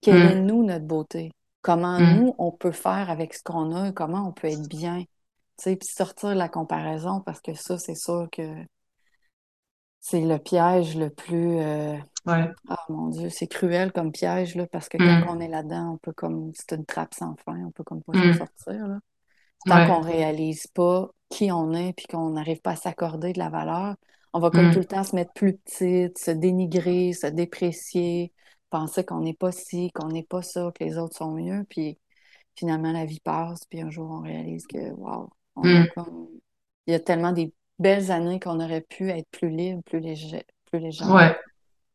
[0.00, 0.46] Quelle est mm.
[0.46, 1.32] nous notre beauté?
[1.62, 2.16] Comment mm.
[2.16, 5.00] nous on peut faire avec ce qu'on a, comment on peut être bien?
[5.00, 8.42] Tu sais, puis sortir de la comparaison parce que ça, c'est sûr que
[10.00, 11.58] c'est le piège le plus.
[11.58, 12.50] Euh, ouais.
[12.68, 15.28] Ah mon Dieu, c'est cruel comme piège, là, parce que quand mm.
[15.28, 16.52] on est là-dedans, on peut comme.
[16.54, 18.86] C'est une trappe sans fin, on peut comme pas s'en sortir.
[18.86, 18.98] Là.
[19.66, 23.48] Tant qu'on réalise pas qui on est puis qu'on n'arrive pas à s'accorder de la
[23.48, 23.96] valeur,
[24.34, 24.72] on va comme mm.
[24.72, 28.32] tout le temps se mettre plus petite, se dénigrer, se déprécier,
[28.68, 31.64] penser qu'on n'est pas ci, qu'on n'est pas ça, que les autres sont mieux.
[31.70, 31.98] Puis
[32.56, 36.28] finalement, la vie passe, puis un jour, on réalise que, waouh, comme...
[36.86, 40.44] il y a tellement des belles années qu'on aurait pu être plus libre, plus léger,
[40.66, 41.04] plus léger.
[41.04, 41.36] Ouais,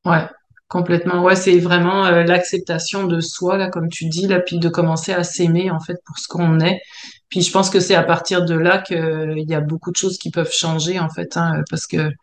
[0.06, 0.26] ouais,
[0.70, 1.24] complètement.
[1.24, 5.12] Ouais, c'est vraiment euh, l'acceptation de soi, là, comme tu dis, là, puis de commencer
[5.12, 6.80] à s'aimer, en fait, pour ce qu'on est.
[7.30, 10.18] Puis je pense que c'est à partir de là qu'il y a beaucoup de choses
[10.18, 12.16] qui peuvent changer, en fait, hein, parce que, tu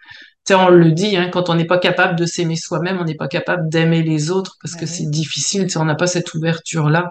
[0.46, 3.16] sais, on le dit, hein, quand on n'est pas capable de s'aimer soi-même, on n'est
[3.16, 6.32] pas capable d'aimer les autres, parce que c'est difficile, tu sais, on n'a pas cette
[6.34, 7.10] ouverture-là.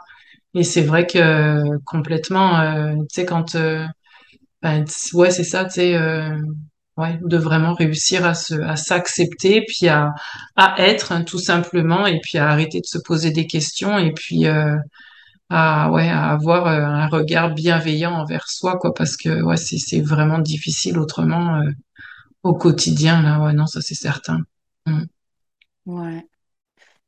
[0.55, 3.55] Et c'est vrai que complètement, euh, tu sais, quand...
[3.55, 3.85] Euh,
[4.61, 6.39] ben, ouais, c'est ça, tu sais, euh,
[6.97, 10.13] ouais, de vraiment réussir à se, à s'accepter, puis à,
[10.55, 14.11] à être hein, tout simplement, et puis à arrêter de se poser des questions, et
[14.13, 14.75] puis euh,
[15.49, 19.77] à, ouais, à avoir euh, un regard bienveillant envers soi, quoi, parce que ouais, c'est,
[19.77, 21.71] c'est vraiment difficile autrement euh,
[22.43, 24.39] au quotidien, là, ouais, non, ça c'est certain.
[24.85, 25.03] Mm.
[25.85, 26.25] Ouais.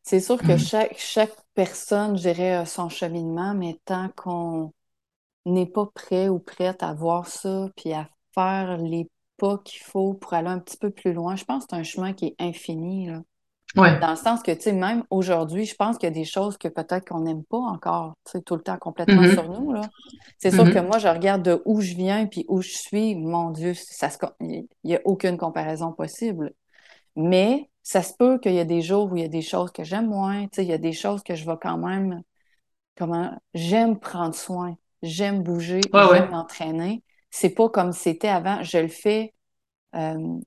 [0.03, 0.59] C'est sûr que mm.
[0.59, 4.71] chaque, chaque personne, je son cheminement, mais tant qu'on
[5.45, 10.13] n'est pas prêt ou prête à voir ça, puis à faire les pas qu'il faut
[10.13, 11.35] pour aller un petit peu plus loin.
[11.35, 13.07] Je pense que c'est un chemin qui est infini.
[13.07, 13.21] Là.
[13.75, 13.99] Ouais.
[13.99, 16.57] Dans le sens que, tu sais, même aujourd'hui, je pense qu'il y a des choses
[16.57, 19.33] que peut-être qu'on n'aime pas encore, tu sais, tout le temps complètement mm-hmm.
[19.33, 19.81] sur nous, là.
[20.37, 20.73] C'est sûr Mm-hmm.
[20.73, 24.09] que moi, je regarde de où je viens puis où je suis, mon Dieu, ça
[24.09, 24.17] se...
[24.41, 26.53] il n'y a aucune comparaison possible.
[27.15, 29.71] Mais ça se peut qu'il y a des jours où il y a des choses
[29.71, 32.21] que j'aime moins, tu sais, il y a des choses que je vais quand même,
[32.95, 37.03] comment, j'aime prendre soin j'aime bouger, j'aime m'entraîner.
[37.39, 39.35] C'est pas comme c'était avant, je le fais
[39.95, 40.39] euh,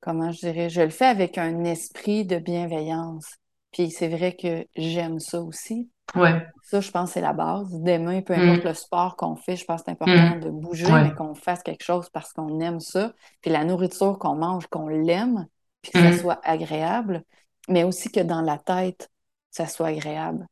[0.00, 3.24] comment je dirais, je le fais avec un esprit de bienveillance.
[3.72, 5.88] Puis c'est vrai que j'aime ça aussi.
[6.14, 6.46] Ouais.
[6.62, 7.68] Ça, je pense, c'est la base.
[7.80, 8.68] Demain, peu importe Mm.
[8.68, 10.40] le sport qu'on fait, je pense que c'est important Mm.
[10.40, 13.14] de bouger, mais qu'on fasse quelque chose parce qu'on aime ça.
[13.40, 15.46] Puis la nourriture qu'on mange, qu'on l'aime,
[15.80, 16.18] puis que ça Mm.
[16.18, 17.24] soit agréable,
[17.70, 19.10] mais aussi que dans la tête,
[19.50, 20.46] ça soit agréable,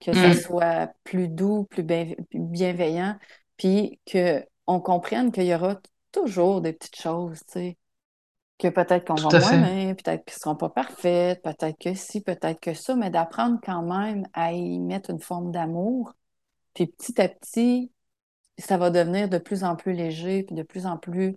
[0.00, 3.16] que ça soit plus doux, plus bien- plus bienveillant,
[3.56, 4.00] puis
[4.66, 5.80] qu'on comprenne qu'il y aura
[6.12, 7.78] toujours des petites choses, tu sais
[8.58, 12.20] que peut-être qu'on va moins bien, peut-être qu'elles ne seront pas parfaites, peut-être que si,
[12.22, 16.14] peut-être que ça, mais d'apprendre quand même à y mettre une forme d'amour.
[16.74, 17.92] Puis petit à petit,
[18.58, 21.36] ça va devenir de plus en plus léger, puis de plus en plus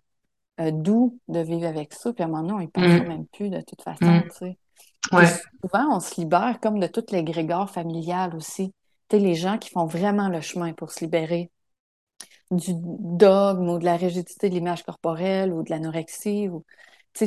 [0.62, 2.14] euh, doux de vivre avec ça.
[2.14, 3.08] Puis à un moment donné, on y pensera Mm.
[3.08, 4.24] même plus de toute façon, Mm.
[4.24, 4.58] tu sais.
[5.12, 5.26] Ouais.
[5.62, 8.74] souvent, on se libère comme de toutes les grégores familiales aussi.
[9.10, 11.52] Tu sais, les gens qui font vraiment le chemin pour se libérer
[12.52, 16.50] du dogme ou de la rigidité de l'image corporelle ou de l'anorexie.
[16.50, 16.66] Ou...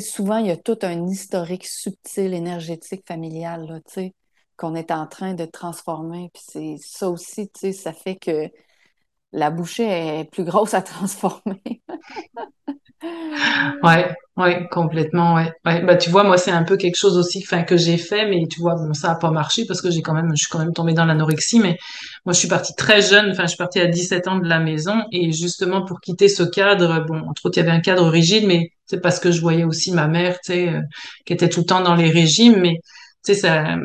[0.00, 4.10] Souvent, il y a tout un historique subtil, énergétique, familial, là,
[4.56, 6.30] qu'on est en train de transformer.
[6.32, 8.50] Puis c'est ça aussi, ça fait que
[9.32, 9.84] la bouchée
[10.20, 11.82] est plus grosse à transformer.
[13.82, 15.52] Ouais, ouais, complètement, ouais.
[15.64, 18.28] Ouais, bah tu vois, moi c'est un peu quelque chose aussi, enfin que j'ai fait,
[18.28, 20.48] mais tu vois, bon, ça a pas marché parce que j'ai quand même, je suis
[20.48, 21.78] quand même tombée dans l'anorexie, mais
[22.24, 24.60] moi je suis partie très jeune, enfin je suis partie à 17 ans de la
[24.60, 28.08] maison et justement pour quitter ce cadre, bon, entre autres il y avait un cadre
[28.08, 30.80] rigide, mais c'est parce que je voyais aussi ma mère, tu sais, euh,
[31.26, 32.76] qui était tout le temps dans les régimes, mais
[33.24, 33.76] tu sais ça,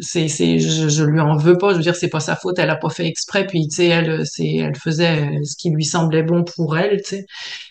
[0.00, 2.58] c'est, c'est, je, je lui en veux pas, je veux dire c'est pas sa faute,
[2.58, 5.84] elle a pas fait exprès, puis tu sais elle, c'est, elle faisait ce qui lui
[5.84, 7.26] semblait bon pour elle, tu sais.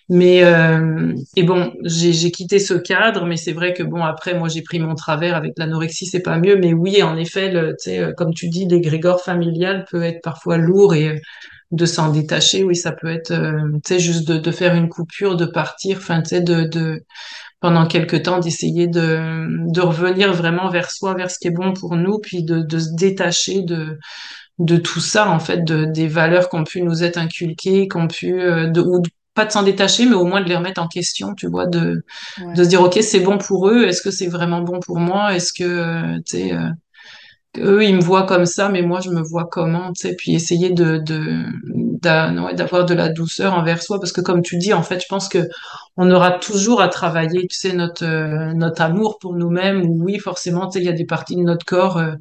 [0.10, 4.34] Mais euh, et bon, j'ai j'ai quitté ce cadre, mais c'est vrai que bon après
[4.38, 7.76] moi j'ai pris mon travers avec l'anorexie, c'est pas mieux, mais oui en effet, tu
[7.80, 11.20] sais, euh, comme tu dis, l'égrégore familial peut être parfois lourd et euh,
[11.72, 14.90] de s'en détacher, oui ça peut être, euh, tu sais juste de, de faire une
[14.90, 17.04] coupure, de partir, enfin tu sais de, de
[17.62, 21.74] pendant quelque temps d'essayer de de revenir vraiment vers soi, vers ce qui est bon
[21.74, 23.98] pour nous, puis de de se détacher de
[24.60, 27.98] de tout ça, en fait, de, des valeurs qui ont pu nous être inculquées, qui
[27.98, 29.02] ont pu, euh, de, ou
[29.34, 32.04] pas de s'en détacher, mais au moins de les remettre en question, tu vois, de,
[32.56, 35.34] de se dire, OK, c'est bon pour eux, est-ce que c'est vraiment bon pour moi?
[35.36, 36.70] Est-ce que, euh, tu sais, euh,
[37.58, 40.36] eux, ils me voient comme ça, mais moi, je me vois comment, tu sais, puis
[40.36, 41.46] essayer de, de,
[42.02, 45.30] d'avoir de la douceur envers soi, parce que comme tu dis, en fait, je pense
[45.30, 45.48] que
[45.98, 50.20] on aura toujours à travailler, tu sais, notre, euh, notre amour pour nous-mêmes, ou oui,
[50.20, 52.14] forcément, tu sais, il y a des parties de notre corps, euh,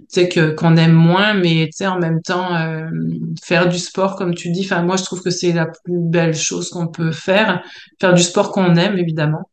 [0.00, 1.34] tu sais que qu'on aime moins.
[1.34, 2.88] Mais tu sais en même temps euh,
[3.42, 6.34] faire du sport comme tu dis enfin moi je trouve que c'est la plus belle
[6.34, 7.62] chose qu'on peut faire.
[8.00, 9.48] Faire du sport qu'on aime évidemment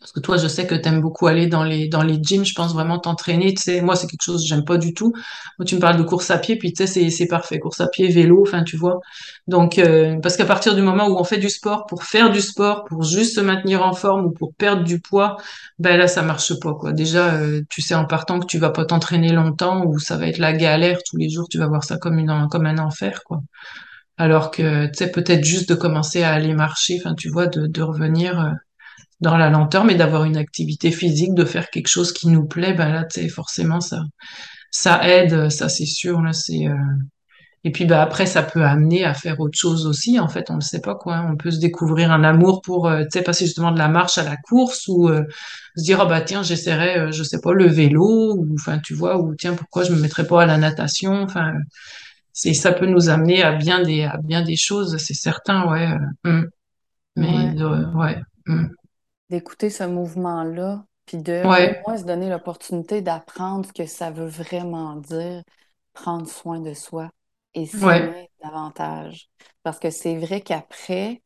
[0.00, 2.54] parce que toi je sais que t'aimes beaucoup aller dans les dans les gyms je
[2.54, 3.82] pense vraiment t'entraîner tu sais.
[3.82, 5.12] Moi c'est quelque chose que j'aime pas du tout.
[5.58, 7.58] Moi tu me parles de course à pied puis tu sais c'est c'est parfait.
[7.58, 8.98] Course à pied vélo enfin tu vois.
[9.46, 12.40] Donc euh, parce qu'à partir du moment où on fait du sport pour faire du
[12.40, 15.36] sport pour juste se maintenir en forme ou pour perdre du poids
[15.78, 16.92] ben là ça marche pas quoi.
[16.92, 20.28] Déjà euh, tu sais en partant que tu vas pas t'entraîner longtemps ou ça va
[20.28, 23.22] être la galère tous les jours tu vas voir ça comme une comme un enfer
[23.24, 23.40] quoi.
[24.16, 27.66] Alors que tu sais peut-être juste de commencer à aller marcher enfin tu vois de
[27.66, 28.50] de revenir euh,
[29.20, 32.72] dans la lenteur, mais d'avoir une activité physique, de faire quelque chose qui nous plaît,
[32.74, 34.02] ben là, tu sais, forcément, ça,
[34.70, 36.74] ça aide, ça c'est sûr, là, c'est, euh,
[37.62, 40.56] et puis, bah, après, ça peut amener à faire autre chose aussi, en fait, on
[40.56, 41.16] ne sait pas, quoi.
[41.16, 41.28] hein.
[41.32, 44.16] On peut se découvrir un amour pour, euh, tu sais, passer justement de la marche
[44.16, 45.22] à la course, ou euh,
[45.76, 48.94] se dire, ah bah tiens, j'essaierai, euh, je sais pas, le vélo, ou, enfin, tu
[48.94, 51.52] vois, ou tiens, pourquoi je me mettrais pas à la natation, enfin,
[52.32, 55.86] c'est, ça peut nous amener à bien des, à bien des choses, c'est certain, ouais.
[56.26, 56.48] euh, hum.
[57.16, 57.84] mais, ouais.
[57.94, 58.22] ouais.
[58.48, 58.70] hum.
[59.30, 64.10] D'écouter ce mouvement-là, puis de au Ouais, moins se donner l'opportunité d'apprendre ce que ça
[64.12, 65.42] veut vraiment dire,
[65.94, 67.10] prendre soin de soi
[67.54, 68.10] et ouais.
[68.12, 69.28] s'aimer davantage.
[69.64, 71.22] Parce que c'est vrai qu'après,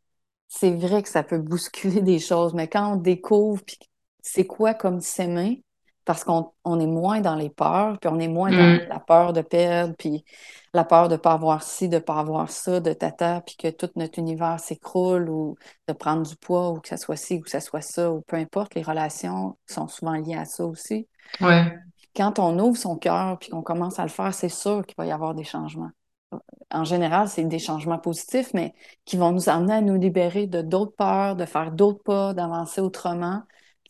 [0.48, 3.78] c'est vrai que ça peut bousculer des choses, mais quand on découvre puis
[4.22, 5.63] c'est quoi comme s'aimer,
[6.04, 8.88] parce qu'on on est moins dans les peurs, puis on est moins dans hum.
[8.88, 10.24] la peur de perdre, puis
[10.72, 13.90] la peur de pas avoir ci, de pas avoir ça, de tata, puis que tout
[13.96, 15.56] notre univers s'écroule ou
[15.88, 18.22] de prendre du poids ou que ça soit ci ou que ça soit ça, ou
[18.22, 21.08] peu importe, les relations sont souvent liées à ça aussi.
[21.40, 21.72] Ouais,
[22.14, 25.06] Quand on ouvre son cœur puis qu'on commence à le faire, c'est sûr qu'il va
[25.06, 25.90] y avoir des changements
[26.70, 28.74] en général, c'est des changements positifs, mais
[29.04, 32.80] qui vont nous amener à nous libérer de d'autres peurs, de faire d'autres pas, d'avancer
[32.80, 33.42] autrement.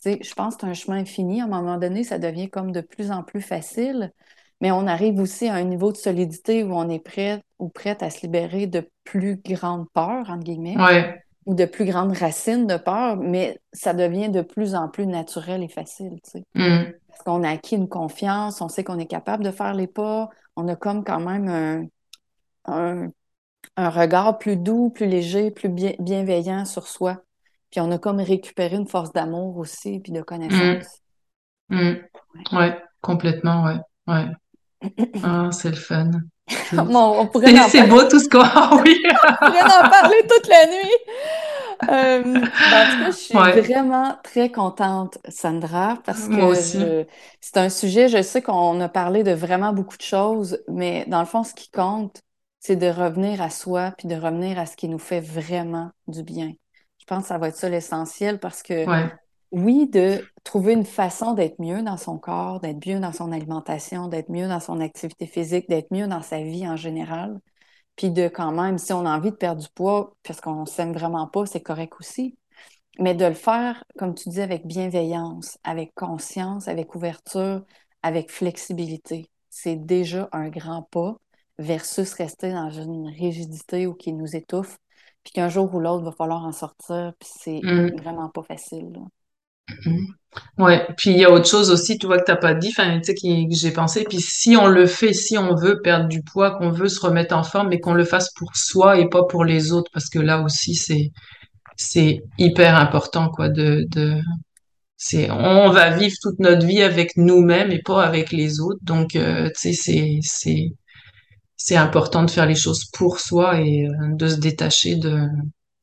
[0.06, 1.40] Je pense que c'est un chemin infini.
[1.40, 4.12] À un moment donné, ça devient comme de plus en plus facile,
[4.60, 8.02] mais on arrive aussi à un niveau de solidité où on est prêt ou prête
[8.02, 12.66] à se libérer de plus grandes peurs, entre guillemets, ouais, ou de plus grandes racines
[12.66, 16.18] de peur, mais ça devient de plus en plus naturel et facile,
[16.54, 19.86] hum, Parce qu'on a acquis une confiance, on sait qu'on est capable de faire les
[19.86, 21.86] pas, on a comme quand même un
[22.66, 23.10] un,
[23.76, 27.22] un regard plus doux, plus léger, plus bien- bienveillant sur soi.
[27.74, 31.00] Puis on a comme récupéré une force d'amour aussi, puis de connaissance.
[31.70, 31.80] Mm.
[31.80, 31.96] Mm.
[32.52, 32.78] Ouais.
[33.00, 33.78] complètement, ouais.
[34.06, 34.26] Ouais.
[35.24, 36.08] Ah, c'est le fun.
[36.72, 39.02] bon, on pourrait c'est beau tout ce qu'on a, oui.
[39.04, 40.94] on pourrait en parler toute la nuit.
[41.82, 47.06] Euh, ben, en tout cas, je suis vraiment très contente, Sandra, parce que
[47.40, 51.18] c'est un sujet, je sais qu'on a parlé de vraiment beaucoup de choses, mais dans
[51.18, 52.20] le fond, ce qui compte,
[52.60, 56.22] c'est de revenir à soi, puis de revenir à ce qui nous fait vraiment du
[56.22, 56.52] bien.
[57.04, 58.86] Je pense que ça va être ça l'essentiel parce que
[59.52, 64.08] oui, de trouver une façon d'être mieux dans son corps, d'être mieux dans son alimentation,
[64.08, 67.38] d'être mieux dans son activité physique, d'être mieux dans sa vie en général.
[67.94, 70.92] Puis de quand même, si on a envie de perdre du poids parce qu'on s'aime
[70.92, 72.36] vraiment pas, c'est correct aussi.
[72.98, 77.64] Mais de le faire, comme tu dis, avec bienveillance, avec conscience, avec ouverture,
[78.02, 79.30] avec flexibilité.
[79.50, 81.16] C'est déjà un grand pas
[81.58, 84.78] versus rester dans une rigidité ou qui nous étouffe,
[85.24, 87.96] puis qu'un jour ou l'autre, va falloir en sortir, puis c'est mm.
[87.96, 88.92] vraiment pas facile.
[89.68, 90.06] Mm-hmm.
[90.58, 92.98] Ouais, puis il y a autre chose aussi, tu vois, que t'as pas dit, enfin,
[93.00, 96.22] tu sais, que j'ai pensé, puis si on le fait, si on veut perdre du
[96.22, 99.24] poids, qu'on veut se remettre en forme, mais qu'on le fasse pour soi et pas
[99.24, 101.10] pour les autres, parce que là aussi, c'est,
[101.76, 104.20] c'est hyper important, quoi, de, de,
[104.96, 109.16] c'est, on va vivre toute notre vie avec nous-mêmes et pas avec les autres, donc,
[109.16, 110.72] euh, tu sais, c'est, c'est,
[111.64, 115.26] c'est important de faire les choses pour soi et euh, de se détacher de,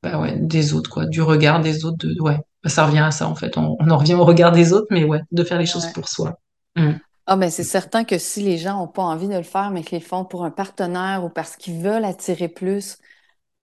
[0.04, 3.10] bah ouais, des autres, quoi, du regard des autres, de, ouais, bah, ça revient à
[3.10, 3.58] ça en fait.
[3.58, 6.38] On, en revient au regard des autres, mais ouais, de faire les choses pour soi.
[6.76, 6.92] Mm.
[7.26, 9.82] Ah ben c'est certain que si les gens n'ont pas envie de le faire, mais
[9.82, 13.00] qu'ils le font pour un partenaire ou parce qu'ils veulent attirer plus,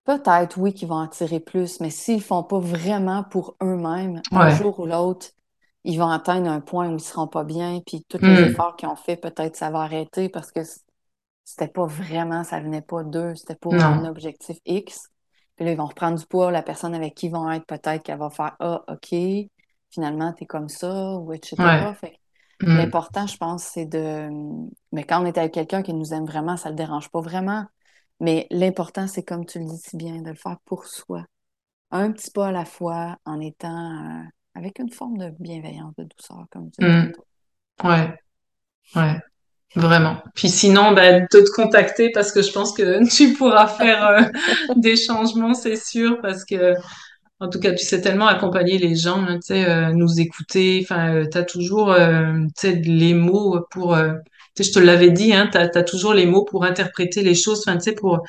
[0.04, 4.50] peut-être oui qu'ils vont attirer plus, mais s'ils ne font pas vraiment pour eux-mêmes, un
[4.50, 5.28] jour ou l'autre,
[5.84, 8.50] ils vont atteindre un point où ils ne seront pas bien, puis tous les mm.
[8.50, 10.62] efforts qu'ils ont fait, peut-être ça va arrêter parce que
[11.48, 15.08] c'était pas vraiment, ça venait pas d'eux, c'était pour un objectif X.
[15.56, 18.02] Puis là, ils vont reprendre du poids, la personne avec qui ils vont être, peut-être
[18.02, 19.14] qu'elle va faire Ah, OK,
[19.90, 21.56] finalement, t'es comme ça, ou etc.
[22.60, 22.76] Mm.
[22.76, 24.28] L'important, je pense, c'est de.
[24.92, 27.64] Mais quand on est avec quelqu'un qui nous aime vraiment, ça le dérange pas vraiment.
[28.20, 31.24] Mais l'important, c'est comme tu le dis si bien, de le faire pour soi.
[31.90, 34.22] Un petit pas à la fois, en étant euh,
[34.54, 37.12] avec une forme de bienveillance, de douceur, comme tu dis.
[37.82, 38.14] Ouais.
[38.94, 39.18] Ouais.
[39.74, 40.16] Vraiment.
[40.34, 44.22] Puis sinon, bah, de te contacter parce que je pense que tu pourras faire euh,
[44.76, 46.74] des changements, c'est sûr, parce que
[47.40, 50.80] en tout cas, tu sais tellement accompagner les gens, hein, tu sais, euh, nous écouter.
[50.82, 53.96] Enfin, euh, tu as toujours, tu sais, les mots pour.
[54.56, 57.34] tu sais, je te l'avais dit, hein, tu as, toujours les mots pour interpréter les
[57.34, 57.62] choses.
[57.66, 58.22] Enfin, tu sais, pour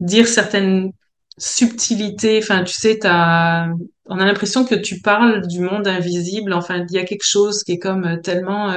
[0.00, 0.92] dire certaines
[1.38, 2.38] subtilités.
[2.38, 3.68] Enfin, tu sais, t'as,
[4.06, 6.52] on a l'impression que tu parles du monde invisible.
[6.52, 8.72] Enfin, il y a quelque chose qui est comme tellement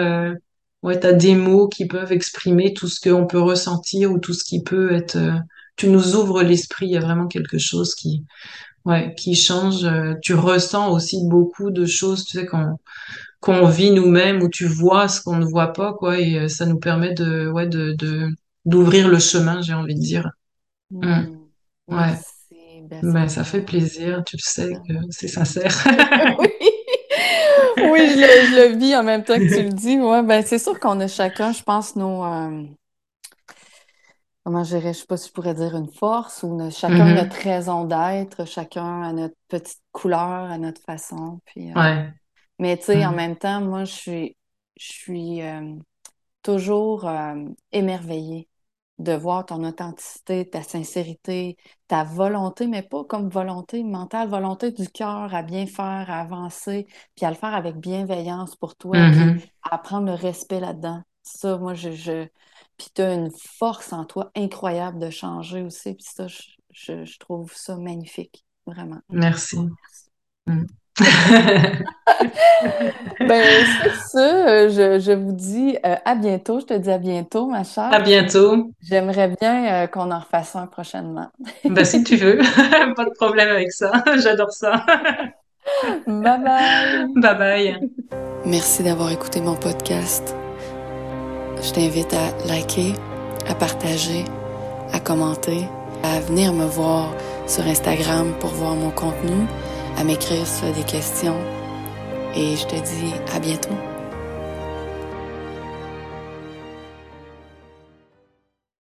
[0.88, 4.34] ouais, tu as des mots qui peuvent exprimer tout ce qu'on peut ressentir ou tout
[4.34, 5.18] ce qui peut être.
[5.18, 5.34] Euh,
[5.76, 8.24] tu nous ouvres l'esprit, il y a vraiment quelque chose qui,
[8.86, 9.84] ouais, qui change.
[9.84, 12.78] Euh, tu ressens aussi beaucoup de choses, tu sais, qu'on
[13.40, 16.66] qu'on vit nous-mêmes, où tu vois ce qu'on ne voit pas, quoi, et euh, ça
[16.66, 18.30] nous permet de, ouais, de, de
[18.66, 20.32] d'ouvrir le chemin, j'ai envie de dire.
[20.90, 21.06] Mmh.
[21.08, 21.96] Mmh.
[21.96, 22.14] Ouais.
[22.90, 25.76] Ben, ben, ça fait plaisir, tu le sais que c'est sincère.
[26.40, 26.50] oui
[27.91, 29.99] oui, je le, vis en même temps que tu le dis.
[29.99, 32.26] Ouais, ben c'est sûr qu'on a chacun, je pense, nos.
[32.26, 32.64] Euh,
[34.44, 37.16] comment je dirais, je sais pas si je pourrais dire une force ou chacun mm-hmm.
[37.16, 41.40] notre raison d'être, chacun a notre petite couleur, à notre façon.
[41.45, 42.08] Puis, euh,
[42.60, 43.16] Mais tu sais, en mm-hmm.
[43.16, 44.38] même temps, moi, je suis,
[44.80, 45.76] je suis euh,
[46.41, 47.10] toujours
[47.72, 48.48] émerveillée
[48.99, 51.57] de voir ton authenticité, ta sincérité,
[51.88, 56.88] ta volonté, mais pas comme volonté mentale, volonté du cœur à bien faire, à avancer,
[57.15, 59.49] puis à le faire avec bienveillance pour toi, puis mm-hmm.
[59.69, 61.02] à prendre le respect là-dedans.
[61.22, 62.28] Ça, moi, je, je...
[62.78, 67.19] Puis tu as une force en toi incroyable de changer aussi, puis ça, je, je,
[67.19, 68.99] trouve ça magnifique, vraiment.
[69.10, 69.57] Merci.
[70.48, 70.65] Mm.
[73.19, 73.44] ben,
[73.82, 74.48] c'est ça.
[74.48, 76.60] Euh, je, je, vous dis euh, à bientôt.
[76.60, 77.94] Je te dis à bientôt, ma chère.
[77.94, 78.72] À bientôt.
[78.82, 81.28] J'aimerais bien euh, qu'on en refasse un prochainement.
[81.65, 82.38] ben, si tu veux.
[82.95, 83.91] Pas de problème avec ça.
[84.18, 84.84] J'adore ça.
[86.07, 87.06] bye bye.
[87.15, 87.78] Bye bye.
[88.45, 90.36] Merci d'avoir écouté mon podcast.
[91.61, 92.94] Je t'invite à liker,
[93.48, 94.26] à partager,
[94.94, 95.65] à commenter,
[96.03, 97.14] à venir me voir
[97.45, 99.45] sur Instagram pour voir mon contenu
[99.98, 101.38] à m'écrire sur des questions.
[102.36, 103.97] Et je te dis à bientôt.